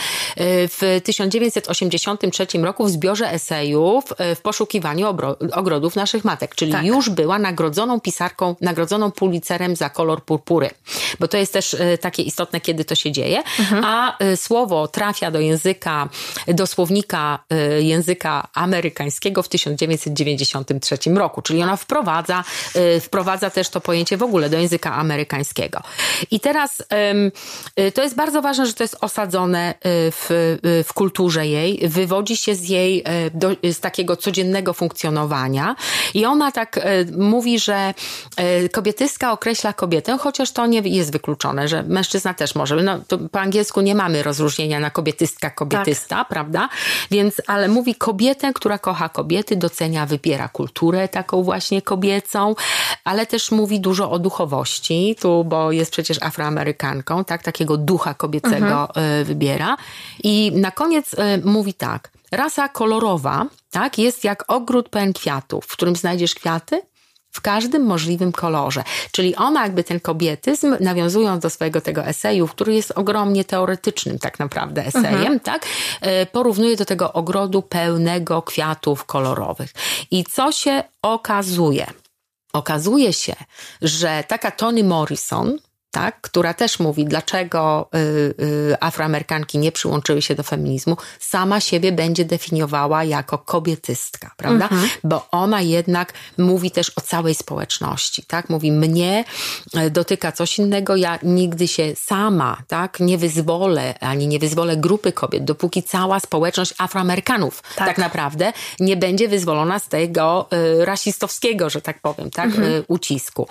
w 0.69 1.01
1983 1.05 2.47
roku 2.59 2.85
w 2.85 2.91
zbiorze 2.91 3.33
esejów 3.33 4.05
w 4.37 4.41
poszukiwaniu 4.41 5.07
ogrodów 5.53 5.97
naszych 5.97 6.25
matek, 6.25 6.55
czyli 6.55 6.73
tak. 6.73 6.85
już 6.85 7.11
była 7.11 7.39
nagrodzoną 7.39 8.01
pisarką, 8.01 8.57
nagrodzoną 8.61 9.13
Pulitzerem 9.13 9.77
za 9.77 9.91
kolor 9.91 10.25
purpury, 10.25 10.71
bo 11.21 11.29
to 11.29 11.37
jest 11.37 11.53
też 11.53 11.77
takie 12.01 12.23
istotne, 12.23 12.61
kiedy 12.61 12.85
to 12.85 12.95
się 12.95 13.13
dzieje, 13.13 13.43
mhm. 13.59 13.85
a 13.85 14.19
słowo 14.37 14.89
trafia 14.89 15.31
do 15.31 15.41
języka, 15.41 16.09
do 16.47 16.67
słownika 16.67 17.39
języka 17.81 18.49
amerykańskiego 18.55 19.43
w 19.43 19.49
1993 19.49 20.99
roku, 21.15 21.43
czyli 21.43 21.63
ona 21.63 21.77
wprowadza 21.77 22.45
wprowadza 23.01 23.51
też 23.51 23.69
to 23.69 23.81
pojęcie 23.81 24.17
w 24.17 24.23
ogóle 24.23 24.51
do 24.51 24.59
języka 24.59 24.95
amerykańskiego. 24.95 25.81
I 26.31 26.41
teraz 26.41 26.81
y, 27.79 27.93
to 27.93 28.03
jest 28.03 28.15
bardzo 28.15 28.43
ważne, 28.43 28.67
że 28.67 28.73
to 28.73 28.85
jest 28.85 28.97
osadzone 29.01 29.75
y, 29.75 29.77
w, 30.11 30.59
w 30.85 30.93
kulturze 30.93 31.47
jej, 31.47 31.89
wywodzi 31.89 32.37
się 32.37 32.55
z 32.55 32.69
jej, 32.69 33.05
do, 33.35 33.51
z 33.73 33.81
takiego 33.81 34.17
codziennego 34.17 34.73
funkcjonowania 34.73 35.77
i 36.15 36.25
ona 36.25 36.53
tak 36.53 36.81
mówi, 37.17 37.59
że 37.59 37.95
kobietyska 38.73 39.33
określa 39.33 39.73
kobietę, 39.73 40.19
chociaż 40.19 40.53
to 40.53 40.67
nie 40.67 40.81
jest 40.81 41.13
wykluczone, 41.13 41.69
że 41.69 41.83
mężczyzna 41.83 42.35
też 42.35 42.55
może. 42.55 42.77
No, 42.77 43.01
po 43.33 43.41
angielsku 43.41 43.81
nie 43.81 43.95
mamy 43.95 44.23
rozróżnienia 44.23 44.81
na 44.81 44.91
kobietystka, 44.91 45.51
kobietysta, 45.51 46.17
tak. 46.17 46.29
prawda? 46.29 46.69
Więc, 47.11 47.43
ale 47.47 47.69
mówi 47.69 47.95
kobietę, 47.95 48.53
która 48.53 48.79
kocha 48.79 49.09
kobiety, 49.09 49.57
docenia, 49.57 50.07
wybiera 50.07 50.49
kulturę 50.49 51.09
taką 51.09 51.43
właśnie 51.43 51.83
kobiecą, 51.83 52.44
ale 53.05 53.27
też 53.27 53.51
mówi 53.51 53.81
dużo 53.81 54.11
o 54.11 54.19
duchowości, 54.19 55.17
tu, 55.21 55.45
bo 55.45 55.73
jest 55.73 55.91
przecież 55.91 56.23
afroamerykanką, 56.23 57.25
tak, 57.25 57.43
takiego 57.43 57.77
ducha 57.77 58.15
kobiecego 58.15 58.89
mhm. 58.89 59.25
wybiera. 59.25 59.77
I 60.23 60.53
na 60.55 60.71
koniec 60.71 61.15
e, 61.19 61.39
mówi 61.39 61.75
tak, 61.75 62.11
rasa 62.33 62.69
kolorowa, 62.69 63.47
tak, 63.71 63.99
jest 63.99 64.25
jak 64.25 64.45
ogród 64.49 64.89
pełen 64.89 65.13
kwiatów, 65.13 65.65
w 65.65 65.73
którym 65.73 65.97
znajdziesz 65.97 66.35
kwiaty, 66.35 66.83
w 67.35 67.41
każdym 67.41 67.83
możliwym 67.83 68.33
kolorze. 68.33 68.85
Czyli 69.13 69.37
ona 69.37 69.63
jakby 69.63 69.85
ten 69.85 70.01
kobietyzm, 70.01 70.77
nawiązując 70.81 71.43
do 71.43 71.51
swojego 71.51 71.81
tego 71.81 72.05
eseju, 72.05 72.49
który 72.49 72.75
jest 72.75 72.91
ogromnie 72.91 73.45
teoretycznym 73.45 74.19
tak 74.19 74.39
naprawdę 74.39 74.87
esejem, 74.87 75.15
mhm. 75.15 75.41
tak, 75.41 75.67
e, 76.01 76.27
porównuje 76.27 76.77
do 76.77 76.85
tego 76.85 77.13
ogrodu 77.13 77.63
pełnego 77.63 78.43
kwiatów 78.43 79.05
kolorowych. 79.05 79.71
I 80.11 80.25
co 80.25 80.53
się 80.53 80.83
okazuje? 81.03 81.87
Okazuje 82.55 83.13
się, 83.13 83.35
że 83.83 84.25
taka 84.29 84.51
Toni 84.51 84.85
Morrison, 84.85 85.59
tak, 85.95 86.21
która 86.21 86.55
też 86.55 86.79
mówi, 86.79 87.05
dlaczego 87.05 87.89
y, 87.95 87.99
y, 88.45 88.77
Afroamerykanki 88.81 89.59
nie 89.59 89.73
przyłączyły 89.73 90.23
się 90.23 90.35
do 90.35 90.43
feminizmu, 90.43 90.97
sama 91.21 91.61
siebie 91.61 91.93
będzie 91.93 92.25
definiowała 92.25 93.05
jako 93.05 93.39
kobietystka, 93.39 94.31
prawda? 94.37 94.65
Mhm. 94.65 94.89
Bo 95.05 95.27
ona 95.31 95.61
jednak 95.61 96.13
mówi 96.39 96.71
też 96.71 96.93
o 96.97 97.01
całej 97.01 97.35
społeczności, 97.35 98.23
tak? 98.27 98.51
Mówi, 98.51 98.73
mnie 98.73 99.25
e, 99.75 99.91
dotyka 99.91 100.33
coś 100.33 100.59
innego, 100.59 100.97
ja 100.97 101.19
nigdy 101.23 101.69
się 101.69 101.93
sama, 101.97 102.63
tak, 102.69 103.01
nie 103.01 103.19
wyzwolę, 103.19 103.99
ani 104.01 104.27
nie 104.27 104.39
wyzwolę 104.39 104.77
grupy 104.77 105.13
kobiet, 105.13 105.45
dopóki 105.45 105.83
cała 105.83 106.21
społeczność 106.21 106.75
Afroamerykanów 106.79 107.63
tak, 107.77 107.87
tak 107.87 107.99
naprawdę 107.99 108.53
nie 108.81 108.97
będzie 108.97 109.29
wyzwolona 109.29 109.79
z 109.79 109.89
tego 109.89 110.49
y, 110.81 110.85
rasistowskiego, 110.85 111.71
że 111.71 111.81
tak 111.81 112.01
powiem, 112.01 112.31
tak, 112.31 112.47
mhm. 112.47 112.85
ucisku. 112.89 113.49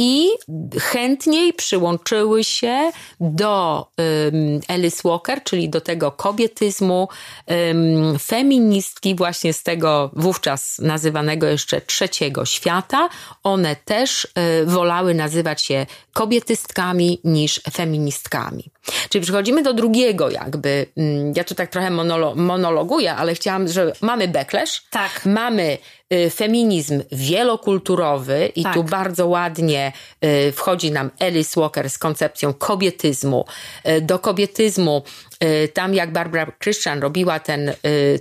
I 0.00 0.28
chętniej 0.80 1.52
przyłączyły 1.52 2.44
się 2.44 2.90
do 3.20 3.86
um, 3.98 4.60
Alice 4.68 5.08
Walker, 5.08 5.44
czyli 5.44 5.68
do 5.68 5.80
tego 5.80 6.12
kobietyzmu, 6.12 7.08
um, 7.46 8.18
feministki 8.18 9.14
właśnie 9.14 9.52
z 9.52 9.62
tego 9.62 10.10
wówczas 10.12 10.78
nazywanego 10.78 11.46
jeszcze 11.46 11.80
trzeciego 11.80 12.44
świata. 12.44 13.08
One 13.42 13.76
też 13.76 14.24
y, 14.24 14.66
wolały 14.66 15.14
nazywać 15.14 15.62
się 15.62 15.86
kobietystkami 16.12 17.20
niż 17.24 17.60
feministkami. 17.72 18.70
Czyli 19.08 19.22
przechodzimy 19.22 19.62
do 19.62 19.74
drugiego 19.74 20.30
jakby, 20.30 20.86
mm, 20.96 21.32
ja 21.36 21.44
tu 21.44 21.54
tak 21.54 21.70
trochę 21.70 21.90
monolo 21.90 22.34
monologuję, 22.34 23.14
ale 23.14 23.34
chciałam, 23.34 23.68
że 23.68 23.92
mamy 24.00 24.28
backlash, 24.28 24.82
tak. 24.90 25.20
mamy 25.24 25.78
y, 26.12 26.30
feminizm 26.30 27.02
wielokulturowy 27.12 28.52
i 28.56 28.62
tak. 28.62 28.74
tu 28.74 28.84
bardzo 28.84 29.26
ładnie 29.26 29.92
y, 30.24 30.52
wchodzi 30.52 30.92
nam 30.92 31.10
Alice 31.20 31.60
Walker 31.60 31.90
z 31.90 31.98
koncepcją 31.98 32.54
kobietyzmu. 32.54 33.44
Y, 33.88 34.00
do 34.00 34.18
kobietyzmu 34.18 35.02
tam 35.74 35.94
jak 35.94 36.12
Barbara 36.12 36.52
Christian 36.62 37.00
robiła 37.00 37.40
ten, 37.40 37.72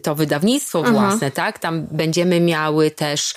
to 0.03 0.15
wydawnictwo 0.15 0.79
mhm. 0.79 0.95
własne, 0.95 1.31
tak, 1.31 1.59
tam 1.59 1.87
będziemy 1.91 2.39
miały 2.39 2.91
też 2.91 3.33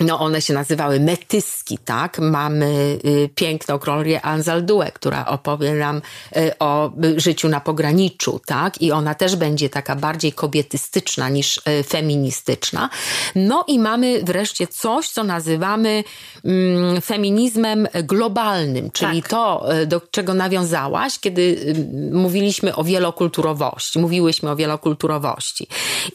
no 0.00 0.20
one 0.20 0.42
się 0.42 0.54
nazywały 0.54 1.00
metyski, 1.00 1.78
tak? 1.78 2.18
Mamy 2.18 2.98
y, 3.04 3.28
piękną 3.34 3.78
Glorię 3.78 4.22
Anzaldue, 4.22 4.92
która 4.94 5.26
opowie 5.26 5.74
nam 5.74 6.02
y, 6.36 6.58
o 6.58 6.92
życiu 7.16 7.48
na 7.48 7.60
pograniczu, 7.60 8.40
tak? 8.46 8.82
I 8.82 8.92
ona 8.92 9.14
też 9.14 9.36
będzie 9.36 9.70
taka 9.70 9.96
bardziej 9.96 10.32
kobietystyczna 10.32 11.28
niż 11.28 11.58
y, 11.58 11.82
feministyczna. 11.82 12.90
No 13.34 13.64
i 13.68 13.78
mamy 13.78 14.22
wreszcie 14.22 14.66
coś, 14.66 15.08
co 15.08 15.24
nazywamy 15.24 16.04
mm, 16.44 17.00
feminizmem 17.00 17.88
globalnym, 18.04 18.90
czyli 18.90 19.22
tak. 19.22 19.30
to, 19.30 19.66
do 19.86 20.00
czego 20.00 20.34
nawiązałaś, 20.34 21.18
kiedy 21.18 21.74
mówiliśmy 22.12 22.76
o 22.76 22.84
wielokulturowości, 22.84 23.98
mówiłyśmy 23.98 24.50
o 24.50 24.56
wielokulturowości. 24.56 25.66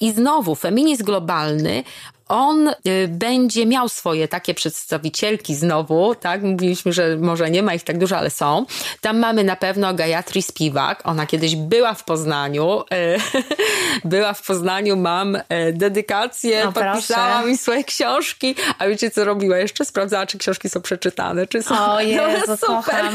I 0.01 0.11
znowu 0.11 0.55
feminizm 0.55 1.03
globalny 1.03 1.83
on 2.29 2.67
y, 2.67 2.73
będzie 3.07 3.65
miał 3.65 3.89
swoje 3.89 4.27
takie 4.27 4.53
przedstawicielki 4.53 5.55
znowu, 5.55 6.15
tak? 6.15 6.43
Mówiliśmy, 6.43 6.93
że 6.93 7.17
może 7.17 7.49
nie 7.49 7.63
ma 7.63 7.73
ich 7.73 7.83
tak 7.83 7.97
dużo, 7.97 8.17
ale 8.17 8.29
są. 8.29 8.65
Tam 9.01 9.19
mamy 9.19 9.43
na 9.43 9.55
pewno 9.55 9.93
Gayatri 9.93 10.41
Spiwak. 10.41 11.01
Ona 11.03 11.25
kiedyś 11.25 11.55
była 11.55 11.93
w 11.93 12.03
Poznaniu. 12.03 12.81
Y, 12.81 13.17
była 14.09 14.33
w 14.33 14.45
Poznaniu, 14.45 14.97
mam 14.97 15.35
y, 15.35 15.41
dedykację, 15.73 16.65
no, 16.65 16.71
podpisała 16.71 17.41
mi 17.41 17.57
swoje 17.57 17.83
książki. 17.83 18.55
A 18.79 18.87
wiecie, 18.87 19.11
co 19.11 19.25
robiła 19.25 19.57
jeszcze? 19.57 19.85
Sprawdzała, 19.85 20.25
czy 20.25 20.37
książki 20.37 20.69
są 20.69 20.81
przeczytane, 20.81 21.47
czy 21.47 21.63
są... 21.63 21.93
O 21.93 22.01
Jezu, 22.09 22.45
no, 22.47 22.57
super. 22.57 23.05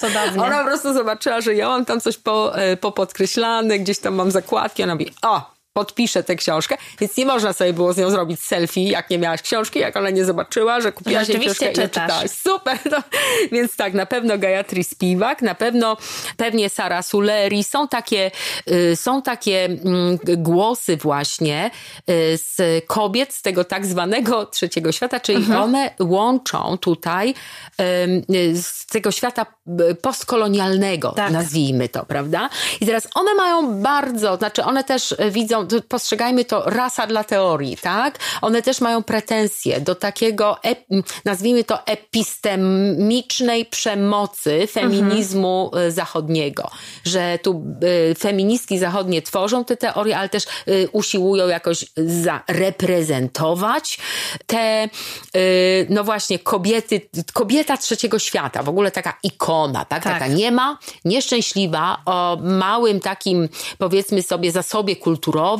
Cudownie. 0.00 0.42
Ona 0.42 0.58
po 0.58 0.64
prostu 0.64 0.94
zobaczyła, 0.94 1.40
że 1.40 1.54
ja 1.54 1.68
mam 1.68 1.84
tam 1.84 2.00
coś 2.00 2.16
po, 2.16 2.52
po 2.80 2.92
podkreślane, 2.92 3.78
gdzieś 3.78 3.98
tam 3.98 4.14
mam 4.14 4.30
zakładki. 4.30 4.82
Ona 4.82 4.94
mówi, 4.94 5.12
o, 5.22 5.55
podpisze 5.76 6.22
tę 6.22 6.36
książkę, 6.36 6.76
więc 7.00 7.16
nie 7.16 7.26
można 7.26 7.52
sobie 7.52 7.72
było 7.72 7.92
z 7.92 7.96
nią 7.96 8.10
zrobić 8.10 8.40
selfie, 8.40 8.88
jak 8.88 9.10
nie 9.10 9.18
miałaś 9.18 9.42
książki, 9.42 9.78
jak 9.78 9.96
ona 9.96 10.10
nie 10.10 10.24
zobaczyła, 10.24 10.80
że 10.80 10.92
kupiłaś 10.92 11.28
jej 11.28 11.40
książkę 11.40 11.72
czytasz. 11.72 11.86
i 11.86 11.88
czytałaś. 11.88 12.30
Super! 12.30 12.78
No. 12.90 12.98
Więc 13.52 13.76
tak, 13.76 13.94
na 13.94 14.06
pewno 14.06 14.38
Gayatri 14.38 14.84
Spivak, 14.84 15.42
na 15.42 15.54
pewno 15.54 15.96
pewnie 16.36 16.70
Sara 16.70 17.02
Suleri. 17.02 17.64
Są 17.64 17.88
takie, 17.88 18.30
y, 18.70 18.96
są 18.96 19.22
takie 19.22 19.64
mm, 19.64 20.18
głosy 20.36 20.96
właśnie 20.96 21.70
y, 22.10 22.38
z 22.38 22.84
kobiet 22.86 23.34
z 23.34 23.42
tego 23.42 23.64
tak 23.64 23.86
zwanego 23.86 24.46
trzeciego 24.46 24.92
świata, 24.92 25.20
czyli 25.20 25.38
mhm. 25.38 25.62
one 25.62 25.90
łączą 26.00 26.78
tutaj 26.78 27.30
y, 27.30 28.62
z 28.62 28.86
tego 28.86 29.10
świata 29.10 29.46
postkolonialnego, 30.02 31.12
tak. 31.12 31.32
nazwijmy 31.32 31.88
to, 31.88 32.04
prawda? 32.04 32.48
I 32.80 32.86
teraz 32.86 33.08
one 33.14 33.34
mają 33.34 33.82
bardzo, 33.82 34.36
znaczy 34.36 34.64
one 34.64 34.84
też 34.84 35.14
widzą 35.30 35.65
postrzegajmy 35.88 36.44
to 36.44 36.62
rasa 36.66 37.06
dla 37.06 37.24
teorii, 37.24 37.76
tak? 37.76 38.18
One 38.42 38.62
też 38.62 38.80
mają 38.80 39.02
pretensje 39.02 39.80
do 39.80 39.94
takiego, 39.94 40.56
nazwijmy 41.24 41.64
to 41.64 41.86
epistemicznej 41.86 43.64
przemocy 43.64 44.66
feminizmu 44.66 45.70
mhm. 45.72 45.92
zachodniego, 45.92 46.70
że 47.04 47.38
tu 47.42 47.64
e, 48.10 48.14
feministki 48.14 48.78
zachodnie 48.78 49.22
tworzą 49.22 49.64
te 49.64 49.76
teorie, 49.76 50.18
ale 50.18 50.28
też 50.28 50.44
e, 50.44 50.48
usiłują 50.92 51.48
jakoś 51.48 51.84
zareprezentować 51.96 53.98
te, 54.46 54.88
no 55.88 56.04
właśnie, 56.04 56.38
kobiety, 56.38 57.00
kobieta 57.32 57.76
trzeciego 57.76 58.18
świata, 58.18 58.62
w 58.62 58.68
ogóle 58.68 58.90
taka 58.90 59.18
ikona, 59.22 59.84
tak? 59.84 60.02
tak. 60.02 60.12
Taka 60.12 60.26
nie 60.26 60.52
ma, 60.52 60.78
nieszczęśliwa, 61.04 62.02
o 62.06 62.38
małym 62.42 63.00
takim, 63.00 63.48
powiedzmy 63.78 64.22
sobie, 64.22 64.52
zasobie 64.52 64.96
kulturowym, 64.96 65.55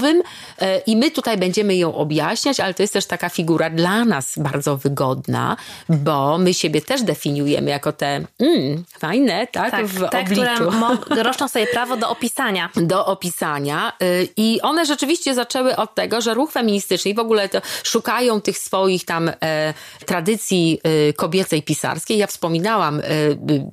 E, 0.59 0.79
i 0.79 0.97
my 0.97 1.11
tutaj 1.11 1.37
będziemy 1.37 1.77
ją 1.77 1.95
objaśniać, 1.95 2.61
ale 2.61 2.75
to 2.75 2.83
jest 2.83 2.93
też 2.93 3.07
taka 3.07 3.29
figura 3.29 3.71
dla 3.71 4.05
nas 4.05 4.33
bardzo 4.37 4.77
wygodna, 4.77 5.57
bo 5.89 6.39
my 6.39 6.55
siebie 6.55 6.81
też 6.81 7.03
definiujemy 7.03 7.71
jako 7.71 7.93
te 7.93 8.25
mm, 8.39 8.85
fajne, 8.99 9.47
tak, 9.47 9.71
tak 9.71 9.87
w 9.87 10.11
te, 10.11 10.21
obliczu. 10.21 10.71
które 11.01 11.23
roszczą 11.29 11.49
sobie 11.49 11.67
prawo 11.67 11.97
do 11.97 12.11
opisania. 12.11 12.71
Do 12.77 13.07
opisania 13.07 13.93
e, 14.01 14.05
i 14.37 14.61
one 14.63 14.87
rzeczywiście 14.87 15.35
zaczęły 15.35 15.77
od 15.77 15.95
tego, 15.95 16.21
że 16.21 16.35
ruch 16.35 16.53
feministyczny 16.53 17.11
i 17.11 17.15
w 17.15 17.19
ogóle 17.19 17.49
szukają 17.83 18.41
tych 18.41 18.59
swoich 18.59 19.05
tam 19.05 19.31
e, 19.41 19.75
tradycji 20.07 20.81
e, 20.83 21.13
kobiecej 21.13 21.63
pisarskiej. 21.63 22.19
Ja 22.19 22.27
wspominałam 22.27 23.01
e, 23.01 23.03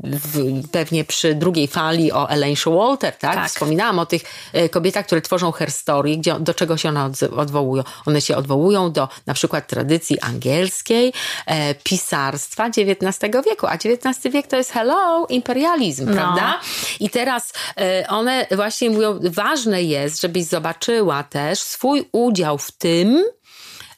w, 0.04 0.62
pewnie 0.72 1.04
przy 1.04 1.36
drugiej 1.36 1.68
fali 1.68 2.12
o 2.12 2.30
Elaine 2.30 2.56
Showalter, 2.56 3.14
tak? 3.18 3.36
tak? 3.36 3.50
Wspominałam 3.50 4.00
o 4.00 4.06
tych 4.06 4.22
e, 4.54 4.70
kobietach, 4.70 5.06
które 5.06 5.22
tworzą 5.22 5.52
herstory 5.52 6.13
gdzie, 6.18 6.40
do 6.40 6.54
czego 6.54 6.78
się 6.78 6.90
one 6.90 7.12
odwołują? 7.38 7.84
One 8.06 8.22
się 8.22 8.36
odwołują 8.36 8.92
do 8.92 9.08
na 9.26 9.34
przykład 9.34 9.68
tradycji 9.68 10.20
angielskiej, 10.20 11.14
e, 11.46 11.76
pisarstwa 11.76 12.66
XIX 12.66 13.20
wieku, 13.46 13.68
a 13.68 13.74
XIX 13.74 14.34
wiek 14.34 14.48
to 14.48 14.58
jest 14.58 14.72
hello, 14.72 15.28
imperializm, 15.30 16.06
no. 16.06 16.14
prawda? 16.14 16.60
I 17.00 17.10
teraz 17.10 17.54
e, 17.78 18.08
one 18.08 18.48
właśnie 18.52 18.90
mówią, 18.90 19.20
ważne 19.24 19.84
jest, 19.84 20.22
żebyś 20.22 20.46
zobaczyła 20.46 21.24
też 21.24 21.60
swój 21.60 22.10
udział 22.12 22.58
w 22.58 22.72
tym, 22.72 23.24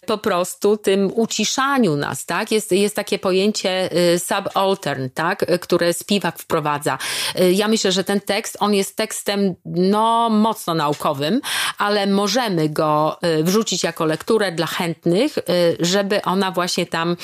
po 0.05 0.17
prostu 0.17 0.77
tym 0.77 1.11
uciszaniu 1.15 1.95
nas, 1.95 2.25
tak? 2.25 2.51
Jest, 2.51 2.71
jest 2.71 2.95
takie 2.95 3.19
pojęcie 3.19 3.89
y, 4.13 4.19
subaltern, 4.19 5.09
tak? 5.13 5.45
Które 5.61 5.93
Spiwak 5.93 6.39
wprowadza. 6.39 6.97
Y, 7.39 7.53
ja 7.53 7.67
myślę, 7.67 7.91
że 7.91 8.03
ten 8.03 8.21
tekst, 8.21 8.57
on 8.59 8.73
jest 8.73 8.95
tekstem, 8.95 9.55
no, 9.65 10.29
mocno 10.29 10.73
naukowym, 10.73 11.41
ale 11.77 12.07
możemy 12.07 12.69
go 12.69 13.17
y, 13.39 13.43
wrzucić 13.43 13.83
jako 13.83 14.05
lekturę 14.05 14.51
dla 14.51 14.67
chętnych, 14.67 15.35
żeby 15.79 16.21
ona 16.21 16.51
właśnie 16.51 16.85
tam 16.85 17.17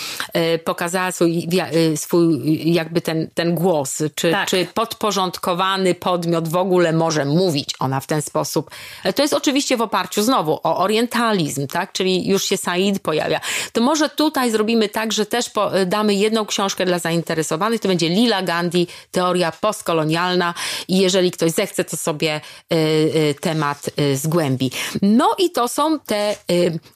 pokazała 0.65 1.11
swój, 1.11 1.47
swój 1.95 2.41
jakby 2.73 3.01
ten, 3.01 3.27
ten 3.33 3.55
głos, 3.55 4.03
czy, 4.15 4.31
tak. 4.31 4.47
czy 4.47 4.67
podporządkowany 4.73 5.95
podmiot 5.95 6.47
w 6.47 6.55
ogóle 6.55 6.93
może 6.93 7.25
mówić 7.25 7.69
ona 7.79 7.99
w 7.99 8.07
ten 8.07 8.21
sposób. 8.21 8.71
To 9.15 9.21
jest 9.21 9.33
oczywiście 9.33 9.77
w 9.77 9.81
oparciu 9.81 10.23
znowu 10.23 10.59
o 10.63 10.77
orientalizm, 10.77 11.67
tak? 11.67 11.91
Czyli 11.91 12.27
już 12.27 12.43
się 12.43 12.57
sam 12.57 12.70
Said 12.71 12.99
pojawia. 12.99 13.39
To 13.73 13.81
może 13.81 14.09
tutaj 14.09 14.51
zrobimy 14.51 14.89
tak, 14.89 15.13
że 15.13 15.25
też 15.25 15.45
damy 15.85 16.13
jedną 16.13 16.45
książkę 16.45 16.85
dla 16.85 16.99
zainteresowanych. 16.99 17.81
To 17.81 17.87
będzie 17.87 18.09
Lila 18.09 18.41
Gandhi, 18.41 18.87
teoria 19.11 19.51
postkolonialna 19.51 20.53
i 20.87 20.97
jeżeli 20.97 21.31
ktoś 21.31 21.51
zechce, 21.51 21.83
to 21.83 21.97
sobie 21.97 22.41
y, 22.73 22.75
y, 22.75 23.35
temat 23.41 23.89
y, 23.99 24.17
zgłębi. 24.17 24.71
No 25.01 25.35
i 25.37 25.51
to 25.51 25.67
są 25.67 25.99
te 25.99 26.35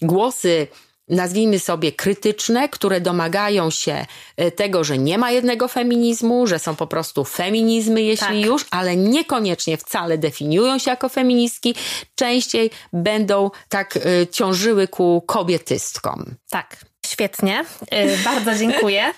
głosy 0.02 0.68
nazwijmy 1.08 1.60
sobie 1.60 1.92
krytyczne, 1.92 2.70
które 2.70 3.02
domagają 3.02 3.70
się 3.70 4.06
e, 4.38 4.52
tego, 4.52 4.84
że 4.84 4.98
nie 4.98 5.18
ma 5.18 5.32
jednego 5.32 5.68
feminizmu, 5.68 6.48
że 6.48 6.60
są 6.60 6.76
po 6.76 6.88
prostu 6.88 7.26
feminizmy, 7.26 8.02
jeśli 8.02 8.28
tak. 8.28 8.46
już, 8.46 8.66
ale 8.72 8.96
niekoniecznie 8.96 9.78
wcale 9.78 10.18
definiują 10.18 10.80
się 10.80 10.92
jako 10.92 11.10
feministki, 11.10 11.76
częściej 12.16 12.72
będą 12.94 13.52
tak 13.70 13.96
y, 13.96 14.28
ciążyły 14.32 14.88
ku 14.88 15.24
kobietystkom. 15.28 16.36
Tak, 16.50 16.86
świetnie. 17.06 17.66
Y, 17.94 18.24
bardzo 18.24 18.56
dziękuję. 18.56 19.14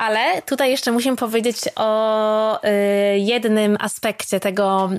Ale 0.00 0.42
tutaj 0.42 0.70
jeszcze 0.70 0.92
musimy 0.92 1.16
powiedzieć 1.16 1.56
o 1.76 2.64
y, 2.64 3.18
jednym 3.18 3.76
aspekcie 3.80 4.40
tego 4.40 4.90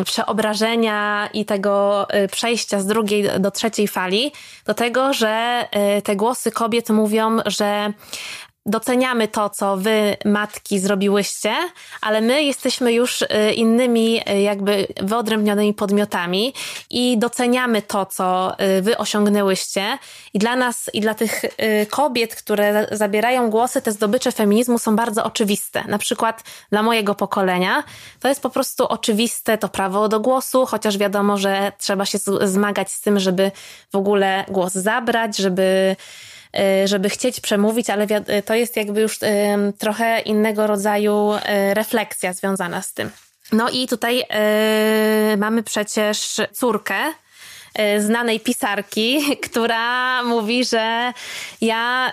y, 0.00 0.04
przeobrażenia 0.04 1.28
i 1.32 1.44
tego 1.44 2.06
y, 2.24 2.28
przejścia 2.28 2.80
z 2.80 2.86
drugiej 2.86 3.40
do 3.40 3.50
trzeciej 3.50 3.88
fali, 3.88 4.32
do 4.66 4.74
tego, 4.74 5.12
że 5.12 5.64
y, 5.98 6.02
te 6.02 6.16
głosy 6.16 6.50
kobiet 6.50 6.90
mówią, 6.90 7.38
że 7.46 7.92
doceniamy 8.66 9.28
to, 9.28 9.50
co 9.50 9.76
wy, 9.76 10.16
matki, 10.24 10.78
zrobiłyście, 10.78 11.54
ale 12.00 12.20
my 12.20 12.42
jesteśmy 12.42 12.92
już 12.92 13.22
y, 13.22 13.26
innymi, 13.54 14.20
y, 14.30 14.40
jakby 14.40 14.86
wyodrębnionymi 15.02 15.74
podmiotami 15.74 16.54
i 16.90 17.18
doceniamy 17.18 17.82
to, 17.82 18.06
co 18.06 18.56
y, 18.78 18.82
wy 18.82 18.98
osiągnęłyście. 18.98 19.98
I 20.34 20.38
dla 20.38 20.56
nas, 20.56 20.90
i 20.92 21.00
dla 21.00 21.14
tych 21.14 21.42
kobiet, 21.90 22.34
które 22.34 22.86
zabierają 22.92 23.50
głosy, 23.50 23.82
te 23.82 23.92
zdobycze 23.92 24.32
feminizmu 24.32 24.78
są 24.78 24.96
bardzo 24.96 25.24
oczywiste. 25.24 25.84
Na 25.84 25.98
przykład 25.98 26.42
dla 26.70 26.82
mojego 26.82 27.14
pokolenia 27.14 27.84
to 28.20 28.28
jest 28.28 28.42
po 28.42 28.50
prostu 28.50 28.86
oczywiste 28.88 29.58
to 29.58 29.68
prawo 29.68 30.08
do 30.08 30.20
głosu, 30.20 30.66
chociaż 30.66 30.98
wiadomo, 30.98 31.36
że 31.36 31.72
trzeba 31.78 32.06
się 32.06 32.18
zmagać 32.42 32.92
z 32.92 33.00
tym, 33.00 33.18
żeby 33.18 33.50
w 33.92 33.96
ogóle 33.96 34.44
głos 34.48 34.72
zabrać, 34.72 35.36
żeby 35.36 35.96
żeby 36.84 37.08
chcieć 37.08 37.40
przemówić, 37.40 37.90
ale 37.90 38.04
y, 38.04 38.42
to 38.42 38.54
jest 38.54 38.76
jakby 38.76 39.00
już 39.00 39.22
y, 39.22 39.26
trochę 39.78 40.20
innego 40.20 40.66
rodzaju 40.66 41.30
refleksja 41.72 42.32
związana 42.32 42.82
z 42.82 42.92
tym. 42.92 43.10
No 43.52 43.68
i 43.70 43.88
tutaj 43.88 44.24
mamy 45.36 45.62
przecież 45.62 46.40
córkę, 46.52 46.94
znanej 47.98 48.40
pisarki, 48.40 49.20
która 49.50 50.22
mówi, 50.22 50.64
że 50.64 51.12
ja 51.60 52.12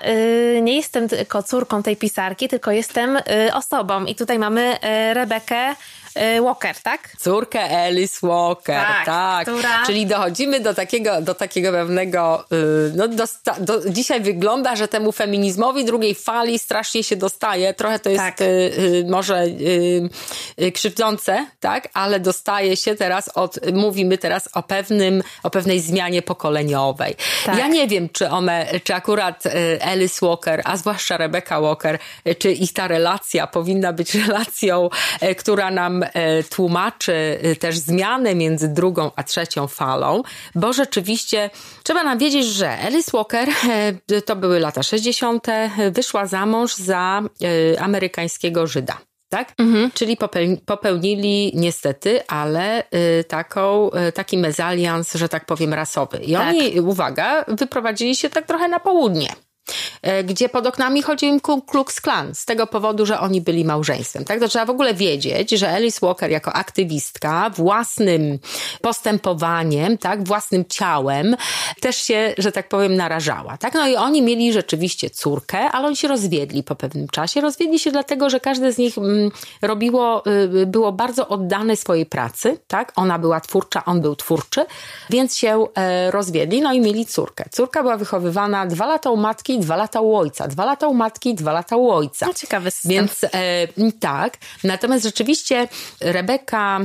nie 0.61 0.75
jestem 0.75 1.09
tylko 1.09 1.43
córką 1.43 1.83
tej 1.83 1.97
pisarki, 1.97 2.47
tylko 2.47 2.71
jestem 2.71 3.17
osobą. 3.53 4.05
I 4.05 4.15
tutaj 4.15 4.39
mamy 4.39 4.77
Rebekę 5.13 5.75
Y, 6.04 6.04
Walker, 6.41 6.75
tak? 6.83 7.11
Córkę 7.17 7.85
Alice 7.85 8.27
Walker, 8.27 8.81
tak. 8.81 9.05
tak. 9.05 9.47
Która... 9.47 9.85
Czyli 9.85 10.05
dochodzimy 10.05 10.59
do 10.59 10.73
takiego, 10.73 11.21
do 11.21 11.35
takiego 11.35 11.71
pewnego, 11.71 12.45
y, 12.51 12.91
no 12.95 13.07
do, 13.07 13.23
do, 13.59 13.89
dzisiaj 13.89 14.21
wygląda, 14.21 14.75
że 14.75 14.87
temu 14.87 15.11
feminizmowi 15.11 15.85
drugiej 15.85 16.15
fali 16.15 16.59
strasznie 16.59 17.03
się 17.03 17.15
dostaje. 17.15 17.73
Trochę 17.73 17.99
to 17.99 18.09
jest 18.09 18.23
tak. 18.23 18.41
Y, 18.41 19.05
może 19.09 19.45
krzywdzące, 20.73 21.45
tak? 21.59 21.89
Ale 21.93 22.19
dostaje 22.19 22.77
się 22.77 22.95
teraz 22.95 23.29
od, 23.29 23.71
mówimy 23.73 24.17
teraz 24.17 24.49
o 24.53 24.63
pewnym, 24.63 25.23
o 25.43 25.49
pewnej 25.49 25.79
zmianie 25.79 26.21
pokoleniowej. 26.21 27.15
Tak. 27.45 27.57
Ja 27.57 27.67
nie 27.67 27.87
wiem, 27.87 28.09
czy 28.09 28.29
one, 28.29 28.67
czy 28.83 28.93
akurat 28.93 29.43
Alice 29.81 30.25
Walker, 30.25 30.61
a 30.65 30.77
zwłaszcza 30.77 31.17
Rebecca 31.17 31.61
Walker, 31.61 31.99
czy 32.39 32.51
ich 32.51 32.73
ta 32.73 32.87
relacja 32.87 33.47
powinna 33.47 33.93
być 33.93 34.15
relacją, 34.27 34.89
która 35.37 35.71
nam 35.71 36.04
E, 36.13 36.43
tłumaczy 36.43 37.39
e, 37.41 37.55
też 37.55 37.77
zmianę 37.77 38.35
między 38.35 38.67
drugą 38.67 39.11
a 39.15 39.23
trzecią 39.23 39.67
falą, 39.67 40.23
bo 40.55 40.73
rzeczywiście 40.73 41.49
trzeba 41.83 42.03
nam 42.03 42.17
wiedzieć, 42.17 42.45
że 42.45 42.77
Alice 42.77 43.11
Walker, 43.13 43.49
e, 44.09 44.21
to 44.21 44.35
były 44.35 44.59
lata 44.59 44.83
60., 44.83 45.47
wyszła 45.91 46.25
za 46.25 46.45
mąż 46.45 46.75
za 46.75 47.21
amerykańskiego 47.79 48.67
Żyda 48.67 48.97
tak? 49.29 49.53
Mhm. 49.57 49.91
Czyli 49.91 50.17
popełnili 50.65 51.51
niestety, 51.55 52.27
ale 52.27 52.83
taką, 53.27 53.89
taki 54.13 54.37
mezalians, 54.37 55.13
że 55.13 55.29
tak 55.29 55.45
powiem, 55.45 55.73
rasowy. 55.73 56.17
I 56.17 56.33
tak. 56.33 56.49
oni, 56.49 56.79
uwaga, 56.79 57.45
wyprowadzili 57.47 58.15
się 58.15 58.29
tak 58.29 58.45
trochę 58.45 58.67
na 58.67 58.79
południe. 58.79 59.29
E, 60.01 60.23
gdzie 60.23 60.49
pod 60.49 60.67
oknami 60.67 61.01
chodził 61.01 61.29
im 61.29 61.39
Ku 61.39 61.61
Klux 61.61 62.01
Klan 62.01 62.35
z 62.35 62.45
tego 62.45 62.67
powodu, 62.67 63.05
że 63.05 63.19
oni 63.19 63.41
byli 63.41 63.65
małżeństwem. 63.65 64.25
Tak? 64.25 64.39
To 64.39 64.47
trzeba 64.47 64.65
w 64.65 64.69
ogóle 64.69 64.93
wiedzieć, 64.93 65.51
że 65.51 65.69
Alice 65.69 65.99
Walker 66.05 66.31
jako 66.31 66.53
aktywistka 66.53 67.49
własnym 67.49 68.39
postępowaniem, 68.81 69.97
tak, 69.97 70.23
własnym 70.23 70.65
ciałem 70.65 71.35
też 71.81 71.95
się, 71.95 72.33
że 72.37 72.51
tak 72.51 72.69
powiem, 72.69 72.95
narażała. 72.95 73.57
Tak? 73.57 73.73
No 73.73 73.87
i 73.87 73.95
oni 73.95 74.21
mieli 74.21 74.53
rzeczywiście 74.53 75.09
córkę, 75.09 75.59
ale 75.59 75.87
oni 75.87 75.95
się 75.95 76.07
rozwiedli 76.07 76.63
po 76.63 76.75
pewnym 76.75 77.07
czasie. 77.07 77.41
Rozwiedli 77.41 77.79
się 77.79 77.91
dlatego, 77.91 78.29
że 78.29 78.39
każde 78.39 78.71
z 78.71 78.77
nich 78.77 78.97
mm, 78.97 79.31
robiło, 79.61 80.23
y, 80.61 80.65
było 80.65 80.91
bardzo 80.91 81.27
oddane 81.27 81.75
swojej 81.75 82.05
pracy. 82.05 82.57
Tak? 82.67 82.93
Ona 82.95 83.19
była 83.19 83.39
twórcza, 83.39 83.85
on 83.85 84.01
był 84.01 84.15
twórczy, 84.15 84.65
więc 85.09 85.37
się 85.37 85.65
e, 85.75 86.11
rozwiedli, 86.11 86.61
no 86.61 86.73
i 86.73 86.81
mieli 86.81 87.05
córkę. 87.05 87.45
Córka 87.51 87.81
była 87.81 87.97
wychowywana 87.97 88.65
dwa 88.65 88.85
lata 88.85 89.09
u 89.11 89.17
matki 89.17 89.54
dwa 89.59 89.75
lata 89.75 90.01
u 90.01 90.15
ojca, 90.15 90.47
dwa 90.47 90.65
lata 90.65 90.87
u 90.87 90.93
matki, 90.93 91.35
dwa 91.35 91.51
lata 91.51 91.77
u 91.77 91.91
ojca. 91.91 92.25
No, 92.25 92.33
ciekawy 92.33 92.71
system. 92.71 92.91
Więc 92.91 93.23
e, 93.23 93.91
tak. 93.99 94.37
Natomiast 94.63 95.05
rzeczywiście 95.05 95.67
Rebecca 96.01 96.79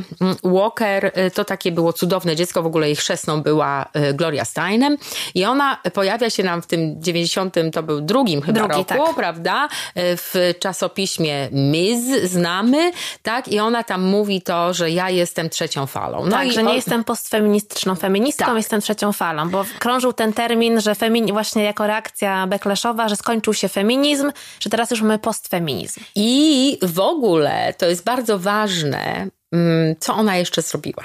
Walker 0.45 1.11
e, 1.15 1.31
to 1.31 1.45
takie 1.45 1.73
było 1.73 1.93
cudowne 1.93 2.37
dziecko. 2.37 2.63
W 2.63 2.67
ogóle 2.67 2.87
jej 2.87 2.97
chrzestną 2.97 3.43
była 3.43 3.87
e, 3.93 4.15
Gloria 4.15 4.45
Steinem 4.45 4.97
i 5.35 5.45
ona 5.45 5.79
pojawia 5.93 6.31
się 6.31 6.43
nam 6.43 6.63
w 6.63 6.67
tym 6.67 7.03
90, 7.03 7.55
to 7.73 7.83
był 7.83 8.01
drugim 8.01 8.43
chyba 8.43 8.61
Drugi, 8.61 8.75
roku, 8.75 9.07
tak. 9.07 9.17
prawda? 9.17 9.69
E, 9.95 10.17
w 10.17 10.35
czasopiśmie 10.61 11.49
Ms 11.53 12.31
znamy, 12.31 12.93
tak? 13.23 13.49
I 13.49 13.61
ona 13.61 13.85
tam 13.85 14.03
mówi 14.03 14.43
to, 14.43 14.75
że 14.75 14.91
ja 14.91 15.11
jestem 15.11 15.51
trzecią 15.51 15.87
falą. 15.87 16.25
No 16.25 16.31
tak, 16.31 16.47
i 16.47 16.53
że 16.53 16.63
nie 16.63 16.75
jestem 16.75 17.05
postfeministyczną 17.05 17.95
feministką, 17.95 18.47
tak. 18.47 18.57
jestem 18.57 18.81
trzecią 18.81 19.13
falą, 19.13 19.51
bo 19.51 19.65
krążył 19.79 20.13
ten 20.13 20.33
termin, 20.33 20.81
że 20.81 20.95
femin 20.95 21.33
właśnie 21.33 21.65
jako 21.65 21.87
reakcja 21.87 22.47
Backlashowa, 22.61 23.09
że 23.09 23.17
skończył 23.17 23.55
się 23.55 23.69
feminizm, 23.69 24.33
że 24.61 24.71
teraz 24.71 24.91
już 24.91 25.03
mamy 25.03 25.19
postfeminizm. 25.19 26.01
I 26.15 26.79
w 26.83 27.01
ogóle 27.01 27.75
to 27.79 27.87
jest 27.87 28.05
bardzo 28.05 28.39
ważne, 28.39 29.29
mm, 29.53 29.95
co 30.01 30.15
ona 30.15 30.37
jeszcze 30.37 30.63
zrobiła. 30.63 31.05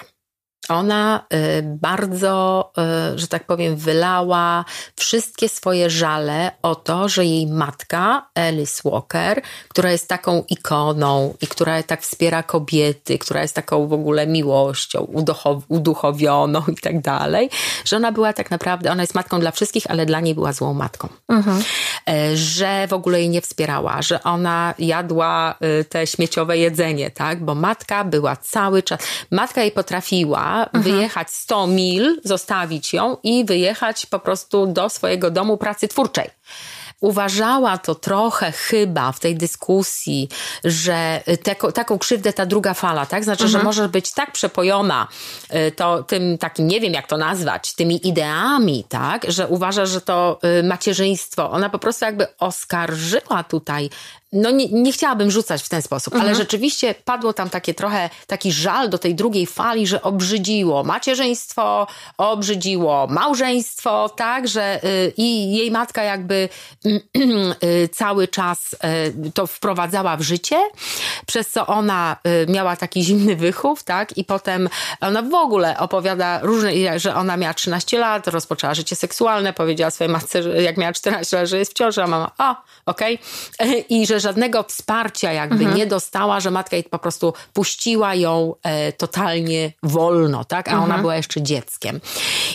Ona 0.70 1.26
y, 1.34 1.62
bardzo, 1.64 2.72
y, 3.14 3.20
że 3.20 3.28
tak 3.28 3.46
powiem, 3.46 3.76
wylała 3.76 4.66
wszystkie 4.96 5.50
swoje 5.50 5.90
żale 5.90 6.52
o 6.62 6.76
to, 6.76 7.10
że 7.10 7.26
jej 7.26 7.48
matka, 7.48 8.30
Alice 8.36 8.90
Walker, 8.90 9.42
która 9.68 9.92
jest 9.92 10.08
taką 10.08 10.44
ikoną 10.50 11.34
i 11.42 11.48
która 11.48 11.84
tak 11.84 12.02
wspiera 12.02 12.44
kobiety, 12.44 13.18
która 13.18 13.42
jest 13.42 13.56
taką 13.56 13.88
w 13.88 13.94
ogóle 13.94 14.28
miłością, 14.28 15.08
uduchowioną 15.68 16.64
i 16.68 16.76
tak 16.76 17.02
dalej, 17.02 17.50
że 17.86 17.96
ona 17.98 18.12
była 18.12 18.34
tak 18.34 18.52
naprawdę, 18.52 18.92
ona 18.92 19.04
jest 19.04 19.16
matką 19.16 19.40
dla 19.40 19.52
wszystkich, 19.52 19.84
ale 19.90 20.06
dla 20.06 20.20
niej 20.20 20.36
była 20.36 20.54
złą 20.54 20.74
matką. 20.74 21.08
Mhm. 21.30 21.64
E, 22.10 22.38
że 22.38 22.88
w 22.88 22.94
ogóle 22.94 23.20
jej 23.20 23.30
nie 23.30 23.42
wspierała, 23.42 24.02
że 24.02 24.24
ona 24.24 24.74
jadła 24.80 25.56
y, 25.82 25.86
te 25.86 26.08
śmieciowe 26.08 26.58
jedzenie, 26.58 27.12
tak? 27.12 27.44
Bo 27.44 27.56
matka 27.56 28.04
była 28.04 28.36
cały 28.36 28.84
czas, 28.84 29.00
matka 29.32 29.62
jej 29.62 29.72
potrafiła 29.72 30.55
mhm. 30.64 30.84
wyjechać 30.84 31.30
100 31.30 31.68
mil, 31.68 32.22
zostawić 32.24 32.94
ją 32.94 33.18
i 33.24 33.46
wyjechać 33.46 34.06
po 34.06 34.20
prostu 34.20 34.68
do 34.68 34.90
swojego 34.90 35.32
domu 35.32 35.58
pracy 35.58 35.88
twórczej 35.88 36.30
uważała 37.00 37.78
to 37.78 37.96
trochę 37.96 38.52
chyba 38.52 39.12
w 39.12 39.20
tej 39.20 39.36
dyskusji, 39.36 40.30
że 40.64 41.22
te, 41.44 41.56
taką 41.56 41.98
krzywdę 41.98 42.34
ta 42.34 42.46
druga 42.46 42.74
fala, 42.74 43.06
tak? 43.06 43.24
Znaczy, 43.24 43.44
mhm. 43.44 43.62
że 43.62 43.66
może 43.66 43.90
być 43.90 44.12
tak 44.12 44.32
przepojona 44.32 45.08
y, 45.54 45.72
to 45.72 46.04
tym 46.04 46.38
takim, 46.38 46.68
nie 46.68 46.82
wiem 46.82 46.94
jak 46.94 47.08
to 47.08 47.18
nazwać, 47.18 47.74
tymi 47.74 48.08
ideami, 48.08 48.86
tak? 48.90 49.26
Że 49.32 49.48
uważa, 49.48 49.86
że 49.86 50.02
to 50.02 50.40
y, 50.60 50.64
macierzyństwo, 50.64 51.52
ona 51.52 51.70
po 51.70 51.80
prostu 51.80 52.06
jakby 52.06 52.38
oskarżyła 52.38 53.44
tutaj 53.44 53.90
no 54.34 54.52
nie, 54.52 54.68
nie 54.68 54.92
chciałabym 54.92 55.32
rzucać 55.32 55.64
w 55.64 55.70
ten 55.70 55.82
sposób, 55.82 56.14
mhm. 56.14 56.30
ale 56.30 56.36
rzeczywiście 56.38 56.96
padło 57.06 57.34
tam 57.34 57.50
takie 57.50 57.74
trochę, 57.74 58.10
taki 58.28 58.52
żal 58.52 58.90
do 58.90 58.98
tej 58.98 59.16
drugiej 59.16 59.46
fali, 59.46 59.88
że 59.88 60.02
obrzydziło 60.02 60.84
macierzyństwo, 60.84 61.88
obrzydziło 62.18 63.08
małżeństwo, 63.08 64.10
tak, 64.10 64.48
że 64.48 64.84
y, 64.84 65.14
i 65.18 65.58
jej 65.58 65.72
matka 65.72 66.04
jakby 66.04 66.50
y, 67.64 67.90
cały 67.92 68.28
czas 68.28 68.76
y, 69.28 69.32
to 69.32 69.48
wprowadzała 69.48 70.18
w 70.18 70.22
życie, 70.22 70.58
przez 71.26 71.50
co 71.50 71.68
ona 71.68 72.18
miała 72.48 72.76
taki 72.76 73.04
zimny 73.04 73.36
wychów, 73.36 73.84
tak, 73.84 74.18
i 74.18 74.24
potem 74.24 74.70
ona 75.02 75.22
w 75.22 75.34
ogóle 75.34 75.78
opowiada 75.78 76.40
różne, 76.44 77.00
że 77.00 77.16
ona 77.16 77.38
miała 77.38 77.54
13 77.54 78.00
lat, 78.00 78.28
rozpoczęła 78.28 78.74
życie 78.74 78.96
seksualne, 78.96 79.54
powiedziała 79.54 79.92
swojej 79.92 80.14
matce, 80.14 80.44
że 80.44 80.62
jak 80.62 80.78
miała 80.78 80.94
14 80.94 81.38
lat, 81.38 81.50
że 81.50 81.60
jest 81.60 81.72
w 81.72 81.74
ciąży, 81.74 82.04
a 82.04 82.08
mama, 82.08 82.32
a, 82.38 82.62
okej, 82.86 83.20
okay. 83.60 83.76
i 83.90 84.08
że 84.08 84.15
żadnego 84.20 84.64
wsparcia 84.64 85.32
jakby 85.32 85.56
mhm. 85.56 85.76
nie 85.76 85.86
dostała, 85.86 86.40
że 86.40 86.52
matka 86.52 86.76
jej 86.76 86.84
po 86.84 87.00
prostu 87.00 87.34
puściła 87.54 88.16
ją 88.16 88.56
e, 88.64 88.92
totalnie 88.92 89.72
wolno, 89.84 90.46
tak? 90.46 90.68
A 90.68 90.72
mhm. 90.72 90.92
ona 90.92 91.02
była 91.02 91.16
jeszcze 91.16 91.42
dzieckiem. 91.42 92.00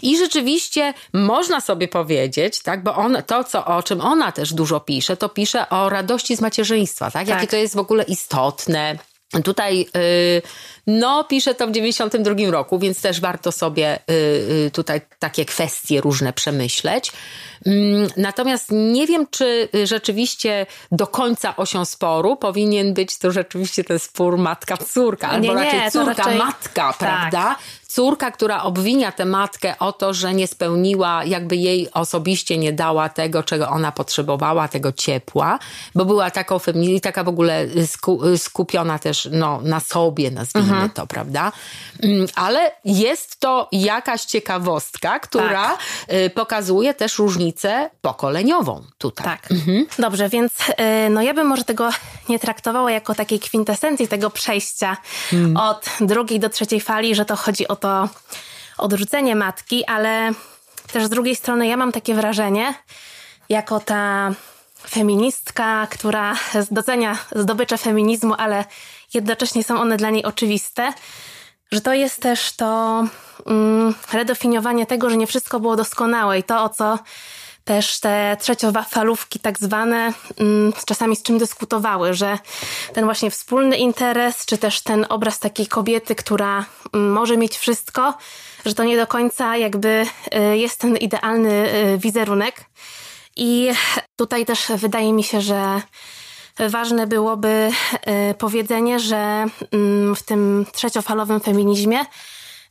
I 0.02 0.18
rzeczywiście 0.18 0.94
można 1.12 1.60
sobie 1.60 1.88
powiedzieć, 1.88 2.62
tak? 2.62 2.82
Bo 2.82 2.94
on, 2.94 3.22
to, 3.26 3.44
co, 3.44 3.66
o 3.66 3.82
czym 3.82 4.00
ona 4.00 4.32
też 4.32 4.54
dużo 4.54 4.80
pisze, 4.80 5.16
to 5.16 5.28
pisze 5.28 5.68
o 5.68 5.88
radości 5.88 6.36
z 6.36 6.40
macierzyństwa, 6.40 7.10
tak? 7.10 7.28
Jakie 7.28 7.40
tak. 7.40 7.50
to 7.50 7.56
jest 7.56 7.74
w 7.74 7.78
ogóle 7.78 8.04
istotne. 8.04 9.09
Tutaj, 9.44 9.86
y, 9.96 10.42
no, 10.86 11.24
pisze 11.24 11.54
to 11.54 11.66
w 11.66 11.70
92 11.70 12.34
roku, 12.50 12.78
więc 12.78 13.00
też 13.00 13.20
warto 13.20 13.52
sobie 13.52 13.96
y, 13.96 14.12
y, 14.66 14.70
tutaj 14.70 15.00
takie 15.18 15.44
kwestie 15.44 16.00
różne 16.00 16.32
przemyśleć. 16.32 17.12
Mm, 17.66 18.08
natomiast 18.16 18.68
nie 18.70 19.06
wiem, 19.06 19.26
czy 19.30 19.68
rzeczywiście 19.84 20.66
do 20.92 21.06
końca 21.06 21.56
osią 21.56 21.84
sporu 21.84 22.36
powinien 22.36 22.94
być 22.94 23.18
to 23.18 23.32
rzeczywiście 23.32 23.84
ten 23.84 23.98
spór 23.98 24.38
matka-córka, 24.38 25.28
albo 25.28 25.46
nie, 25.46 25.54
raczej 25.54 25.90
córka-matka, 25.90 26.74
tak. 26.74 26.98
prawda? 26.98 27.56
Córka, 28.00 28.30
która 28.30 28.62
obwinia 28.62 29.12
tę 29.12 29.24
matkę 29.24 29.74
o 29.78 29.92
to, 29.92 30.14
że 30.14 30.34
nie 30.34 30.46
spełniła, 30.46 31.24
jakby 31.24 31.56
jej 31.56 31.90
osobiście 31.90 32.58
nie 32.58 32.72
dała 32.72 33.08
tego, 33.08 33.42
czego 33.42 33.68
ona 33.68 33.92
potrzebowała, 33.92 34.68
tego 34.68 34.92
ciepła, 34.92 35.58
bo 35.94 36.04
była 36.04 36.30
taką 36.30 36.58
feministką, 36.58 37.00
taka 37.00 37.24
w 37.24 37.28
ogóle 37.28 37.66
sku, 37.86 38.20
skupiona 38.36 38.98
też 38.98 39.28
no, 39.32 39.60
na 39.62 39.80
sobie, 39.80 40.30
nazwijmy 40.30 40.70
mhm. 40.70 40.90
to, 40.90 41.06
prawda? 41.06 41.52
Mm, 42.02 42.26
ale 42.34 42.72
jest 42.84 43.40
to 43.40 43.68
jakaś 43.72 44.24
ciekawostka, 44.24 45.18
która 45.18 45.68
tak. 45.68 45.78
Y, 46.14 46.30
pokazuje 46.30 46.94
też 46.94 47.18
różnicę 47.18 47.90
pokoleniową 48.00 48.84
tutaj. 48.98 49.24
Tak. 49.24 49.50
Mhm. 49.50 49.86
Dobrze, 49.98 50.28
więc 50.28 50.52
y, 50.60 51.10
no 51.10 51.22
ja 51.22 51.34
bym 51.34 51.46
może 51.46 51.64
tego 51.64 51.90
nie 52.28 52.38
traktowała 52.38 52.90
jako 52.90 53.14
takiej 53.14 53.40
kwintesencji 53.40 54.08
tego 54.08 54.30
przejścia 54.30 54.96
hmm. 55.30 55.56
od 55.56 55.86
drugiej 56.00 56.40
do 56.40 56.48
trzeciej 56.48 56.80
fali, 56.80 57.14
że 57.14 57.24
to 57.24 57.36
chodzi 57.36 57.68
o 57.68 57.76
to 57.76 57.89
odrzucenie 58.78 59.36
matki, 59.36 59.84
ale 59.84 60.32
też 60.92 61.04
z 61.04 61.08
drugiej 61.08 61.36
strony 61.36 61.66
ja 61.66 61.76
mam 61.76 61.92
takie 61.92 62.14
wrażenie, 62.14 62.74
jako 63.48 63.80
ta 63.80 64.32
feministka, 64.88 65.86
która 65.90 66.34
docenia 66.70 67.18
zdobycze 67.34 67.78
feminizmu, 67.78 68.34
ale 68.38 68.64
jednocześnie 69.14 69.64
są 69.64 69.80
one 69.80 69.96
dla 69.96 70.10
niej 70.10 70.24
oczywiste, 70.24 70.92
że 71.72 71.80
to 71.80 71.94
jest 71.94 72.22
też 72.22 72.52
to 72.52 73.04
mm, 73.46 73.94
redefiniowanie 74.12 74.86
tego, 74.86 75.10
że 75.10 75.16
nie 75.16 75.26
wszystko 75.26 75.60
było 75.60 75.76
doskonałe 75.76 76.38
i 76.38 76.42
to, 76.42 76.64
o 76.64 76.68
co 76.68 76.98
też 77.64 78.00
te 78.00 78.36
trzeciofalówki 78.40 79.40
tak 79.40 79.58
zwane 79.58 80.12
mm, 80.38 80.72
czasami 80.86 81.16
z 81.16 81.22
czym 81.22 81.38
dyskutowały, 81.38 82.14
że 82.14 82.38
ten 82.92 83.04
właśnie 83.04 83.30
wspólny 83.30 83.76
interes, 83.76 84.46
czy 84.46 84.58
też 84.58 84.80
ten 84.82 85.06
obraz 85.08 85.38
takiej 85.38 85.66
kobiety, 85.66 86.14
która 86.14 86.64
mm, 86.92 87.12
może 87.12 87.36
mieć 87.36 87.58
wszystko, 87.58 88.14
że 88.66 88.74
to 88.74 88.84
nie 88.84 88.96
do 88.96 89.06
końca 89.06 89.56
jakby 89.56 90.06
y, 90.52 90.56
jest 90.56 90.80
ten 90.80 90.96
idealny 90.96 91.74
y, 91.74 91.98
wizerunek. 91.98 92.64
I 93.36 93.70
tutaj 94.16 94.46
też 94.46 94.66
wydaje 94.76 95.12
mi 95.12 95.24
się, 95.24 95.40
że 95.40 95.82
ważne 96.58 97.06
byłoby 97.06 97.70
y, 98.30 98.34
powiedzenie, 98.34 99.00
że 99.00 99.46
mm, 99.72 100.16
w 100.16 100.22
tym 100.22 100.66
trzeciofalowym 100.72 101.40
feminizmie 101.40 102.04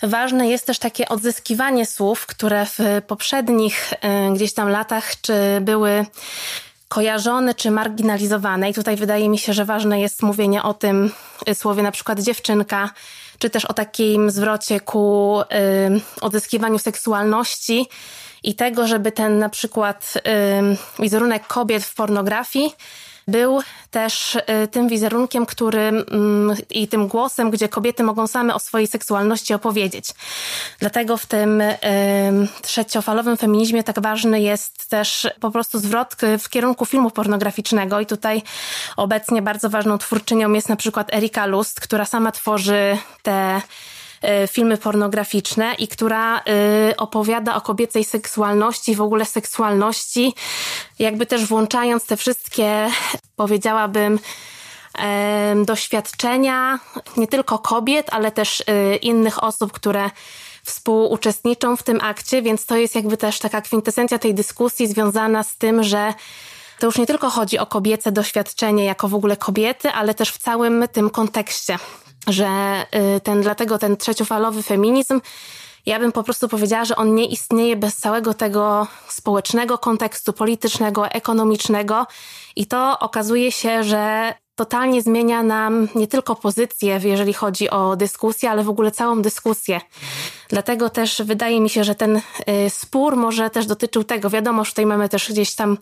Ważne 0.03 0.49
jest 0.49 0.65
też 0.65 0.79
takie 0.79 1.09
odzyskiwanie 1.09 1.85
słów, 1.85 2.25
które 2.25 2.65
w 2.65 2.79
poprzednich 3.07 3.93
e, 4.01 4.33
gdzieś 4.33 4.53
tam 4.53 4.69
latach 4.69 5.21
czy 5.21 5.33
były 5.61 6.05
kojarzone 6.87 7.55
czy 7.55 7.71
marginalizowane. 7.71 8.69
I 8.69 8.73
tutaj 8.73 8.95
wydaje 8.95 9.29
mi 9.29 9.37
się, 9.37 9.53
że 9.53 9.65
ważne 9.65 10.01
jest 10.01 10.23
mówienie 10.23 10.63
o 10.63 10.73
tym 10.73 11.11
e, 11.45 11.55
słowie 11.55 11.83
na 11.83 11.91
przykład 11.91 12.19
dziewczynka, 12.19 12.89
czy 13.39 13.49
też 13.49 13.65
o 13.65 13.73
takim 13.73 14.31
zwrocie 14.31 14.79
ku 14.79 15.39
y, 15.41 16.01
odzyskiwaniu 16.21 16.79
seksualności 16.79 17.87
i 18.43 18.55
tego, 18.55 18.87
żeby 18.87 19.11
ten 19.11 19.39
na 19.39 19.49
przykład 19.49 20.13
y, 20.17 21.01
wizerunek 21.01 21.47
kobiet 21.47 21.83
w 21.83 21.95
pornografii 21.95 22.75
był 23.29 23.61
też 23.91 24.35
y, 24.35 24.67
tym 24.71 24.87
wizerunkiem, 24.87 25.45
który 25.45 25.79
mm, 25.81 26.57
i 26.69 26.87
tym 26.87 27.07
głosem, 27.07 27.51
gdzie 27.51 27.69
kobiety 27.69 28.03
mogą 28.03 28.27
same 28.27 28.55
o 28.55 28.59
swojej 28.59 28.87
seksualności 28.87 29.53
opowiedzieć. 29.53 30.05
Dlatego 30.79 31.17
w 31.17 31.25
tym 31.25 31.61
y, 31.61 31.77
trzeciofalowym 32.61 33.37
feminizmie 33.37 33.83
tak 33.83 33.99
ważny 33.99 34.41
jest 34.41 34.89
też 34.89 35.27
po 35.39 35.51
prostu 35.51 35.79
zwrot 35.79 36.15
w 36.39 36.49
kierunku 36.49 36.85
filmu 36.85 37.11
pornograficznego 37.11 37.99
i 37.99 38.05
tutaj 38.05 38.41
obecnie 38.97 39.41
bardzo 39.41 39.69
ważną 39.69 39.97
twórczynią 39.97 40.53
jest 40.53 40.69
na 40.69 40.75
przykład 40.75 41.13
Erika 41.13 41.45
Lust, 41.45 41.79
która 41.79 42.05
sama 42.05 42.31
tworzy 42.31 42.97
te 43.23 43.61
filmy 44.51 44.77
pornograficzne 44.77 45.73
i 45.73 45.87
która 45.87 46.39
e, 46.39 46.41
opowiada 46.97 47.55
o 47.55 47.61
kobiecej 47.61 48.03
seksualności, 48.03 48.95
w 48.95 49.01
ogóle 49.01 49.25
seksualności, 49.25 50.33
jakby 50.99 51.25
też 51.25 51.45
włączając 51.45 52.05
te 52.05 52.17
wszystkie, 52.17 52.87
powiedziałabym, 53.35 54.19
e, 54.99 55.55
doświadczenia 55.65 56.79
nie 57.17 57.27
tylko 57.27 57.59
kobiet, 57.59 58.07
ale 58.11 58.31
też 58.31 58.63
innych 59.01 59.43
osób, 59.43 59.71
które 59.71 60.09
współuczestniczą 60.63 61.75
w 61.75 61.83
tym 61.83 61.99
akcie, 62.01 62.41
więc 62.41 62.65
to 62.65 62.75
jest 62.75 62.95
jakby 62.95 63.17
też 63.17 63.39
taka 63.39 63.61
kwintesencja 63.61 64.19
tej 64.19 64.33
dyskusji 64.33 64.87
związana 64.87 65.43
z 65.43 65.57
tym, 65.57 65.83
że 65.83 66.13
to 66.79 66.85
już 66.85 66.97
nie 66.97 67.07
tylko 67.07 67.29
chodzi 67.29 67.59
o 67.59 67.65
kobiece 67.65 68.11
doświadczenie 68.11 68.85
jako 68.85 69.07
w 69.07 69.13
ogóle 69.15 69.37
kobiety, 69.37 69.91
ale 69.91 70.13
też 70.13 70.29
w 70.31 70.37
całym 70.37 70.85
tym 70.91 71.09
kontekście 71.09 71.77
że 72.29 72.85
y, 73.15 73.19
ten, 73.19 73.41
dlatego 73.41 73.77
ten 73.77 73.97
trzeciofalowy 73.97 74.63
feminizm, 74.63 75.21
ja 75.85 75.99
bym 75.99 76.11
po 76.11 76.23
prostu 76.23 76.47
powiedziała, 76.47 76.85
że 76.85 76.95
on 76.95 77.15
nie 77.15 77.25
istnieje 77.25 77.75
bez 77.75 77.97
całego 77.97 78.33
tego 78.33 78.87
społecznego 79.07 79.77
kontekstu, 79.77 80.33
politycznego, 80.33 81.07
ekonomicznego 81.07 82.07
i 82.55 82.65
to 82.65 82.99
okazuje 82.99 83.51
się, 83.51 83.83
że 83.83 84.33
totalnie 84.55 85.01
zmienia 85.01 85.43
nam 85.43 85.87
nie 85.95 86.07
tylko 86.07 86.35
pozycję, 86.35 86.99
jeżeli 87.03 87.33
chodzi 87.33 87.69
o 87.69 87.95
dyskusję, 87.95 88.51
ale 88.51 88.63
w 88.63 88.69
ogóle 88.69 88.91
całą 88.91 89.21
dyskusję. 89.21 89.81
Dlatego 90.49 90.89
też 90.89 91.21
wydaje 91.21 91.61
mi 91.61 91.69
się, 91.69 91.83
że 91.83 91.95
ten 91.95 92.17
y, 92.17 92.21
spór 92.69 93.15
może 93.15 93.49
też 93.49 93.65
dotyczył 93.65 94.03
tego. 94.03 94.29
Wiadomo, 94.29 94.63
że 94.63 94.71
tutaj 94.71 94.85
mamy 94.85 95.09
też 95.09 95.31
gdzieś 95.31 95.55
tam 95.55 95.77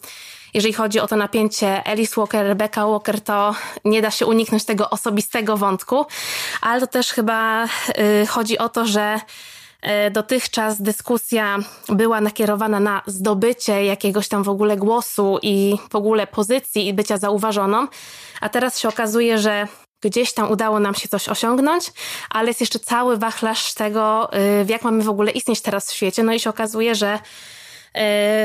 jeżeli 0.57 0.73
chodzi 0.73 0.99
o 0.99 1.07
to 1.07 1.15
napięcie 1.15 1.87
Alice 1.87 2.21
Walker, 2.21 2.45
Rebecca 2.45 2.87
Walker, 2.87 3.21
to 3.21 3.55
nie 3.85 4.01
da 4.01 4.11
się 4.11 4.25
uniknąć 4.25 4.65
tego 4.65 4.89
osobistego 4.89 5.57
wątku, 5.57 6.05
ale 6.61 6.81
to 6.81 6.87
też 6.87 7.11
chyba 7.11 7.65
y, 7.65 8.27
chodzi 8.27 8.57
o 8.57 8.69
to, 8.69 8.85
że 8.85 9.19
y, 10.07 10.11
dotychczas 10.11 10.81
dyskusja 10.81 11.57
była 11.89 12.21
nakierowana 12.21 12.79
na 12.79 13.01
zdobycie 13.05 13.85
jakiegoś 13.85 14.27
tam 14.27 14.43
w 14.43 14.49
ogóle 14.49 14.77
głosu 14.77 15.39
i 15.41 15.75
w 15.91 15.95
ogóle 15.95 16.27
pozycji 16.27 16.87
i 16.87 16.93
bycia 16.93 17.17
zauważoną, 17.17 17.87
a 18.41 18.49
teraz 18.49 18.79
się 18.79 18.89
okazuje, 18.89 19.37
że 19.37 19.67
gdzieś 20.01 20.33
tam 20.33 20.51
udało 20.51 20.79
nam 20.79 20.95
się 20.95 21.07
coś 21.07 21.29
osiągnąć, 21.29 21.91
ale 22.29 22.47
jest 22.47 22.61
jeszcze 22.61 22.79
cały 22.79 23.17
wachlarz 23.17 23.73
tego, 23.73 24.29
y, 24.33 24.65
jak 24.69 24.83
mamy 24.83 25.03
w 25.03 25.09
ogóle 25.09 25.31
istnieć 25.31 25.61
teraz 25.61 25.91
w 25.91 25.93
świecie. 25.93 26.23
No 26.23 26.33
i 26.33 26.39
się 26.39 26.49
okazuje, 26.49 26.95
że 26.95 27.19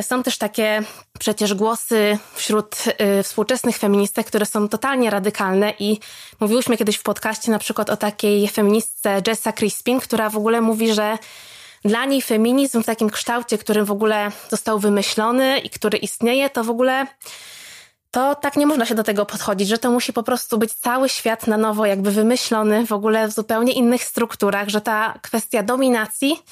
są 0.02 0.22
też 0.22 0.38
takie 0.38 0.82
przecież 1.18 1.54
głosy 1.54 2.18
wśród 2.34 2.76
e, 2.98 3.22
współczesnych 3.22 3.78
feministek, 3.78 4.26
które 4.26 4.46
są 4.46 4.68
totalnie 4.68 5.10
radykalne 5.10 5.74
i 5.78 5.98
mówiłyśmy 6.40 6.76
kiedyś 6.76 6.96
w 6.96 7.02
podcaście 7.02 7.50
na 7.50 7.58
przykład 7.58 7.90
o 7.90 7.96
takiej 7.96 8.48
feministce 8.48 9.22
Jessa 9.26 9.52
Crispin, 9.52 10.00
która 10.00 10.30
w 10.30 10.36
ogóle 10.36 10.60
mówi, 10.60 10.94
że 10.94 11.18
dla 11.84 12.04
niej 12.04 12.22
feminizm 12.22 12.82
w 12.82 12.86
takim 12.86 13.10
kształcie, 13.10 13.58
którym 13.58 13.84
w 13.84 13.90
ogóle 13.90 14.32
został 14.48 14.78
wymyślony 14.78 15.58
i 15.58 15.70
który 15.70 15.98
istnieje, 15.98 16.50
to 16.50 16.64
w 16.64 16.70
ogóle 16.70 17.06
to 18.12 18.34
tak 18.34 18.56
nie 18.56 18.66
można 18.66 18.86
się 18.86 18.94
do 18.94 19.04
tego 19.04 19.26
podchodzić, 19.26 19.68
że 19.68 19.78
to 19.78 19.90
musi 19.90 20.12
po 20.12 20.22
prostu 20.22 20.58
być 20.58 20.74
cały 20.74 21.08
świat 21.08 21.46
na 21.46 21.56
nowo 21.56 21.86
jakby 21.86 22.10
wymyślony 22.10 22.86
w 22.86 22.92
ogóle 22.92 23.28
w 23.28 23.32
zupełnie 23.32 23.72
innych 23.72 24.04
strukturach, 24.04 24.68
że 24.68 24.80
ta 24.80 25.18
kwestia 25.22 25.62
dominacji 25.62 26.42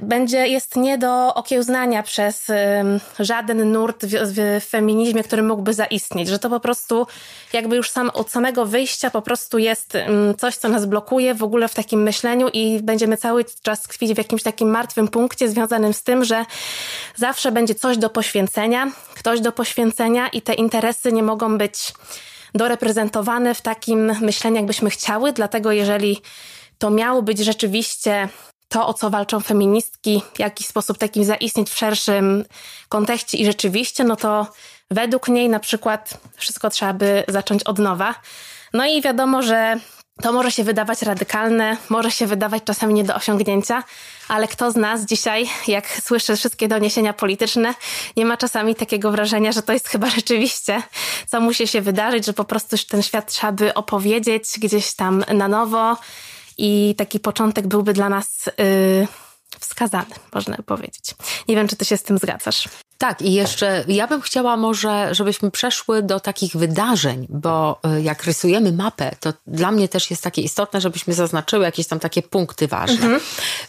będzie, 0.00 0.48
jest 0.48 0.76
nie 0.76 0.98
do 0.98 1.34
okiełznania 1.34 2.02
przez 2.02 2.48
um, 2.48 3.00
żaden 3.18 3.72
nurt 3.72 4.06
w, 4.06 4.12
w, 4.12 4.64
feminizmie, 4.68 5.24
który 5.24 5.42
mógłby 5.42 5.74
zaistnieć, 5.74 6.28
że 6.28 6.38
to 6.38 6.50
po 6.50 6.60
prostu 6.60 7.06
jakby 7.52 7.76
już 7.76 7.90
sam, 7.90 8.10
od 8.14 8.30
samego 8.30 8.66
wyjścia 8.66 9.10
po 9.10 9.22
prostu 9.22 9.58
jest 9.58 9.94
um, 9.94 10.34
coś, 10.36 10.56
co 10.56 10.68
nas 10.68 10.86
blokuje 10.86 11.34
w 11.34 11.42
ogóle 11.42 11.68
w 11.68 11.74
takim 11.74 12.02
myśleniu 12.02 12.48
i 12.52 12.82
będziemy 12.82 13.16
cały 13.16 13.44
czas 13.62 13.82
tkwić 13.82 14.14
w 14.14 14.18
jakimś 14.18 14.42
takim 14.42 14.70
martwym 14.70 15.08
punkcie 15.08 15.48
związanym 15.48 15.94
z 15.94 16.02
tym, 16.02 16.24
że 16.24 16.44
zawsze 17.16 17.52
będzie 17.52 17.74
coś 17.74 17.98
do 17.98 18.10
poświęcenia, 18.10 18.90
ktoś 19.14 19.40
do 19.40 19.52
poświęcenia 19.52 20.28
i 20.28 20.42
te 20.42 20.54
interesy 20.54 20.87
nie 21.12 21.22
mogą 21.22 21.58
być 21.58 21.92
doreprezentowane 22.54 23.54
w 23.54 23.60
takim 23.60 24.18
myśleniu, 24.20 24.56
jakbyśmy 24.56 24.90
chciały, 24.90 25.32
dlatego 25.32 25.72
jeżeli 25.72 26.22
to 26.78 26.90
miało 26.90 27.22
być 27.22 27.38
rzeczywiście 27.38 28.28
to, 28.68 28.86
o 28.86 28.94
co 28.94 29.10
walczą 29.10 29.40
feministki, 29.40 30.22
w 30.34 30.38
jakiś 30.38 30.66
sposób 30.66 30.98
takim 30.98 31.24
zaistnieć 31.24 31.70
w 31.70 31.78
szerszym 31.78 32.44
kontekście 32.88 33.38
i 33.38 33.44
rzeczywiście, 33.44 34.04
no 34.04 34.16
to 34.16 34.46
według 34.90 35.28
niej 35.28 35.48
na 35.48 35.60
przykład 35.60 36.18
wszystko 36.36 36.70
trzeba 36.70 36.92
by 36.92 37.24
zacząć 37.28 37.62
od 37.62 37.78
nowa. 37.78 38.14
No 38.72 38.86
i 38.86 39.02
wiadomo, 39.02 39.42
że 39.42 39.76
to 40.22 40.32
może 40.32 40.50
się 40.50 40.64
wydawać 40.64 41.02
radykalne, 41.02 41.76
może 41.88 42.10
się 42.10 42.26
wydawać 42.26 42.62
czasami 42.64 42.94
nie 42.94 43.04
do 43.04 43.14
osiągnięcia, 43.14 43.84
ale 44.28 44.48
kto 44.48 44.70
z 44.70 44.76
nas 44.76 45.04
dzisiaj, 45.04 45.48
jak 45.66 46.00
słyszy 46.02 46.36
wszystkie 46.36 46.68
doniesienia 46.68 47.12
polityczne, 47.12 47.74
nie 48.16 48.24
ma 48.26 48.36
czasami 48.36 48.74
takiego 48.74 49.10
wrażenia, 49.10 49.52
że 49.52 49.62
to 49.62 49.72
jest 49.72 49.88
chyba 49.88 50.10
rzeczywiście, 50.10 50.82
co 51.26 51.40
musi 51.40 51.68
się 51.68 51.80
wydarzyć, 51.80 52.26
że 52.26 52.32
po 52.32 52.44
prostu 52.44 52.76
ten 52.88 53.02
świat 53.02 53.32
trzeba 53.32 53.52
by 53.52 53.74
opowiedzieć 53.74 54.44
gdzieś 54.58 54.94
tam 54.94 55.24
na 55.34 55.48
nowo 55.48 55.96
i 56.58 56.94
taki 56.98 57.20
początek 57.20 57.66
byłby 57.66 57.92
dla 57.92 58.08
nas 58.08 58.46
yy, 58.46 59.08
wskazany, 59.60 60.14
można 60.34 60.56
powiedzieć. 60.66 61.14
Nie 61.48 61.56
wiem, 61.56 61.68
czy 61.68 61.76
ty 61.76 61.84
się 61.84 61.96
z 61.96 62.02
tym 62.02 62.18
zgadzasz. 62.18 62.68
Tak, 62.98 63.22
i 63.22 63.32
jeszcze 63.32 63.84
ja 63.88 64.06
bym 64.06 64.20
chciała 64.20 64.56
może, 64.56 65.14
żebyśmy 65.14 65.50
przeszły 65.50 66.02
do 66.02 66.20
takich 66.20 66.56
wydarzeń, 66.56 67.26
bo 67.30 67.80
y, 67.98 68.02
jak 68.02 68.24
rysujemy 68.24 68.72
mapę, 68.72 69.10
to 69.20 69.32
dla 69.46 69.70
mnie 69.70 69.88
też 69.88 70.10
jest 70.10 70.22
takie 70.22 70.42
istotne, 70.42 70.80
żebyśmy 70.80 71.14
zaznaczyły 71.14 71.64
jakieś 71.64 71.86
tam 71.86 71.98
takie 71.98 72.22
punkty 72.22 72.68
ważne. 72.68 72.94
Mhm. 72.94 73.20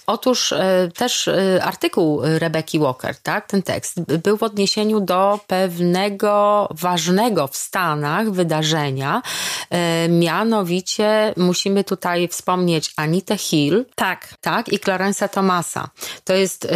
Otóż 0.07 0.51
y, 0.51 0.57
też 0.95 1.27
y, 1.27 1.59
artykuł 1.63 2.21
Rebeki 2.23 2.79
Walker, 2.79 3.15
tak, 3.15 3.47
ten 3.47 3.63
tekst, 3.63 4.01
był 4.01 4.37
w 4.37 4.43
odniesieniu 4.43 4.99
do 4.99 5.39
pewnego 5.47 6.67
ważnego 6.71 7.47
w 7.47 7.57
Stanach 7.57 8.31
wydarzenia. 8.31 9.21
Mianowicie 10.09 11.33
musimy 11.37 11.83
tutaj 11.83 12.27
wspomnieć 12.27 12.93
Anitę 12.95 13.37
Hill. 13.37 13.85
Tak. 13.95 14.33
Tak, 14.41 14.69
i 14.69 14.79
Clarence'a 14.79 15.29
Thomasa. 15.29 15.89
To 16.23 16.33
jest, 16.33 16.67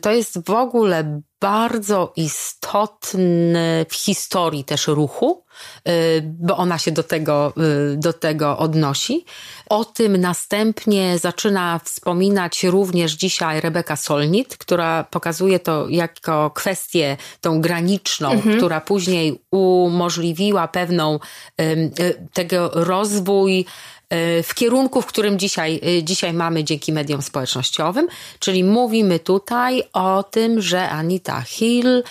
to 0.00 0.10
jest 0.10 0.46
w 0.46 0.50
ogóle 0.50 1.20
bardzo 1.42 2.12
istotny 2.16 3.86
w 3.88 3.94
historii 3.94 4.64
też 4.64 4.86
ruchu, 4.86 5.41
bo 6.22 6.56
ona 6.56 6.78
się 6.78 6.92
do 6.92 7.02
tego, 7.02 7.52
y, 7.92 7.96
do 7.96 8.12
tego 8.12 8.58
odnosi. 8.58 9.24
O 9.68 9.84
tym 9.84 10.16
następnie 10.16 11.18
zaczyna 11.18 11.80
wspominać 11.84 12.64
również 12.64 13.12
dzisiaj 13.12 13.60
Rebeka 13.60 13.96
Solnit, 13.96 14.56
która 14.56 15.04
pokazuje 15.04 15.58
to 15.58 15.88
jako 15.88 16.50
kwestię 16.50 17.16
tą 17.40 17.60
graniczną, 17.60 18.30
mhm. 18.30 18.56
która 18.56 18.80
później 18.80 19.40
umożliwiła 19.50 20.68
pewną 20.68 21.18
y, 21.60 21.90
tego 22.32 22.70
rozwój 22.74 23.66
w 24.42 24.54
kierunku, 24.54 25.02
w 25.02 25.06
którym 25.06 25.38
dzisiaj, 25.38 25.80
y, 25.98 26.02
dzisiaj 26.02 26.32
mamy 26.32 26.64
dzięki 26.64 26.92
mediom 26.92 27.22
społecznościowym, 27.22 28.08
czyli 28.38 28.64
mówimy 28.64 29.18
tutaj 29.18 29.82
o 29.92 30.22
tym, 30.22 30.60
że 30.60 30.88
Anita 30.88 31.40
Hill 31.40 32.02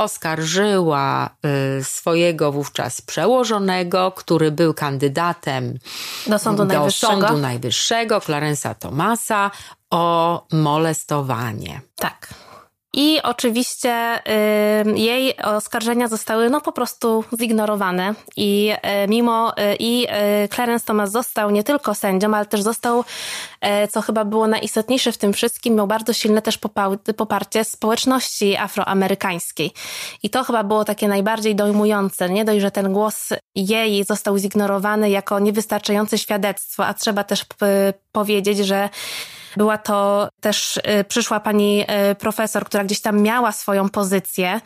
oskarżyła 0.00 1.30
y, 1.78 1.84
swojego 1.84 2.52
wówczas 2.52 3.00
przełożonego, 3.00 4.12
który 4.12 4.50
był 4.50 4.74
kandydatem 4.74 5.78
do 6.26 6.38
Sądu 6.38 6.64
do 6.64 6.74
Najwyższego, 6.74 7.12
Sądu 7.12 7.36
Najwyższego 7.36 8.18
Clarence'a 8.18 8.74
Thomasa, 8.74 9.50
o 9.90 10.46
molestowanie. 10.52 11.80
Tak. 11.96 12.34
I 12.92 13.22
oczywiście 13.22 14.20
y, 14.88 14.98
jej 14.98 15.36
oskarżenia 15.36 16.08
zostały 16.08 16.50
no 16.50 16.60
po 16.60 16.72
prostu 16.72 17.24
zignorowane 17.40 18.14
i 18.36 18.72
y, 19.04 19.08
mimo 19.08 19.52
y, 19.52 19.76
i 19.78 20.06
y, 20.44 20.48
Clarence 20.48 20.86
Thomas 20.86 21.10
został 21.10 21.50
nie 21.50 21.64
tylko 21.64 21.94
sędzią, 21.94 22.34
ale 22.34 22.46
też 22.46 22.62
został, 22.62 23.00
y, 23.84 23.88
co 23.88 24.00
chyba 24.00 24.24
było 24.24 24.46
najistotniejsze 24.46 25.12
w 25.12 25.18
tym 25.18 25.32
wszystkim, 25.32 25.74
miał 25.74 25.86
bardzo 25.86 26.12
silne 26.12 26.42
też 26.42 26.58
poparcie 27.16 27.64
społeczności 27.64 28.56
afroamerykańskiej. 28.56 29.70
I 30.22 30.30
to 30.30 30.44
chyba 30.44 30.64
było 30.64 30.84
takie 30.84 31.08
najbardziej 31.08 31.54
dojmujące. 31.54 32.30
Nie 32.30 32.44
dość, 32.44 32.60
że 32.60 32.70
ten 32.70 32.92
głos 32.92 33.28
jej 33.54 34.04
został 34.04 34.38
zignorowany 34.38 35.10
jako 35.10 35.38
niewystarczające 35.38 36.18
świadectwo, 36.18 36.86
a 36.86 36.94
trzeba 36.94 37.24
też 37.24 37.44
powiedzieć, 38.12 38.58
że 38.58 38.88
była 39.56 39.78
to 39.78 40.28
też 40.40 40.76
y, 40.76 41.04
przyszła 41.04 41.40
pani 41.40 41.84
y, 42.10 42.14
profesor, 42.14 42.64
która 42.64 42.84
gdzieś 42.84 43.00
tam 43.00 43.22
miała 43.22 43.52
swoją 43.52 43.88
pozycję. 43.88 44.60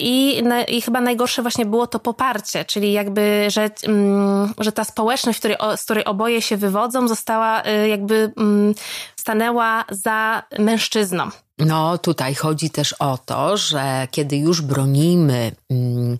I, 0.00 0.42
I 0.68 0.82
chyba 0.82 1.00
najgorsze 1.00 1.42
właśnie 1.42 1.66
było 1.66 1.86
to 1.86 1.98
poparcie, 1.98 2.64
czyli 2.64 2.92
jakby, 2.92 3.46
że, 3.48 3.70
mm, 3.86 4.54
że 4.58 4.72
ta 4.72 4.84
społeczność, 4.84 5.38
której, 5.38 5.56
z 5.76 5.84
której 5.84 6.04
oboje 6.04 6.42
się 6.42 6.56
wywodzą, 6.56 7.08
została 7.08 7.62
y, 7.62 7.88
jakby 7.88 8.32
mm, 8.36 8.74
stanęła 9.16 9.84
za 9.90 10.42
mężczyzną. 10.58 11.30
No, 11.58 11.98
tutaj 11.98 12.34
chodzi 12.34 12.70
też 12.70 12.92
o 12.92 13.18
to, 13.18 13.56
że 13.56 14.08
kiedy 14.10 14.36
już 14.36 14.62
bronimy. 14.62 15.52
Mm, 15.70 16.18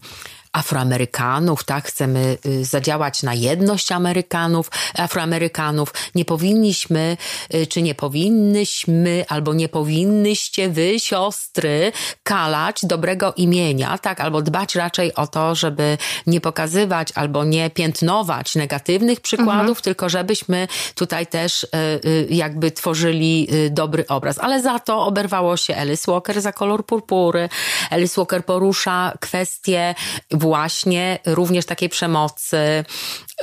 Afroamerykanów, 0.53 1.64
tak? 1.64 1.84
Chcemy 1.84 2.38
y, 2.46 2.64
zadziałać 2.64 3.22
na 3.22 3.34
jedność 3.34 3.92
Amerykanów, 3.92 4.70
Afroamerykanów. 4.94 5.94
Nie 6.14 6.24
powinniśmy, 6.24 7.16
y, 7.55 7.66
czy 7.66 7.82
nie 7.82 7.94
powinnyśmy, 7.94 9.24
albo 9.28 9.55
nie 9.55 9.68
powinnyście 9.68 10.68
wy, 10.68 11.01
siostry, 11.01 11.92
kalać 12.22 12.80
dobrego 12.82 13.32
imienia, 13.32 13.98
tak? 13.98 14.20
Albo 14.20 14.42
dbać 14.42 14.74
raczej 14.74 15.14
o 15.14 15.26
to, 15.26 15.55
żeby 15.55 15.98
nie 16.26 16.40
pokazywać 16.40 17.09
albo 17.14 17.44
nie 17.44 17.70
piętnować 17.70 18.55
negatywnych 18.55 19.20
przykładów, 19.20 19.78
mhm. 19.78 19.82
tylko 19.82 20.09
żebyśmy 20.09 20.68
tutaj 20.94 21.26
też 21.26 21.64
y, 21.64 21.68
jakby 22.30 22.70
tworzyli 22.70 23.48
dobry 23.70 24.07
obraz. 24.09 24.38
Ale 24.38 24.62
za 24.62 24.78
to 24.78 25.07
oberwało 25.07 25.57
się 25.57 25.76
Alice 25.76 26.12
Walker 26.12 26.40
za 26.40 26.53
kolor 26.53 26.86
purpury. 26.86 27.48
Alice 27.90 28.20
Walker 28.20 28.44
porusza 28.44 29.12
kwestie 29.20 29.94
właśnie 30.41 31.18
również 31.26 31.66
takiej 31.66 31.88
przemocy, 31.88 32.84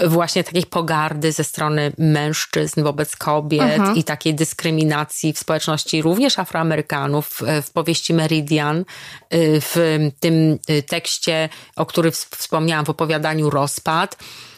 właśnie 0.05 0.43
takiej 0.43 0.63
pogardy 0.63 1.31
ze 1.31 1.43
strony 1.43 1.91
mężczyzn 1.97 2.83
wobec 2.83 3.15
kobiet 3.15 3.61
mhm. 3.61 3.95
i 3.95 4.03
takiej 4.03 4.35
dyskryminacji 4.35 5.33
w 5.33 5.39
społeczności 5.39 6.01
również 6.01 6.39
Afroamerykanów 6.39 7.41
w 7.63 7.71
powieści 7.71 8.13
Meridian, 8.13 8.79
y, 8.79 8.83
w 9.61 9.97
tym 10.19 10.59
y, 10.69 10.83
tekście, 10.83 11.49
o 11.75 11.85
którym 11.85 12.11
wspomniałam 12.11 12.85
w 12.85 12.89
opowiadaniu 12.89 13.49
Rozpad. 13.49 14.17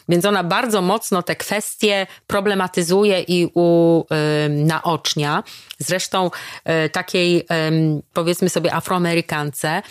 Więc 0.09 0.25
ona 0.25 0.43
bardzo 0.43 0.81
mocno 0.81 1.23
te 1.23 1.35
kwestie 1.35 2.07
problematyzuje 2.27 3.21
i 3.21 3.51
unaocznia. 3.53 5.43
Zresztą 5.79 6.31
y, 6.85 6.89
takiej, 6.89 7.45
powiedzmy 8.13 8.49
sobie, 8.49 8.73
Afroamerykance, 8.73 9.81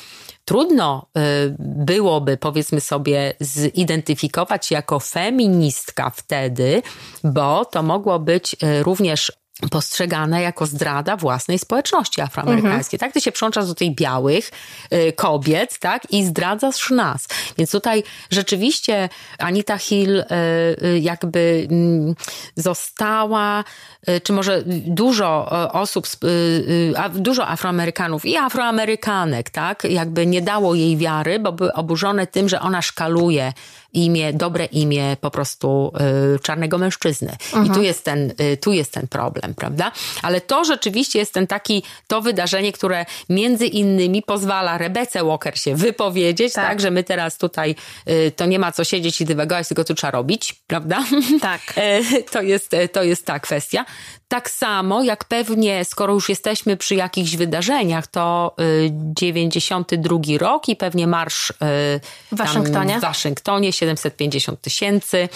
trudno 0.49 1.07
y, 1.19 1.21
byłoby, 1.59 2.37
powiedzmy 2.37 2.81
sobie, 2.81 3.35
zidentyfikować 3.41 4.71
jako 4.71 5.01
feministka 5.01 6.11
wtedy, 6.11 6.83
bo 7.25 7.65
to 7.65 7.83
mogło 7.83 8.19
być 8.19 8.57
y, 8.63 8.83
również 8.83 9.33
postrzegane 9.71 10.43
jako 10.43 10.67
zdrada 10.67 11.17
własnej 11.17 11.59
społeczności 11.59 12.21
afroamerykańskiej. 12.21 12.97
Mhm. 12.97 13.09
Tak, 13.09 13.13
ty 13.13 13.21
się 13.21 13.33
przyłączasz 13.33 13.67
do 13.67 13.75
tych 13.75 13.95
białych 13.95 14.51
y, 14.93 15.13
kobiet, 15.13 15.79
tak, 15.79 16.13
i 16.13 16.25
zdradzasz 16.25 16.91
nas. 16.91 17.29
Więc 17.59 17.71
tutaj 17.71 18.03
rzeczywiście 18.31 19.09
Anita 19.39 19.79
Hill 19.79 20.19
y, 20.19 20.25
y, 20.85 20.99
jakby 20.99 21.67
mm, 21.71 22.15
została, 22.57 23.65
czy 24.23 24.33
może 24.33 24.63
dużo 24.87 25.51
osób, 25.73 26.07
dużo 27.15 27.49
Afroamerykanów 27.49 28.25
i 28.25 28.37
Afroamerykanek, 28.37 29.51
tak, 29.51 29.85
jakby 29.85 30.27
nie 30.27 30.43
dało 30.43 30.75
jej 30.75 30.97
wiary, 30.97 31.39
bo 31.39 31.53
były 31.53 31.73
oburzone 31.73 32.27
tym, 32.27 32.49
że 32.49 32.61
ona 32.61 32.83
szkaluje 32.83 33.53
imię, 33.93 34.33
dobre 34.33 34.65
imię 34.65 35.17
po 35.21 35.31
prostu 35.31 35.93
y, 36.37 36.39
czarnego 36.39 36.79
mężczyzny. 36.79 37.33
Mhm. 37.33 37.67
I 37.67 37.71
tu 37.71 37.83
jest, 37.83 38.05
ten, 38.05 38.33
y, 38.41 38.57
tu 38.57 38.73
jest 38.73 38.93
ten 38.93 39.09
problem, 39.09 39.55
prawda? 39.55 39.93
Ale 40.23 40.41
to 40.41 40.65
rzeczywiście 40.65 41.19
jest 41.19 41.35
ten 41.35 41.47
taki, 41.47 41.83
to 42.07 42.21
wydarzenie, 42.21 42.73
które 42.73 43.07
między 43.29 43.67
innymi 43.67 44.23
pozwala 44.23 44.79
Rebece 44.79 45.25
Walker 45.25 45.59
się 45.59 45.75
wypowiedzieć, 45.75 46.53
tak, 46.53 46.69
tak 46.69 46.81
że 46.81 46.91
my 46.91 47.05
teraz 47.05 47.39
tutaj 47.39 47.75
y, 48.09 48.33
to 48.37 48.47
nie 48.47 48.59
ma 48.59 48.73
co 48.73 48.85
siedzieć 48.85 49.21
i 49.21 49.25
dywagować, 49.25 49.69
tylko 49.69 49.85
tu 49.85 49.95
trzeba 49.95 50.11
robić, 50.11 50.55
prawda? 50.67 51.05
Tak. 51.41 51.61
to, 52.33 52.43
jest, 52.43 52.71
to 52.93 53.03
jest 53.03 53.27
ta 53.27 53.41
kwestia. 53.41 53.85
Tak 54.29 54.51
samo 54.51 55.03
jak 55.03 55.25
pewnie, 55.25 55.85
skoro 55.85 56.15
już 56.15 56.29
jesteśmy 56.29 56.77
przy 56.77 56.95
jakichś 56.95 57.37
wydarzeniach, 57.37 58.07
to 58.07 58.57
92 58.91 60.19
rok 60.39 60.69
i 60.69 60.77
pewnie 60.77 61.07
marsz 61.07 61.53
w 62.33 62.37
Waszyngtonie, 62.37 62.99
w 62.99 63.01
Waszyngtonie 63.01 63.73
750 63.73 64.61
tysięcy, 64.61 65.29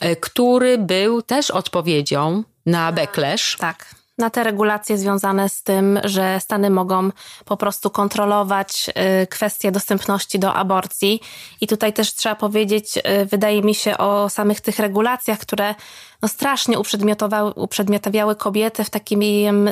e, 0.00 0.16
który 0.16 0.78
był 0.78 1.22
też 1.22 1.50
odpowiedzią 1.50 2.42
na 2.66 2.92
backlash. 2.92 3.56
Tak 3.56 4.03
na 4.18 4.30
te 4.30 4.44
regulacje 4.44 4.98
związane 4.98 5.48
z 5.48 5.62
tym, 5.62 6.00
że 6.04 6.40
Stany 6.40 6.70
mogą 6.70 7.10
po 7.44 7.56
prostu 7.56 7.90
kontrolować 7.90 8.90
y, 9.22 9.26
kwestie 9.26 9.72
dostępności 9.72 10.38
do 10.38 10.54
aborcji. 10.54 11.20
I 11.60 11.66
tutaj 11.66 11.92
też 11.92 12.14
trzeba 12.14 12.34
powiedzieć, 12.34 12.96
y, 12.96 13.26
wydaje 13.26 13.62
mi 13.62 13.74
się, 13.74 13.98
o 13.98 14.28
samych 14.28 14.60
tych 14.60 14.78
regulacjach, 14.78 15.38
które 15.38 15.74
no 16.22 16.28
strasznie 16.28 16.78
uprzedmiotawiały 17.56 18.36
kobietę 18.36 18.84
w 18.84 18.90
takim 18.90 19.22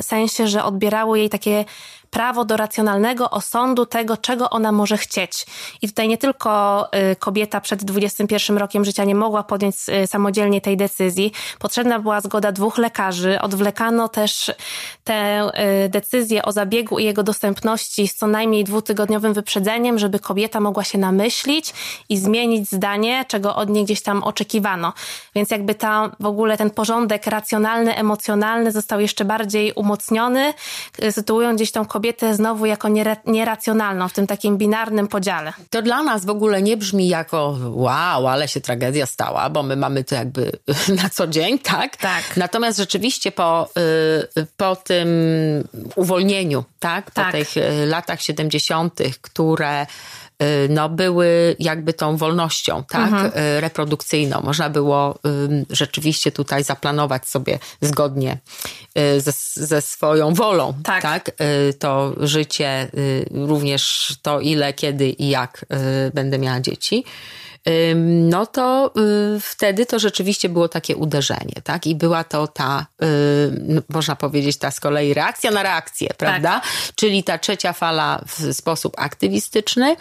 sensie, 0.01 0.47
że 0.47 0.63
odbierało 0.63 1.15
jej 1.15 1.29
takie 1.29 1.65
prawo 2.13 2.45
do 2.45 2.57
racjonalnego 2.57 3.29
osądu 3.29 3.85
tego, 3.85 4.17
czego 4.17 4.49
ona 4.49 4.71
może 4.71 4.97
chcieć. 4.97 5.45
I 5.81 5.87
tutaj 5.87 6.07
nie 6.07 6.17
tylko 6.17 6.87
y, 7.11 7.15
kobieta 7.15 7.61
przed 7.61 7.83
21 7.83 8.57
rokiem 8.57 8.85
życia 8.85 9.03
nie 9.03 9.15
mogła 9.15 9.43
podjąć 9.43 9.75
y, 10.03 10.07
samodzielnie 10.07 10.61
tej 10.61 10.77
decyzji. 10.77 11.31
Potrzebna 11.59 11.99
była 11.99 12.21
zgoda 12.21 12.51
dwóch 12.51 12.77
lekarzy. 12.77 13.41
Odwlekano 13.41 14.09
też 14.09 14.51
tę 15.03 15.49
y, 15.85 15.89
decyzję 15.89 16.45
o 16.45 16.51
zabiegu 16.51 16.99
i 16.99 17.03
jego 17.03 17.23
dostępności 17.23 18.07
z 18.07 18.15
co 18.15 18.27
najmniej 18.27 18.63
dwutygodniowym 18.63 19.33
wyprzedzeniem, 19.33 19.99
żeby 19.99 20.19
kobieta 20.19 20.59
mogła 20.59 20.83
się 20.83 20.97
namyślić 20.97 21.73
i 22.09 22.17
zmienić 22.17 22.71
zdanie, 22.71 23.25
czego 23.27 23.55
od 23.55 23.69
niej 23.69 23.83
gdzieś 23.85 24.01
tam 24.01 24.23
oczekiwano. 24.23 24.93
Więc 25.35 25.51
jakby 25.51 25.75
ta 25.75 26.11
w 26.19 26.25
ogóle 26.25 26.57
ten 26.57 26.69
porządek 26.69 27.27
racjonalny, 27.27 27.95
emocjonalny 27.95 28.71
został 28.71 28.99
jeszcze 28.99 29.25
bardziej 29.25 29.73
umocniony, 29.73 30.53
sytuując 31.11 31.55
gdzieś 31.55 31.71
tą 31.71 31.85
kobietę 31.85 32.02
kobietę 32.03 32.35
znowu 32.35 32.65
jako 32.65 32.87
nieracjonalną 33.25 34.07
w 34.07 34.13
tym 34.13 34.27
takim 34.27 34.57
binarnym 34.57 35.07
podziale. 35.07 35.53
To 35.69 35.81
dla 35.81 36.03
nas 36.03 36.25
w 36.25 36.29
ogóle 36.29 36.61
nie 36.61 36.77
brzmi 36.77 37.07
jako 37.07 37.57
wow, 37.61 38.27
ale 38.27 38.47
się 38.47 38.61
tragedia 38.61 39.05
stała, 39.05 39.49
bo 39.49 39.63
my 39.63 39.75
mamy 39.75 40.03
to 40.03 40.15
jakby 40.15 40.51
na 41.03 41.09
co 41.09 41.27
dzień, 41.27 41.59
tak? 41.59 41.97
Tak. 41.97 42.37
Natomiast 42.37 42.77
rzeczywiście 42.77 43.31
po, 43.31 43.69
y, 44.37 44.47
po 44.57 44.75
tym 44.75 45.07
uwolnieniu, 45.95 46.63
tak? 46.79 47.05
Po 47.05 47.21
tak. 47.21 47.31
tych 47.31 47.57
y, 47.57 47.85
latach 47.85 48.21
70., 48.21 48.99
które 49.21 49.85
no, 50.69 50.89
były 50.89 51.55
jakby 51.59 51.93
tą 51.93 52.17
wolnością 52.17 52.83
tak, 52.89 53.13
mhm. 53.13 53.31
Y, 53.37 53.61
reprodukcyjną. 53.61 54.41
Można 54.41 54.69
było 54.69 55.19
rzeczywiście 55.69 56.31
tutaj 56.31 56.63
zaplanować 56.63 57.27
sobie 57.27 57.59
zgodnie 57.81 58.37
y, 58.97 59.21
ze, 59.21 59.31
ze 59.53 59.81
swoją 59.81 60.33
wolą 60.33 60.73
tak. 60.83 61.01
tak. 61.01 61.31
to 61.79 62.13
życie, 62.17 62.87
również 63.31 64.13
to 64.21 64.39
ile, 64.39 64.73
kiedy 64.73 65.09
i 65.09 65.29
jak 65.29 65.65
będę 66.13 66.39
miała 66.39 66.59
dzieci 66.59 67.03
no 68.05 68.45
to 68.45 68.91
y, 69.35 69.39
wtedy 69.39 69.85
to 69.85 69.99
rzeczywiście 69.99 70.49
było 70.49 70.67
takie 70.67 70.95
uderzenie, 70.95 71.61
tak? 71.63 71.87
I 71.87 71.95
była 71.95 72.23
to 72.23 72.47
ta, 72.47 72.85
y, 73.03 73.05
można 73.89 74.15
powiedzieć, 74.15 74.57
ta 74.57 74.71
z 74.71 74.79
kolei 74.79 75.13
reakcja 75.13 75.51
na 75.51 75.63
reakcję, 75.63 76.07
tak. 76.07 76.17
prawda? 76.17 76.49
Tak. 76.49 76.63
Czyli 76.95 77.23
ta 77.23 77.37
trzecia 77.37 77.73
fala 77.73 78.21
w 78.27 78.53
sposób 78.53 78.93
aktywistyczny. 78.97 79.95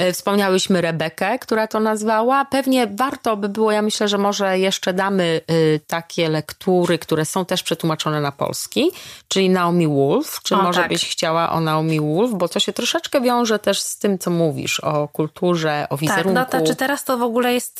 Y, 0.00 0.12
wspomniałyśmy 0.12 0.80
Rebekę, 0.80 1.38
która 1.38 1.66
to 1.66 1.80
nazwała. 1.80 2.44
Pewnie 2.44 2.86
warto 2.86 3.36
by 3.36 3.48
było, 3.48 3.72
ja 3.72 3.82
myślę, 3.82 4.08
że 4.08 4.18
może 4.18 4.58
jeszcze 4.58 4.92
damy 4.92 5.40
takie 5.86 6.28
lektury, 6.28 6.98
które 6.98 7.24
są 7.24 7.44
też 7.44 7.62
przetłumaczone 7.62 8.20
na 8.20 8.32
polski, 8.32 8.90
czyli 9.28 9.50
Naomi 9.50 9.88
Wolf. 9.88 10.40
Czy 10.42 10.54
o, 10.54 10.62
może 10.62 10.80
tak. 10.80 10.88
byś 10.88 11.10
chciała 11.10 11.52
o 11.52 11.60
Naomi 11.60 12.00
Wolf? 12.00 12.30
Bo 12.34 12.48
to 12.48 12.60
się 12.60 12.72
troszeczkę 12.72 13.20
wiąże 13.20 13.58
też 13.58 13.80
z 13.80 13.98
tym, 13.98 14.18
co 14.18 14.30
mówisz 14.30 14.80
o 14.80 15.08
kulturze, 15.08 15.86
o 15.90 15.96
wizerunku. 15.96 16.34
Tak, 16.34 16.52
no 16.52 16.58
to 16.60 16.66
czy 16.66 16.76
teraz 16.76 16.99
to 17.04 17.18
w 17.18 17.22
ogóle 17.22 17.54
jest 17.54 17.78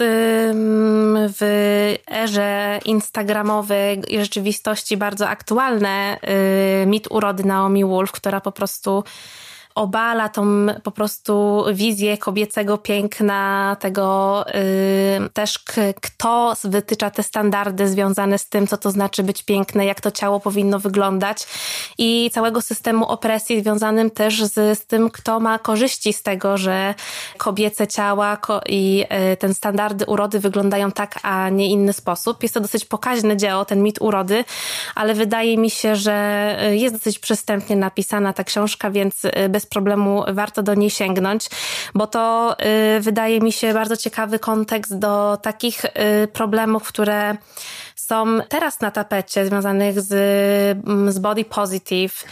w 1.39 1.95
erze 2.11 2.79
instagramowej 2.85 4.03
i 4.09 4.19
rzeczywistości 4.19 4.97
bardzo 4.97 5.29
aktualne. 5.29 6.19
Y, 6.83 6.87
mit 6.87 7.07
urody 7.11 7.45
Naomi 7.45 7.85
Wolf, 7.85 8.13
która 8.13 8.41
po 8.41 8.53
prostu 8.53 9.05
obala 9.75 10.29
tą 10.29 10.67
po 10.83 10.91
prostu 10.91 11.65
wizję 11.73 12.19
kobiecego 12.19 12.79
piękna, 12.79 13.77
tego 13.81 14.45
yy, 15.21 15.29
też 15.29 15.59
kto 16.01 16.55
wytycza 16.65 17.11
te 17.11 17.23
standardy 17.23 17.89
związane 17.89 18.39
z 18.39 18.49
tym, 18.49 18.67
co 18.67 18.77
to 18.77 18.91
znaczy 18.91 19.23
być 19.23 19.43
piękne, 19.43 19.87
jak 19.87 20.01
to 20.01 20.11
ciało 20.11 20.41
powinno 20.41 20.79
wyglądać 20.79 21.47
i 21.99 22.31
całego 22.33 22.61
systemu 22.61 23.07
opresji 23.07 23.61
związanym 23.61 24.11
też 24.11 24.45
z, 24.45 24.79
z 24.79 24.87
tym, 24.87 25.11
kto 25.11 25.41
ma 25.41 25.59
korzyści 25.59 26.13
z 26.13 26.23
tego, 26.23 26.59
że 26.59 26.95
kobiece 27.39 27.87
ciała 27.87 28.37
ko 28.37 28.61
i 28.67 28.97
yy, 28.97 29.37
ten 29.37 29.55
standardy 29.55 30.07
urody 30.07 30.41
wyglądają 30.41 30.93
tak, 30.93 31.19
a 31.23 31.49
nie 31.49 31.71
inny 31.71 31.93
sposób. 31.93 32.43
Jest 32.43 32.55
to 32.55 32.61
dosyć 32.61 32.85
pokaźne 32.85 33.37
dzieło, 33.37 33.65
ten 33.65 33.83
mit 33.83 34.01
urody, 34.01 34.45
ale 34.95 35.15
wydaje 35.15 35.59
mi 35.59 35.71
się, 35.71 35.97
że 35.97 36.57
y, 36.71 36.77
jest 36.77 36.95
dosyć 36.95 37.19
przystępnie 37.19 37.77
napisana 37.77 38.33
ta 38.33 38.45
książka, 38.45 38.91
więc 38.91 39.25
y, 39.25 39.49
bez 39.61 39.67
problemu 39.67 40.25
warto 40.29 40.63
do 40.63 40.75
niej 40.75 40.91
sięgnąć, 40.91 41.49
bo 41.95 42.07
to 42.07 42.57
y, 42.97 43.01
wydaje 43.01 43.41
mi 43.41 43.53
się 43.53 43.75
bardzo 43.75 43.97
ciekawy 43.97 44.39
kontekst 44.39 44.99
do 44.99 45.39
takich 45.43 45.85
y, 45.85 46.29
problemów, 46.33 46.89
które 46.89 47.37
są 47.97 48.39
teraz 48.49 48.81
na 48.81 48.91
tapecie, 48.91 49.47
związanych 49.47 50.01
z, 50.01 50.13
mm, 50.87 51.13
z 51.13 51.19
body 51.19 51.45
positive 51.45 52.25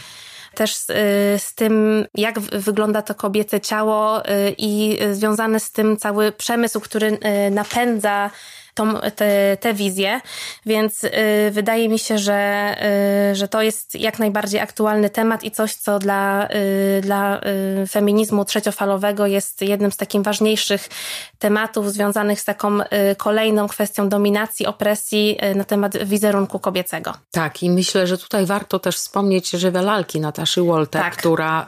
też 0.55 0.75
z, 0.75 0.89
y, 0.89 0.93
z, 1.39 1.55
tym, 1.55 2.05
jak 2.15 2.39
wygląda 2.39 3.01
to 3.01 3.15
kobiece 3.15 3.61
ciało 3.61 4.21
i 4.57 4.99
związany 5.11 5.59
z 5.59 5.71
tym 5.71 5.97
cały 5.97 6.31
przemysł, 6.31 6.79
który 6.79 7.17
napędza 7.51 8.29
tą, 8.79 8.93
te, 9.15 9.57
te 9.59 9.73
wizje, 9.73 10.21
więc 10.65 11.03
y, 11.03 11.09
wydaje 11.51 11.89
mi 11.89 11.99
się, 11.99 12.17
że, 12.17 12.75
y, 13.31 13.35
że 13.35 13.47
to 13.47 13.61
jest 13.61 13.95
jak 13.95 14.19
najbardziej 14.19 14.59
aktualny 14.61 15.09
temat 15.09 15.43
i 15.43 15.51
coś, 15.51 15.75
co 15.75 15.99
dla, 15.99 16.47
y, 16.97 17.01
dla 17.01 17.41
feminizmu 17.89 18.45
trzeciofalowego 18.45 19.27
jest 19.27 19.61
jednym 19.61 19.91
z 19.91 19.97
takich 19.97 20.21
ważniejszych 20.21 20.89
tematów 21.39 21.93
związanych 21.93 22.41
z 22.41 22.45
taką 22.45 22.79
kolejną 23.17 23.67
kwestią 23.67 24.09
dominacji, 24.09 24.65
opresji 24.65 25.37
na 25.55 25.63
temat 25.63 25.97
wizerunku 25.97 26.59
kobiecego. 26.59 27.13
Tak, 27.31 27.63
i 27.63 27.69
myślę, 27.69 28.07
że 28.07 28.17
tutaj 28.17 28.45
warto 28.45 28.79
też 28.79 28.95
wspomnieć 28.95 29.49
żywe 29.49 29.81
lalki 29.81 30.19
Nataszy 30.19 30.61
Wolter, 30.61 31.01
tak. 31.01 31.17
która 31.17 31.67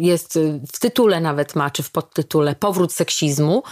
jest 0.00 0.38
w 0.72 0.78
tytule 0.78 1.20
nawet 1.20 1.54
ma, 1.54 1.70
czy 1.70 1.82
w 1.82 1.90
podtytule 1.90 2.54
Powrót 2.54 2.92
seksizmu 2.92 3.62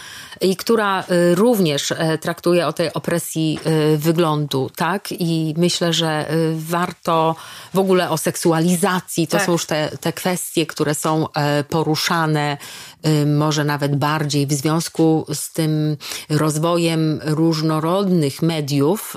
i 0.41 0.57
która 0.57 1.05
również 1.35 1.93
traktuje 2.21 2.36
traktuje 2.37 2.67
o 2.67 2.73
tej 2.73 2.93
opresji 2.93 3.59
y, 3.95 3.99
wyglądu, 3.99 4.71
tak? 4.77 5.13
I 5.13 5.55
myślę, 5.57 5.93
że 5.93 6.33
y, 6.33 6.55
warto 6.57 7.37
w 7.75 7.79
ogóle 7.79 8.11
o 8.11 8.19
seksualizacji, 8.19 9.27
to 9.27 9.37
tak. 9.37 9.47
są 9.47 9.53
już 9.53 9.67
te, 9.67 9.91
te 10.01 10.13
kwestie, 10.13 10.67
które 10.67 10.95
są 10.95 11.33
e, 11.33 11.65
poruszane 11.65 12.57
y, 13.07 13.27
może 13.27 13.65
nawet 13.65 13.97
bardziej 13.97 14.47
w 14.47 14.53
związku 14.53 15.27
z 15.33 15.53
tym 15.53 15.97
rozwojem 16.31 17.21
różnorodnych 17.25 18.43
mediów 18.43 19.17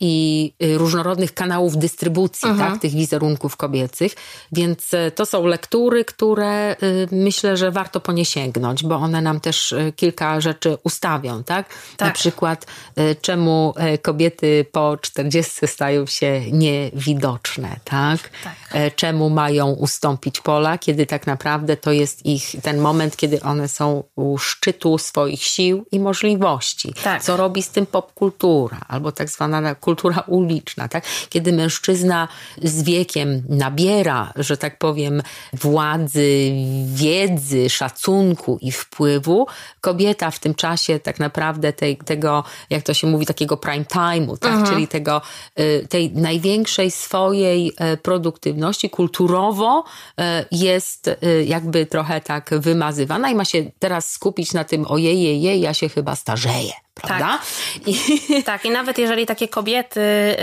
i 0.00 0.52
różnorodnych 0.76 1.34
kanałów 1.34 1.76
dystrybucji, 1.76 2.48
mhm. 2.48 2.72
tak? 2.72 2.80
Tych 2.80 2.92
wizerunków 2.92 3.56
kobiecych. 3.56 4.14
Więc 4.52 4.94
e, 4.94 5.10
to 5.10 5.26
są 5.26 5.46
lektury, 5.46 6.04
które 6.04 6.76
myślę, 7.12 7.56
że 7.56 7.70
warto 7.70 8.00
po 8.00 8.12
nie 8.12 8.24
sięgnąć, 8.24 8.84
bo 8.84 8.94
one 8.94 9.20
nam 9.22 9.40
też 9.40 9.74
kilka 9.96 10.40
rzeczy 10.40 10.78
ustawią, 10.84 11.44
tak? 11.44 11.68
tak. 11.96 12.08
Na 12.08 12.14
przykład 12.14 12.51
przykład, 12.56 12.66
e, 12.96 13.14
czemu 13.14 13.74
e, 13.76 13.98
kobiety 13.98 14.66
po 14.72 14.96
40 14.96 15.66
stają 15.66 16.06
się 16.06 16.40
niewidoczne, 16.52 17.76
tak? 17.84 18.20
tak? 18.44 18.54
E, 18.72 18.90
czemu 18.90 19.30
mają 19.30 19.72
ustąpić 19.72 20.40
pola, 20.40 20.78
kiedy 20.78 21.06
tak 21.06 21.26
naprawdę 21.26 21.76
to 21.76 21.92
jest 21.92 22.26
ich 22.26 22.54
ten 22.62 22.80
moment, 22.80 23.16
kiedy 23.16 23.42
one 23.42 23.68
są 23.68 24.04
u 24.16 24.38
szczytu 24.38 24.98
swoich 24.98 25.42
sił 25.42 25.84
i 25.92 26.00
możliwości. 26.00 26.94
Tak. 27.02 27.22
Co 27.22 27.36
robi 27.36 27.62
z 27.62 27.70
tym 27.70 27.86
popkultura, 27.86 28.80
albo 28.88 29.12
tak 29.12 29.30
zwana 29.30 29.74
kultura 29.74 30.24
uliczna, 30.26 30.88
tak? 30.88 31.04
Kiedy 31.28 31.52
mężczyzna 31.52 32.28
z 32.62 32.82
wiekiem 32.82 33.42
nabiera, 33.48 34.32
że 34.36 34.56
tak 34.56 34.78
powiem, 34.78 35.22
władzy, 35.52 36.52
wiedzy, 36.86 37.70
szacunku 37.70 38.58
i 38.60 38.72
wpływu, 38.72 39.46
kobieta 39.80 40.30
w 40.30 40.38
tym 40.38 40.54
czasie 40.54 40.98
tak 40.98 41.20
naprawdę 41.20 41.72
tej, 41.72 41.96
tego 41.96 42.31
jak 42.70 42.82
to 42.82 42.94
się 42.94 43.06
mówi, 43.06 43.26
takiego 43.26 43.56
prime 43.56 43.84
time'u, 43.84 44.38
tak? 44.38 44.52
Mhm. 44.52 44.70
czyli 44.70 44.88
tego, 44.88 45.22
y, 45.60 45.86
tej 45.88 46.10
największej 46.10 46.90
swojej 46.90 47.72
e, 47.76 47.96
produktywności 47.96 48.90
kulturowo 48.90 49.84
e, 50.18 50.44
jest 50.52 51.08
y, 51.08 51.44
jakby 51.46 51.86
trochę 51.86 52.20
tak 52.20 52.50
wymazywana 52.58 53.30
i 53.30 53.34
ma 53.34 53.44
się 53.44 53.70
teraz 53.78 54.10
skupić 54.10 54.52
na 54.52 54.64
tym 54.64 54.86
ojej, 54.88 55.42
jej, 55.42 55.60
ja 55.60 55.74
się 55.74 55.88
chyba 55.88 56.16
starzeję 56.16 56.72
prawda? 56.94 57.38
Tak. 57.38 57.88
I... 57.88 58.42
tak, 58.44 58.64
i 58.64 58.70
nawet 58.70 58.98
jeżeli 58.98 59.26
takie 59.26 59.48
kobiety 59.48 60.00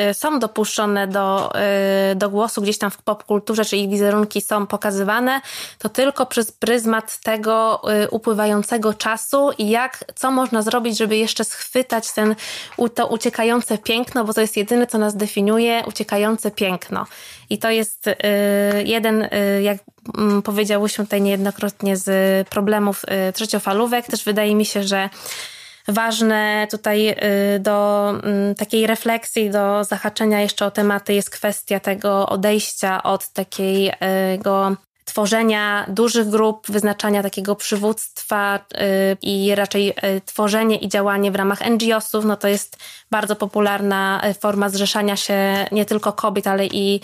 y, 0.10 0.14
są 0.14 0.40
dopuszczone 0.40 1.08
do, 1.08 1.52
y, 2.12 2.16
do 2.16 2.30
głosu 2.30 2.62
gdzieś 2.62 2.78
tam 2.78 2.92
w 2.92 2.98
popkulturze, 2.98 3.66
czy 3.66 3.78
ich 3.78 3.90
wizerunki 3.90 4.42
są 4.42 4.68
pokazywane, 4.68 5.42
to 5.78 5.90
tylko 5.90 6.26
przez 6.26 6.52
pryzmat 6.52 7.20
tego 7.20 7.82
y, 8.04 8.10
upływającego 8.10 8.94
czasu 8.94 9.52
i 9.58 9.70
jak, 9.70 10.06
co 10.16 10.32
można 10.32 10.62
zrobić, 10.62 10.98
żeby 10.98 11.18
jeszcze 11.18 11.44
schwytać 11.44 12.14
ten, 12.14 12.36
to 12.96 13.08
uciekające 13.08 13.78
piękno, 13.78 14.26
bo 14.26 14.34
to 14.34 14.42
jest 14.42 14.58
jedyne, 14.58 14.88
co 14.88 14.98
nas 14.98 15.16
definiuje, 15.16 15.84
uciekające 15.88 16.52
piękno. 16.52 17.06
I 17.50 17.58
to 17.58 17.70
jest 17.70 18.06
jeden, 18.86 19.30
jak 19.62 19.78
mm, 20.18 20.42
powiedziałyśmy 20.42 21.06
tutaj 21.06 21.22
niejednokrotnie, 21.22 21.98
z 21.98 22.10
problemów 22.50 23.06
trzeciofalówek. 23.34 24.06
Też 24.06 24.24
wydaje 24.24 24.56
mi 24.56 24.66
się, 24.66 24.84
że 24.84 25.10
ważne 25.90 26.68
tutaj 26.72 27.10
y, 27.10 27.16
do 27.60 28.10
mm, 28.24 28.56
takiej 28.56 28.88
refleksji, 28.88 29.50
do 29.50 29.84
zahaczenia 29.84 30.42
jeszcze 30.42 30.66
o 30.66 30.72
tematy 30.72 31.14
jest 31.14 31.30
kwestia 31.30 31.80
tego 31.80 32.30
odejścia 32.30 33.04
od 33.04 33.30
takiego 33.30 34.76
tworzenia 35.06 35.86
dużych 35.88 36.30
grup, 36.30 36.68
wyznaczania 36.72 37.24
takiego 37.24 37.56
przywództwa 37.56 38.58
y, 38.58 39.18
i 39.22 39.56
raczej 39.56 39.90
y, 39.90 40.22
tworzenie 40.26 40.76
i 40.76 40.90
działanie 40.90 41.32
w 41.32 41.36
ramach 41.36 41.70
NGO-sów, 41.70 42.26
no 42.26 42.38
to 42.38 42.48
jest 42.48 42.78
bardzo 43.12 43.36
popularna 43.36 44.22
forma 44.40 44.70
zrzeszania 44.70 45.16
się 45.16 45.68
nie 45.72 45.86
tylko 45.86 46.14
kobiet, 46.14 46.48
ale 46.48 46.66
i 46.66 47.02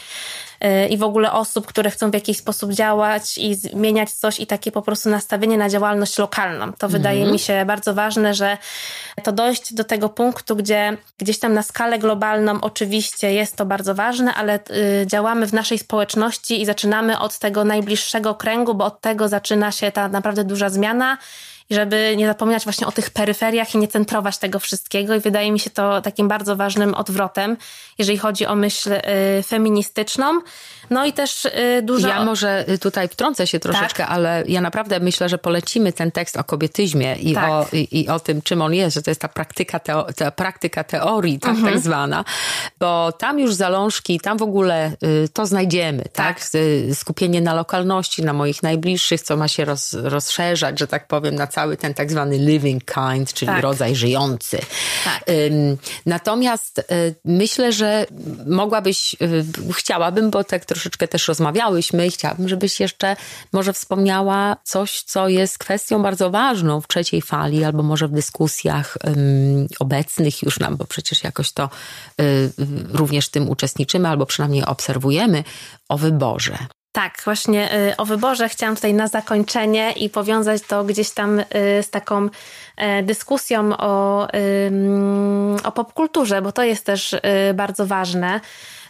i 0.90 0.98
w 0.98 1.04
ogóle 1.04 1.32
osób, 1.32 1.68
które 1.68 1.92
chcą 1.92 2.12
w 2.12 2.14
jakiś 2.14 2.38
sposób 2.38 2.72
działać 2.72 3.38
i 3.38 3.56
zmieniać 3.56 4.12
coś 4.12 4.40
i 4.40 4.48
takie 4.48 4.72
po 4.72 4.82
prostu 4.82 5.10
nastawienie 5.10 5.58
na 5.58 5.70
działalność 5.70 6.18
lokalną. 6.18 6.74
To 6.74 6.90
wydaje 6.90 7.18
mhm. 7.18 7.34
mi 7.34 7.40
się 7.40 7.66
bardzo 7.66 7.94
ważne, 7.94 8.34
że 8.34 8.58
to 9.24 9.32
dojść 9.32 9.74
do 9.74 9.84
tego 9.84 10.10
punktu, 10.10 10.56
gdzie 10.56 10.98
gdzieś 11.18 11.40
tam 11.40 11.54
na 11.54 11.64
skalę 11.64 12.00
globalną 12.00 12.62
oczywiście 12.62 13.34
jest 13.34 13.56
to 13.56 13.66
bardzo 13.66 13.96
ważne, 13.96 14.34
ale 14.34 14.60
y, 15.02 15.08
działamy 15.08 15.48
w 15.48 15.54
naszej 15.54 15.80
społeczności 15.80 16.62
i 16.62 16.66
zaczynamy 16.66 17.20
od 17.20 17.40
tego 17.40 17.64
najbliższego 17.64 18.36
kręgu, 18.36 18.74
bo 18.76 18.86
od 18.86 19.02
tego 19.02 19.28
zaczyna 19.28 19.72
się 19.72 19.92
ta 19.92 20.08
naprawdę 20.08 20.44
duża 20.44 20.70
zmiana 20.70 21.18
i 21.70 21.76
żeby 21.76 22.14
nie 22.18 22.28
zapominać 22.28 22.64
właśnie 22.64 22.88
o 22.88 22.92
tych 22.92 23.10
peryferiach 23.10 23.76
i 23.76 23.78
nie 23.78 23.88
centrować 23.88 24.38
tego 24.38 24.60
wszystkiego. 24.60 25.16
I 25.16 25.20
wydaje 25.20 25.52
mi 25.52 25.60
się 25.60 25.70
to 25.70 26.02
takim 26.02 26.28
bardzo 26.28 26.56
ważnym 26.56 26.94
odwrotem, 26.94 27.58
jeżeli 27.98 28.18
chodzi 28.18 28.46
o 28.46 28.56
myśl 28.56 28.94
y, 28.94 29.02
feministyczną. 29.44 30.42
No 30.90 31.06
i 31.06 31.14
też 31.14 31.46
y, 31.46 31.82
dużo... 31.84 32.08
Ja 32.08 32.26
może 32.26 32.66
tutaj 32.82 33.08
wtrącę 33.08 33.48
się 33.48 33.60
troszeczkę, 33.60 34.04
tak? 34.04 34.12
ale 34.12 34.44
ja 34.48 34.62
naprawdę 34.62 35.00
myślę, 35.00 35.30
że 35.30 35.38
polecimy 35.38 35.94
ten 35.94 36.12
tekst 36.12 36.38
o 36.38 36.44
kobietyzmie 36.44 37.16
i, 37.16 37.34
tak. 37.34 37.50
o, 37.50 37.66
i, 37.74 38.00
i, 38.00 38.10
o 38.10 38.20
tym, 38.20 38.42
czym 38.42 38.62
on 38.62 38.74
jest, 38.74 38.96
że 38.96 39.02
to 39.02 39.12
jest 39.12 39.22
ta 39.22 39.28
praktyka, 39.28 39.80
teo, 39.80 40.08
ta 40.14 40.32
praktyka 40.32 40.84
teorii, 40.84 41.40
tak, 41.40 41.52
mhm. 41.52 41.74
tak 41.74 41.84
zwana, 41.84 42.26
bo 42.80 43.12
tam 43.12 43.40
już 43.40 43.54
zalążki, 43.54 44.20
tam 44.20 44.38
w 44.38 44.42
ogóle 44.42 44.92
y, 45.04 45.30
to 45.34 45.46
znajdziemy, 45.46 46.04
tak? 46.04 46.40
tak? 46.40 46.50
Skupienie 46.94 47.42
na 47.42 47.54
lokalności, 47.54 48.24
na 48.24 48.34
moich 48.34 48.64
najbliższych, 48.64 49.22
co 49.22 49.38
ma 49.38 49.48
się 49.48 49.66
roz, 49.66 49.94
rozszerzać, 49.94 50.80
że 50.80 50.88
tak 50.88 51.08
powiem, 51.08 51.36
na 51.36 51.48
cały 51.48 51.78
ten 51.78 51.94
tak 51.94 52.12
zwany 52.12 52.38
living 52.38 52.84
kind, 52.86 53.34
czyli 53.34 53.52
tak. 53.52 53.62
rodzaj 53.62 53.96
żyjący. 53.96 54.60
Tak. 55.06 55.24
Natomiast 56.06 56.80
y, 56.80 57.16
myślę, 57.26 57.74
że 57.74 58.06
mogłabyś, 58.48 59.16
chciałabym, 59.74 60.30
bo 60.30 60.44
tak 60.44 60.66
troszeczkę 60.76 61.08
też 61.08 61.28
rozmawiałyśmy 61.28 62.08
i 62.08 62.12
chciałabym, 62.12 62.50
żebyś 62.50 62.80
jeszcze 62.80 63.16
może 63.54 63.74
wspomniała 63.74 64.58
coś, 64.64 65.02
co 65.02 65.30
jest 65.30 65.58
kwestią 65.58 66.04
bardzo 66.04 66.32
ważną 66.32 66.82
w 66.82 66.88
trzeciej 66.88 67.22
fali, 67.22 67.64
albo 67.64 67.84
może 67.84 68.08
w 68.08 68.12
dyskusjach 68.12 68.98
um, 69.04 69.16
obecnych 69.80 70.44
już 70.44 70.60
nam, 70.60 70.78
bo 70.78 70.86
przecież 70.86 71.24
jakoś 71.24 71.52
to 71.52 71.70
y, 72.22 72.52
również 72.94 73.28
w 73.28 73.32
tym 73.32 73.50
uczestniczymy, 73.50 74.10
albo 74.10 74.26
przynajmniej 74.26 74.66
obserwujemy 74.66 75.44
o 75.90 75.98
wyborze. 75.98 76.58
Tak, 76.96 77.22
właśnie 77.26 77.76
y, 77.92 77.98
o 77.98 78.06
wyborze 78.06 78.50
chciałam 78.50 78.76
tutaj 78.76 78.94
na 78.94 79.08
zakończenie 79.08 79.92
i 79.92 80.10
powiązać 80.10 80.62
to 80.62 80.84
gdzieś 80.84 81.10
tam 81.10 81.40
y, 81.40 81.44
z 81.84 81.90
taką 81.90 82.30
e, 82.78 83.04
dyskusją 83.04 83.78
o, 83.78 84.28
o 85.64 85.72
popkulturze, 85.72 86.42
bo 86.42 86.52
to 86.52 86.64
jest 86.64 86.86
też 86.86 87.14
y, 87.14 87.20
bardzo 87.54 87.86
ważne 87.86 88.42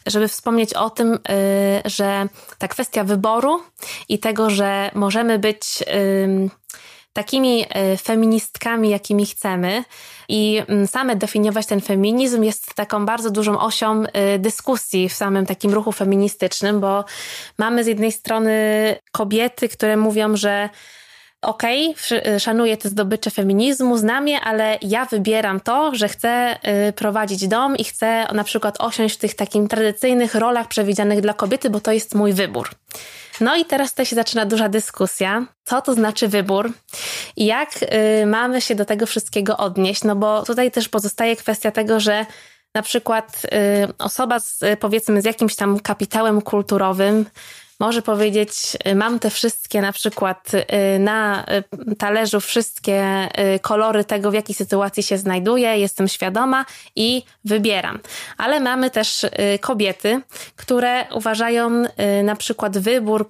żeby 0.06 0.28
wspomnieć 0.28 0.74
o 0.74 0.90
tym, 0.90 1.14
y, 1.14 1.20
że 1.86 2.28
ta 2.58 2.68
kwestia 2.68 3.04
wyboru 3.04 3.62
i 4.10 4.20
tego, 4.20 4.50
że 4.50 4.92
możemy 4.94 5.40
być 5.40 5.84
takimi 7.16 7.64
y, 7.64 7.98
feministkami, 7.98 8.90
jakimi 8.90 9.26
chcemy. 9.26 9.84
I 10.30 10.62
mm, 10.68 10.88
same 10.88 11.16
definiować 11.16 11.66
ten 11.66 11.82
feminizm 11.82 12.44
jest 12.44 12.74
taką 12.74 13.06
bardzo 13.06 13.32
dużą 13.32 13.60
osią 13.60 14.04
y, 14.04 14.40
dyskusji 14.40 15.10
w 15.10 15.14
samym 15.14 15.46
takim 15.46 15.74
ruchu 15.74 15.92
feministycznym, 15.92 16.80
bo 16.80 17.06
mamy 17.58 17.84
z 17.84 17.88
jednej 17.88 18.12
strony 18.12 18.52
kobiety, 19.12 19.70
które 19.70 19.98
mówią, 19.98 20.38
że 20.38 20.70
okej, 21.46 21.96
okay, 22.20 22.40
szanuję 22.40 22.78
te 22.78 22.90
zdobycze 22.90 23.32
feminizmu, 23.32 23.98
znam 23.98 24.28
je, 24.28 24.40
ale 24.40 24.78
ja 24.82 25.06
wybieram 25.06 25.60
to, 25.60 25.96
że 25.96 26.08
chcę 26.08 26.58
y, 26.90 26.94
prowadzić 26.94 27.48
dom 27.48 27.78
i 27.78 27.84
chcę 27.84 28.28
na 28.34 28.44
przykład 28.44 28.76
osiąść 28.80 29.16
w 29.16 29.18
tych 29.18 29.36
takich 29.36 29.68
tradycyjnych 29.68 30.36
rolach 30.36 30.68
przewidzianych 30.68 31.22
dla 31.22 31.34
kobiety, 31.34 31.70
bo 31.70 31.80
to 31.80 31.92
jest 31.92 32.16
mój 32.16 32.34
wybór. 32.34 32.70
No 33.42 33.56
i 33.56 33.66
teraz 33.66 33.92
tutaj 33.92 34.06
się 34.06 34.16
zaczyna 34.16 34.46
duża 34.46 34.70
dyskusja, 34.70 35.46
co 35.64 35.82
to 35.82 35.94
znaczy 35.94 36.28
wybór? 36.28 36.72
I 37.36 37.46
jak 37.46 37.70
y, 38.22 38.26
mamy 38.26 38.62
się 38.62 38.76
do 38.76 38.86
tego 38.86 39.06
wszystkiego 39.06 39.58
odnieść, 39.58 40.04
no 40.04 40.16
bo 40.16 40.44
tutaj 40.44 40.72
też 40.72 40.90
pozostaje 40.90 41.36
kwestia 41.36 41.72
tego, 41.72 42.00
że 42.00 42.26
na 42.76 42.82
przykład 42.82 43.42
y, 43.46 43.48
osoba 43.98 44.40
z, 44.40 44.60
powiedzmy 44.80 45.22
z 45.22 45.26
jakimś 45.26 45.56
tam 45.56 45.80
kapitałem 45.80 46.42
kulturowym 46.42 47.26
może 47.80 48.02
powiedzieć, 48.02 48.78
y, 48.88 48.96
mam 48.96 49.20
te 49.20 49.30
wszystkie 49.30 49.82
na 49.82 49.92
przykład 49.92 50.52
y, 50.54 51.00
na 51.00 51.46
y, 51.92 51.96
talerzu 51.96 52.40
wszystkie 52.40 53.30
kolory 53.62 54.04
tego, 54.04 54.32
w 54.32 54.34
jakiej 54.34 54.56
sytuacji 54.56 55.04
się 55.04 55.18
znajduję, 55.18 55.80
jestem 55.80 56.08
świadoma 56.08 56.66
i 56.96 57.24
wybieram. 57.46 58.00
Ale 58.38 58.60
mamy 58.60 58.90
też 58.90 59.26
kobiety, 59.62 60.22
które 60.56 61.06
uważają 61.12 61.84
na 62.24 62.36
przykład 62.36 62.78
wybór, 62.78 63.28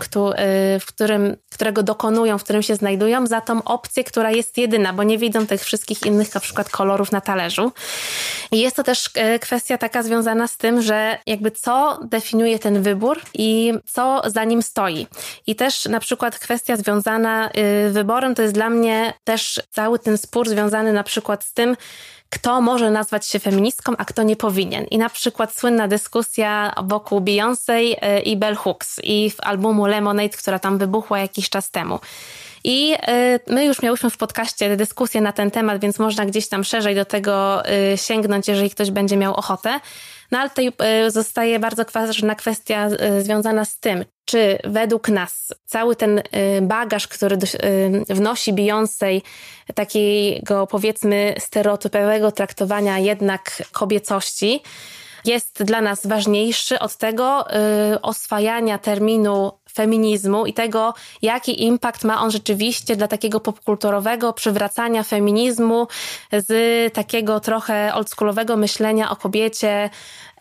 w 0.79 0.85
którym, 0.85 1.37
którego 1.53 1.83
dokonują, 1.83 2.37
w 2.37 2.43
którym 2.43 2.61
się 2.61 2.75
znajdują, 2.75 3.27
za 3.27 3.41
tą 3.41 3.63
opcję, 3.63 4.03
która 4.03 4.31
jest 4.31 4.57
jedyna, 4.57 4.93
bo 4.93 5.03
nie 5.03 5.17
widzą 5.17 5.47
tych 5.47 5.61
wszystkich 5.61 6.05
innych 6.05 6.35
na 6.35 6.41
przykład 6.41 6.69
kolorów 6.69 7.11
na 7.11 7.21
talerzu. 7.21 7.71
I 8.51 8.59
jest 8.59 8.75
to 8.75 8.83
też 8.83 9.09
kwestia 9.41 9.77
taka 9.77 10.03
związana 10.03 10.47
z 10.47 10.57
tym, 10.57 10.81
że 10.81 11.17
jakby 11.25 11.51
co 11.51 11.99
definiuje 12.03 12.59
ten 12.59 12.81
wybór 12.81 13.21
i 13.33 13.73
co 13.85 14.21
za 14.35 14.43
nim 14.43 14.61
stoi. 14.61 15.07
I 15.47 15.55
też 15.55 15.85
na 15.85 15.99
przykład 15.99 16.39
kwestia 16.39 16.77
związana 16.77 17.49
y, 17.87 17.91
wyborem 17.91 18.35
to 18.35 18.41
jest 18.41 18.53
dla 18.53 18.69
mnie 18.69 19.13
też 19.23 19.61
cały 19.71 19.99
ten 19.99 20.17
spór 20.17 20.49
związany 20.49 20.93
na 20.93 21.03
przykład 21.03 21.43
z 21.43 21.53
tym, 21.53 21.77
kto 22.29 22.61
może 22.61 22.91
nazwać 22.91 23.27
się 23.27 23.39
feministką, 23.39 23.93
a 23.97 24.05
kto 24.05 24.23
nie 24.23 24.35
powinien. 24.35 24.85
I 24.85 24.97
na 24.97 25.09
przykład 25.09 25.57
słynna 25.57 25.87
dyskusja 25.87 26.73
wokół 26.83 27.21
Beyoncé 27.21 27.73
y, 27.73 28.19
i 28.19 28.37
Bell 28.37 28.55
Hooks 28.55 28.99
i 29.03 29.29
w 29.29 29.41
albumu 29.41 29.85
Lemonade, 29.85 30.29
która 30.29 30.59
tam 30.59 30.77
wybuchła 30.77 31.19
jakiś 31.19 31.49
czas 31.49 31.71
temu. 31.71 31.99
I 32.67 32.93
y, 32.93 33.53
my 33.53 33.65
już 33.65 33.81
miałyśmy 33.81 34.09
w 34.09 34.17
podcaście 34.17 34.77
dyskusję 34.77 35.21
na 35.21 35.31
ten 35.31 35.51
temat, 35.51 35.81
więc 35.81 35.99
można 35.99 36.25
gdzieś 36.25 36.47
tam 36.47 36.63
szerzej 36.63 36.95
do 36.95 37.05
tego 37.05 37.63
sięgnąć, 37.95 38.47
jeżeli 38.47 38.69
ktoś 38.69 38.91
będzie 38.91 39.17
miał 39.17 39.33
ochotę. 39.33 39.79
No 40.31 40.39
ale 40.39 40.49
tutaj 40.49 40.71
e, 40.79 41.11
zostaje 41.11 41.59
bardzo 41.59 41.85
ważna 41.93 42.35
kwestia 42.35 42.89
związana 43.21 43.65
z 43.65 43.79
tym, 43.79 44.05
czy 44.25 44.57
według 44.63 45.09
nas 45.09 45.53
cały 45.65 45.95
ten 45.95 46.21
bagaż, 46.61 47.07
który 47.07 47.37
wnosi 48.09 48.53
Beyoncé, 48.53 49.21
takiego 49.75 50.67
powiedzmy 50.67 51.35
stereotypowego 51.39 52.31
traktowania 52.31 52.99
jednak 52.99 53.63
kobiecości, 53.71 54.61
jest 55.25 55.63
dla 55.63 55.81
nas 55.81 56.07
ważniejszy 56.07 56.79
od 56.79 56.97
tego 56.97 57.45
oswajania 58.01 58.77
terminu 58.77 59.51
feminizmu 59.75 60.45
i 60.45 60.53
tego, 60.53 60.93
jaki 61.21 61.63
impact 61.63 62.03
ma 62.03 62.21
on 62.21 62.31
rzeczywiście 62.31 62.95
dla 62.95 63.07
takiego 63.07 63.39
popkulturowego 63.39 64.33
przywracania 64.33 65.03
feminizmu 65.03 65.87
z 66.31 66.93
takiego 66.93 67.39
trochę 67.39 67.93
oldschoolowego 67.93 68.57
myślenia 68.57 69.09
o 69.09 69.15
kobiecie 69.15 69.89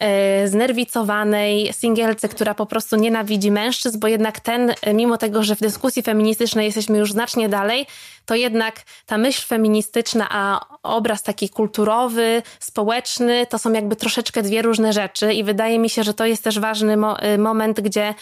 e, 0.01 0.49
znerwicowanej, 0.49 1.73
singielce, 1.73 2.29
która 2.29 2.55
po 2.55 2.67
prostu 2.67 2.97
nienawidzi 2.97 3.51
mężczyzn, 3.51 3.99
bo 3.99 4.09
jednak 4.09 4.41
ten, 4.41 4.75
mimo 4.95 5.19
tego, 5.19 5.43
że 5.43 5.57
w 5.57 5.61
dyskusji 5.61 6.03
feministycznej 6.03 6.67
jesteśmy 6.67 6.99
już 6.99 7.13
znacznie 7.13 7.49
dalej, 7.49 7.87
to 8.27 8.35
jednak 8.35 8.83
ta 9.07 9.19
myśl 9.19 9.47
feministyczna, 9.47 10.27
a 10.31 10.61
obraz 10.83 11.23
taki 11.23 11.49
kulturowy, 11.49 12.43
społeczny, 12.61 13.47
to 13.47 13.59
są 13.59 13.73
jakby 13.73 13.97
troszeczkę 13.97 14.43
dwie 14.43 14.63
różne 14.63 14.93
rzeczy 14.93 15.35
i 15.35 15.45
wydaje 15.45 15.79
mi 15.79 15.91
się, 15.91 16.03
że 16.03 16.15
to 16.15 16.27
jest 16.27 16.45
też 16.45 16.59
ważny 16.59 16.97
mo 16.97 17.17
moment, 17.39 17.81
gdzie 17.81 18.15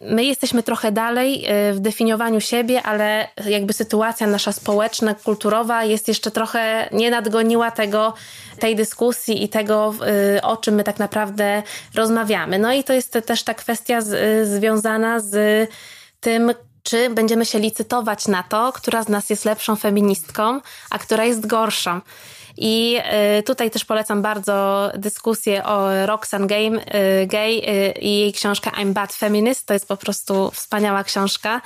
My 0.00 0.24
jesteśmy 0.24 0.62
trochę 0.62 0.92
dalej 0.92 1.44
y, 1.70 1.74
w 1.74 1.80
definiowaniu 1.80 2.40
siebie, 2.40 2.82
ale 2.82 3.28
jakby 3.46 3.72
sytuacja 3.72 4.26
nasza 4.26 4.52
społeczna, 4.52 5.14
kulturowa 5.14 5.84
jest 5.84 6.08
jeszcze 6.08 6.30
trochę 6.30 6.88
nie 6.92 7.10
nadgoniła 7.10 7.70
tego, 7.70 8.14
tej 8.58 8.76
dyskusji 8.76 9.44
i 9.44 9.48
tego, 9.48 9.94
y, 10.36 10.42
o 10.42 10.56
czym 10.56 10.74
my 10.74 10.84
tak 10.84 10.98
naprawdę 10.98 11.62
rozmawiamy. 11.94 12.58
No 12.58 12.72
i 12.72 12.84
to 12.84 12.92
jest 12.92 13.18
też 13.26 13.42
ta 13.42 13.54
kwestia 13.54 14.00
z, 14.00 14.12
y, 14.12 14.56
związana 14.56 15.20
z 15.20 15.70
tym, 16.20 16.52
czy 16.82 17.10
będziemy 17.10 17.46
się 17.46 17.58
licytować 17.58 18.28
na 18.28 18.42
to, 18.42 18.72
która 18.72 19.02
z 19.02 19.08
nas 19.08 19.30
jest 19.30 19.44
lepszą 19.44 19.76
feministką, 19.76 20.60
a 20.90 20.98
która 20.98 21.24
jest 21.24 21.46
gorszą. 21.46 22.00
I 22.60 22.98
y, 23.38 23.42
tutaj 23.42 23.70
też 23.70 23.84
polecam 23.84 24.22
bardzo 24.22 24.90
dyskusję 24.94 25.64
o 25.64 26.06
Roxanne 26.06 26.46
Game, 26.46 26.80
y, 27.22 27.26
Gay 27.26 27.50
y, 27.50 27.92
i 28.00 28.18
jej 28.18 28.32
książka 28.32 28.70
I'm 28.70 28.92
Bad 28.92 29.12
Feminist. 29.12 29.66
To 29.66 29.74
jest 29.74 29.88
po 29.88 29.96
prostu 29.96 30.50
wspaniała 30.50 31.04
książka. 31.04 31.60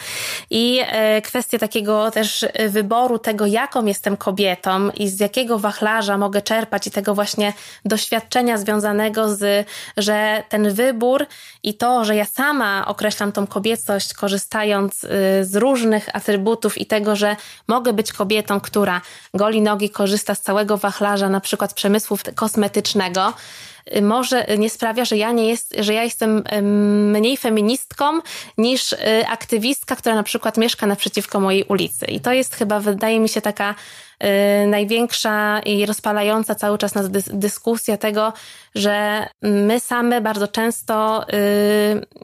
I 0.51 0.80
kwestia 1.24 1.59
takiego 1.59 2.11
też 2.11 2.47
wyboru 2.68 3.18
tego, 3.18 3.47
jaką 3.47 3.86
jestem 3.86 4.16
kobietą 4.16 4.90
i 4.90 5.09
z 5.09 5.20
jakiego 5.20 5.59
wachlarza 5.59 6.18
mogę 6.18 6.43
czerpać 6.43 6.86
i 6.86 6.90
tego 6.90 7.14
właśnie 7.14 7.53
doświadczenia 7.84 8.59
związanego 8.59 9.34
z, 9.34 9.68
że 9.97 10.43
ten 10.49 10.74
wybór 10.74 11.26
i 11.62 11.74
to, 11.74 12.05
że 12.05 12.16
ja 12.16 12.24
sama 12.24 12.86
określam 12.86 13.32
tą 13.32 13.47
kobiecość, 13.47 14.14
korzystając 14.14 15.01
z 15.43 15.57
różnych 15.57 16.16
atrybutów 16.16 16.78
i 16.78 16.86
tego, 16.86 17.16
że 17.16 17.36
mogę 17.68 17.93
być 17.93 18.12
kobietą, 18.12 18.61
która 18.61 19.01
goli 19.34 19.62
nogi, 19.62 19.90
korzysta 19.90 20.34
z 20.34 20.40
całego 20.40 20.78
wachlarza 20.83 21.28
na 21.28 21.41
przykład 21.41 21.74
przemysłu 21.74 22.18
kosmetycznego, 22.35 23.33
może 24.03 24.47
nie 24.59 24.70
sprawia, 24.70 25.05
że 25.05 25.16
ja 25.16 25.33
nie 25.33 25.49
jest, 25.49 25.74
że 25.78 25.95
ja 25.95 26.05
jestem 26.05 26.45
mniej 27.11 27.37
feministką 27.37 28.20
niż 28.59 28.95
aktywistka, 29.28 29.97
która 29.97 30.14
na 30.14 30.22
przykład 30.22 30.57
mieszka 30.57 30.87
naprzeciwko 30.87 31.41
mojej 31.41 31.64
ulicy. 31.64 32.07
I 32.07 32.20
to 32.20 32.33
jest 32.33 32.55
chyba, 32.55 32.80
wydaje 32.80 33.20
mi 33.20 33.28
się, 33.28 33.41
taka 33.41 33.74
Y, 33.74 34.12
największa 34.66 35.61
i 35.61 35.87
rozpalająca 35.87 36.55
cały 36.55 36.79
czas 36.79 36.95
nas 36.95 37.07
dyskusja 37.33 37.97
tego, 37.97 38.33
że 38.75 39.27
my 39.43 39.81
same 39.81 40.20
bardzo 40.20 40.49
często 40.49 41.25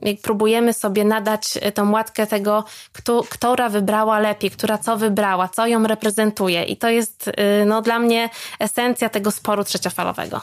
y, 0.05 0.17
próbujemy 0.23 0.73
sobie 0.73 1.05
nadać 1.05 1.59
tą 1.75 1.93
łatkę 1.93 2.27
tego, 2.27 2.65
kto, 2.93 3.25
która 3.31 3.69
wybrała 3.69 4.19
lepiej, 4.19 4.51
która 4.51 4.79
co 4.79 4.97
wybrała, 4.97 5.49
co 5.49 5.67
ją 5.67 5.87
reprezentuje. 5.87 6.65
I 6.65 6.77
to 6.77 6.89
jest 6.89 7.29
y, 7.29 7.33
no, 7.67 7.83
dla 7.83 7.99
mnie 7.99 8.31
esencja 8.59 9.09
tego 9.09 9.31
sporu 9.31 9.65
trzeciofalowego. 9.65 10.41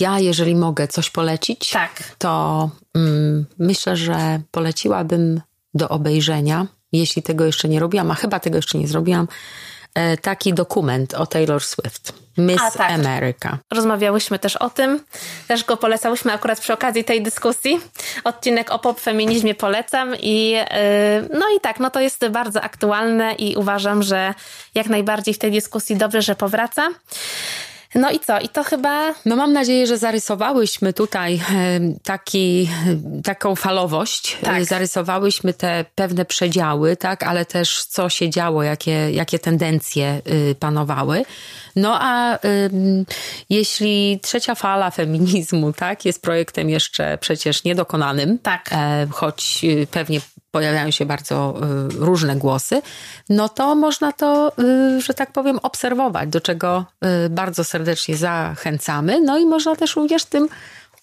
Ja, 0.00 0.18
jeżeli 0.18 0.54
mogę 0.54 0.88
coś 0.88 1.10
polecić, 1.10 1.70
tak. 1.70 2.14
to 2.18 2.70
mm, 2.94 3.46
myślę, 3.58 3.96
że 3.96 4.40
poleciłabym 4.50 5.40
do 5.74 5.88
obejrzenia, 5.88 6.66
jeśli 6.92 7.22
tego 7.22 7.44
jeszcze 7.44 7.68
nie 7.68 7.80
robiłam, 7.80 8.10
a 8.10 8.14
chyba 8.14 8.40
tego 8.40 8.56
jeszcze 8.56 8.78
nie 8.78 8.88
zrobiłam, 8.88 9.28
taki 10.22 10.54
dokument 10.54 11.14
o 11.14 11.26
Taylor 11.26 11.62
Swift. 11.62 12.22
Miss 12.38 12.62
A, 12.62 12.70
tak. 12.70 12.90
America. 12.90 13.58
Rozmawiałyśmy 13.72 14.38
też 14.38 14.56
o 14.56 14.70
tym. 14.70 15.00
Też 15.48 15.64
go 15.64 15.76
polecałyśmy 15.76 16.32
akurat 16.32 16.60
przy 16.60 16.72
okazji 16.72 17.04
tej 17.04 17.22
dyskusji. 17.22 17.80
Odcinek 18.24 18.70
o 18.70 18.78
pop 18.78 19.00
feminizmie 19.00 19.54
polecam 19.54 20.14
i 20.20 20.54
e, 20.56 21.22
no 21.34 21.46
i 21.56 21.60
tak, 21.60 21.80
no 21.80 21.90
to 21.90 22.00
jest 22.00 22.28
bardzo 22.28 22.62
aktualne 22.62 23.32
i 23.32 23.56
uważam, 23.56 24.02
że 24.02 24.34
jak 24.74 24.86
najbardziej 24.86 25.34
w 25.34 25.38
tej 25.38 25.52
dyskusji 25.52 25.96
dobrze, 25.96 26.22
że 26.22 26.34
powraca. 26.34 26.88
No 27.94 28.10
i 28.10 28.20
co? 28.20 28.40
I 28.40 28.48
to 28.48 28.64
chyba. 28.64 29.14
No 29.26 29.36
mam 29.36 29.52
nadzieję, 29.52 29.86
że 29.86 29.98
zarysowałyśmy 29.98 30.92
tutaj 30.92 31.40
taki, 32.02 32.68
taką 33.24 33.56
falowość. 33.56 34.36
Tak. 34.42 34.64
Zarysowałyśmy 34.64 35.54
te 35.54 35.84
pewne 35.94 36.24
przedziały, 36.24 36.96
tak, 36.96 37.22
ale 37.22 37.44
też 37.44 37.84
co 37.84 38.08
się 38.08 38.30
działo, 38.30 38.62
jakie, 38.62 39.10
jakie 39.12 39.38
tendencje 39.38 40.22
panowały. 40.60 41.24
No 41.76 41.98
a 42.00 42.38
jeśli 43.50 44.20
trzecia 44.22 44.54
fala 44.54 44.90
feminizmu, 44.90 45.72
tak, 45.72 46.04
jest 46.04 46.22
projektem 46.22 46.70
jeszcze 46.70 47.18
przecież 47.18 47.64
niedokonanym, 47.64 48.38
tak. 48.38 48.68
E, 48.72 49.06
choć 49.10 49.60
y, 49.64 49.86
pewnie 49.90 50.20
pojawiają 50.52 50.90
się 50.90 51.06
bardzo 51.06 51.54
y, 51.56 52.04
różne 52.04 52.36
głosy, 52.36 52.82
no 53.28 53.48
to 53.48 53.74
można 53.74 54.12
to, 54.12 54.52
y, 54.58 55.00
że 55.00 55.14
tak 55.14 55.32
powiem, 55.32 55.58
obserwować, 55.62 56.28
do 56.28 56.40
czego 56.40 56.84
y, 57.26 57.28
bardzo 57.28 57.64
serdecznie 57.64 58.16
zachęcamy. 58.16 59.20
No 59.20 59.38
i 59.38 59.46
można 59.46 59.76
też 59.76 59.96
również 59.96 60.24
tym 60.24 60.48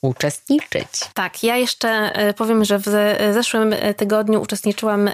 uczestniczyć. 0.02 0.88
Tak, 1.14 1.44
ja 1.44 1.58
jeszcze 1.58 2.12
powiem, 2.38 2.66
że 2.66 2.80
w 2.80 2.86
zeszłym 3.34 3.76
tygodniu 3.98 4.42
uczestniczyłam 4.42 5.10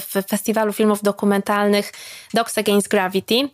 w 0.00 0.22
festiwalu 0.28 0.72
filmów 0.72 1.02
dokumentalnych 1.02 1.92
Dogs 2.34 2.58
Against 2.58 2.88
Gravity 2.88 3.48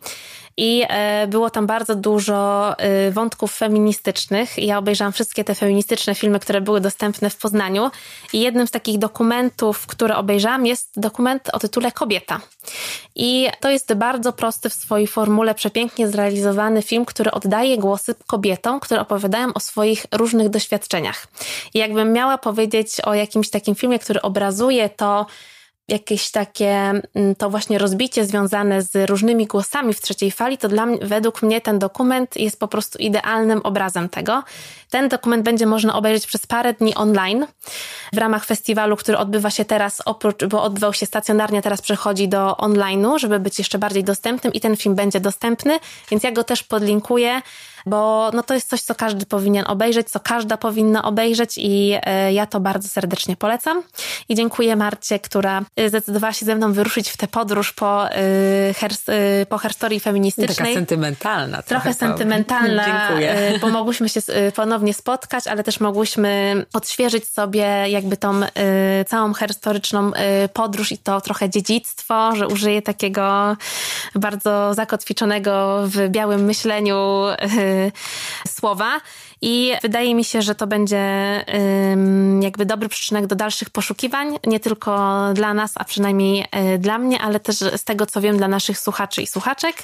i 0.57 0.83
e, 0.89 1.27
było 1.27 1.49
tam 1.49 1.67
bardzo 1.67 1.95
dużo 1.95 2.73
e, 2.77 3.11
wątków 3.11 3.55
feministycznych. 3.55 4.57
Ja 4.57 4.77
obejrzałam 4.77 5.13
wszystkie 5.13 5.43
te 5.43 5.55
feministyczne 5.55 6.15
filmy, 6.15 6.39
które 6.39 6.61
były 6.61 6.81
dostępne 6.81 7.29
w 7.29 7.37
Poznaniu 7.37 7.91
i 8.33 8.41
jednym 8.41 8.67
z 8.67 8.71
takich 8.71 8.97
dokumentów, 8.97 9.87
które 9.87 10.15
obejrzałam 10.15 10.65
jest 10.65 10.99
dokument 10.99 11.49
o 11.53 11.59
tytule 11.59 11.91
Kobieta. 11.91 12.41
I 13.15 13.47
to 13.59 13.69
jest 13.69 13.93
bardzo 13.93 14.33
prosty 14.33 14.69
w 14.69 14.73
swojej 14.73 15.07
formule, 15.07 15.55
przepięknie 15.55 16.07
zrealizowany 16.07 16.81
film, 16.81 17.05
który 17.05 17.31
oddaje 17.31 17.77
głosy 17.77 18.15
kobietom, 18.27 18.79
które 18.79 19.01
opowiadają 19.01 19.53
o 19.53 19.59
swoich 19.59 20.05
różnych 20.11 20.49
doświadczeniach. 20.49 21.27
I 21.73 21.79
jakbym 21.79 22.13
miała 22.13 22.37
powiedzieć 22.37 23.01
o 23.01 23.13
jakimś 23.13 23.49
takim 23.49 23.75
filmie, 23.75 23.99
który 23.99 24.21
obrazuje 24.21 24.89
to, 24.89 25.25
jakieś 25.87 26.31
takie 26.31 27.01
mm, 27.15 27.35
to 27.37 27.49
właśnie 27.49 27.77
rozbicie 27.77 28.25
związane 28.25 28.81
z 28.81 29.09
różnymi 29.09 29.45
głosami 29.45 29.93
w 29.93 30.01
trzeciej 30.01 30.31
fali, 30.31 30.57
to 30.57 30.67
dla 30.67 30.85
mnie, 30.85 30.97
według 31.01 31.41
mnie 31.41 31.61
ten 31.61 31.79
dokument 31.79 32.37
jest 32.37 32.59
po 32.59 32.67
prostu 32.67 32.97
idealnym 32.97 33.61
obrazem 33.63 34.09
tego. 34.09 34.43
Ten 34.89 35.09
dokument 35.09 35.43
będzie 35.43 35.65
można 35.65 35.95
obejrzeć 35.95 36.27
przez 36.27 36.47
parę 36.47 36.73
dni 36.73 36.95
online 36.95 37.47
w 38.13 38.17
ramach 38.17 38.45
festiwalu, 38.45 38.95
który 38.95 39.17
odbywa 39.17 39.49
się 39.49 39.65
teraz, 39.65 40.01
oprócz, 40.05 40.45
bo 40.45 40.63
odbywał 40.63 40.93
się 40.93 41.05
stacjonarnie, 41.05 41.61
teraz 41.61 41.81
przechodzi 41.81 42.27
do 42.27 42.51
online'u, 42.51 43.19
żeby 43.19 43.39
być 43.39 43.57
jeszcze 43.57 43.77
bardziej 43.77 44.03
dostępnym 44.03 44.53
i 44.53 44.59
ten 44.59 44.77
film 44.77 44.95
będzie 44.95 45.19
dostępny, 45.19 45.79
więc 46.11 46.23
ja 46.23 46.31
go 46.31 46.43
też 46.43 46.63
podlinkuję 46.63 47.41
bo 47.85 48.31
no 48.33 48.43
to 48.43 48.53
jest 48.53 48.69
coś, 48.69 48.81
co 48.81 48.95
każdy 48.95 49.25
powinien 49.25 49.65
obejrzeć, 49.67 50.09
co 50.09 50.19
każda 50.19 50.57
powinna 50.57 51.03
obejrzeć 51.03 51.57
i 51.57 51.97
e, 52.03 52.33
ja 52.33 52.45
to 52.45 52.59
bardzo 52.59 52.87
serdecznie 52.87 53.35
polecam. 53.35 53.83
I 54.29 54.35
dziękuję 54.35 54.75
Marcie, 54.75 55.19
która 55.19 55.61
e, 55.75 55.89
zdecydowała 55.89 56.33
się 56.33 56.45
ze 56.45 56.55
mną 56.55 56.73
wyruszyć 56.73 57.09
w 57.09 57.17
tę 57.17 57.27
podróż 57.27 57.73
po, 57.73 58.05
her, 58.75 58.91
po 59.49 59.57
herstorii 59.57 59.99
feministycznej. 59.99 60.57
Taka 60.57 60.79
sentymentalna. 60.79 61.61
Trochę, 61.61 61.69
trochę 61.69 61.93
sentymentalna, 61.93 62.85
dziękuję. 63.07 63.59
bo 63.61 63.69
mogłyśmy 63.69 64.09
się 64.09 64.21
ponownie 64.55 64.93
spotkać, 64.93 65.47
ale 65.47 65.63
też 65.63 65.79
mogłyśmy 65.79 66.65
odświeżyć 66.73 67.27
sobie 67.27 67.65
jakby 67.87 68.17
tą 68.17 68.41
całą 69.07 69.33
historyczną 69.33 70.11
podróż 70.53 70.91
i 70.91 70.97
to 70.97 71.21
trochę 71.21 71.49
dziedzictwo, 71.49 72.35
że 72.35 72.47
użyję 72.47 72.81
takiego 72.81 73.57
bardzo 74.15 74.73
zakotwiczonego 74.73 75.81
w 75.85 76.09
białym 76.09 76.45
myśleniu 76.45 77.25
słowa 78.47 79.01
i 79.45 79.73
wydaje 79.81 80.15
mi 80.15 80.23
się, 80.23 80.41
że 80.41 80.55
to 80.55 80.67
będzie 80.67 81.05
jakby 82.41 82.65
dobry 82.65 82.89
przyczynek 82.89 83.27
do 83.27 83.35
dalszych 83.35 83.69
poszukiwań, 83.69 84.37
nie 84.47 84.59
tylko 84.59 85.23
dla 85.33 85.53
nas, 85.53 85.71
a 85.75 85.83
przynajmniej 85.83 86.45
e, 86.51 86.77
dla 86.77 86.97
mnie, 86.97 87.21
ale 87.21 87.39
też 87.39 87.55
z 87.55 87.83
tego, 87.83 88.05
co 88.05 88.21
wiem, 88.21 88.37
dla 88.37 88.47
naszych 88.47 88.79
słuchaczy 88.79 89.21
i 89.21 89.27
słuchaczek. 89.27 89.75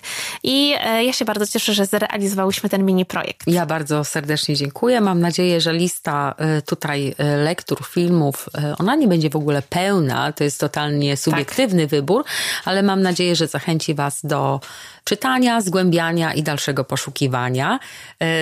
I 0.43 0.73
e, 0.83 1.03
ja 1.03 1.13
się 1.13 1.25
bardzo 1.25 1.47
cieszę, 1.47 1.73
że 1.73 1.85
zrealizowałyśmy 1.85 2.69
ten 2.69 2.85
mini 2.85 3.05
projekt. 3.05 3.47
Ja 3.47 3.65
bardzo 3.65 4.03
serdecznie 4.03 4.55
dziękuję. 4.55 5.01
Mam 5.01 5.19
nadzieję, 5.19 5.61
że 5.61 5.73
lista 5.73 6.35
e, 6.37 6.61
tutaj 6.61 7.15
lektur, 7.37 7.85
filmów, 7.87 8.49
ona 8.79 8.95
nie 8.95 9.07
będzie 9.07 9.29
w 9.29 9.35
ogóle 9.35 9.61
pełna. 9.61 10.31
To 10.31 10.43
jest 10.43 10.59
totalnie 10.59 11.17
subiektywny 11.17 11.81
tak. 11.81 11.89
wybór, 11.89 12.23
ale 12.65 12.83
mam 12.83 13.01
nadzieję, 13.01 13.35
że 13.35 13.47
zachęci 13.47 13.93
Was 13.93 14.19
do 14.23 14.59
czytania, 15.03 15.61
zgłębiania 15.61 16.33
i 16.33 16.43
dalszego 16.43 16.83
poszukiwania, 16.83 17.79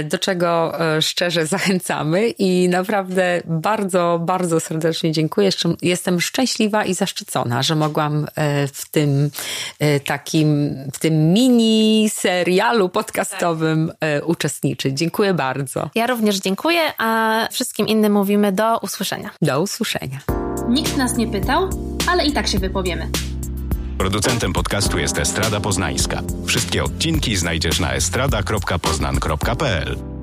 do 0.04 0.18
czego 0.18 0.74
szczerze 1.10 1.48
zachęcamy 1.48 2.30
i 2.30 2.69
naprawdę 2.69 3.41
bardzo, 3.45 4.19
bardzo 4.26 4.60
serdecznie 4.60 5.11
dziękuję. 5.11 5.49
Jestem 5.81 6.22
szczęśliwa 6.22 6.86
i 6.86 6.94
zaszczycona, 6.94 7.64
że 7.64 7.76
mogłam 7.76 8.27
e, 8.36 8.68
w 8.68 8.90
tym 8.90 9.30
e, 9.80 9.99
takim, 9.99 10.76
w 10.94 10.99
tym 10.99 11.34
mini 11.34 12.10
serialu 12.14 12.90
podcastowym 12.90 13.91
tak. 13.99 14.30
uczestniczyć. 14.30 14.98
Dziękuję 14.98 15.34
bardzo. 15.34 15.90
Ja 15.95 16.07
również 16.07 16.40
dziękuję, 16.40 16.81
a 16.98 17.48
wszystkim 17.52 17.88
innym 17.88 18.14
mówimy 18.14 18.52
do 18.52 18.77
usłyszenia. 18.77 19.30
Do 19.41 19.61
usłyszenia. 19.61 20.19
Nikt 20.69 20.98
nas 20.98 21.18
nie 21.18 21.27
pytał, 21.27 21.69
ale 22.07 22.26
i 22.26 22.34
tak 22.34 22.48
się 22.48 22.60
wypowiemy. 22.60 23.10
Producentem 23.98 24.53
podcastu 24.53 24.99
jest 24.99 25.19
Estrada 25.19 25.60
Poznańska. 25.60 26.22
Wszystkie 26.45 26.84
odcinki 26.84 27.36
znajdziesz 27.36 27.80
na 27.80 27.94
estrada.poznan.pl. 27.94 30.19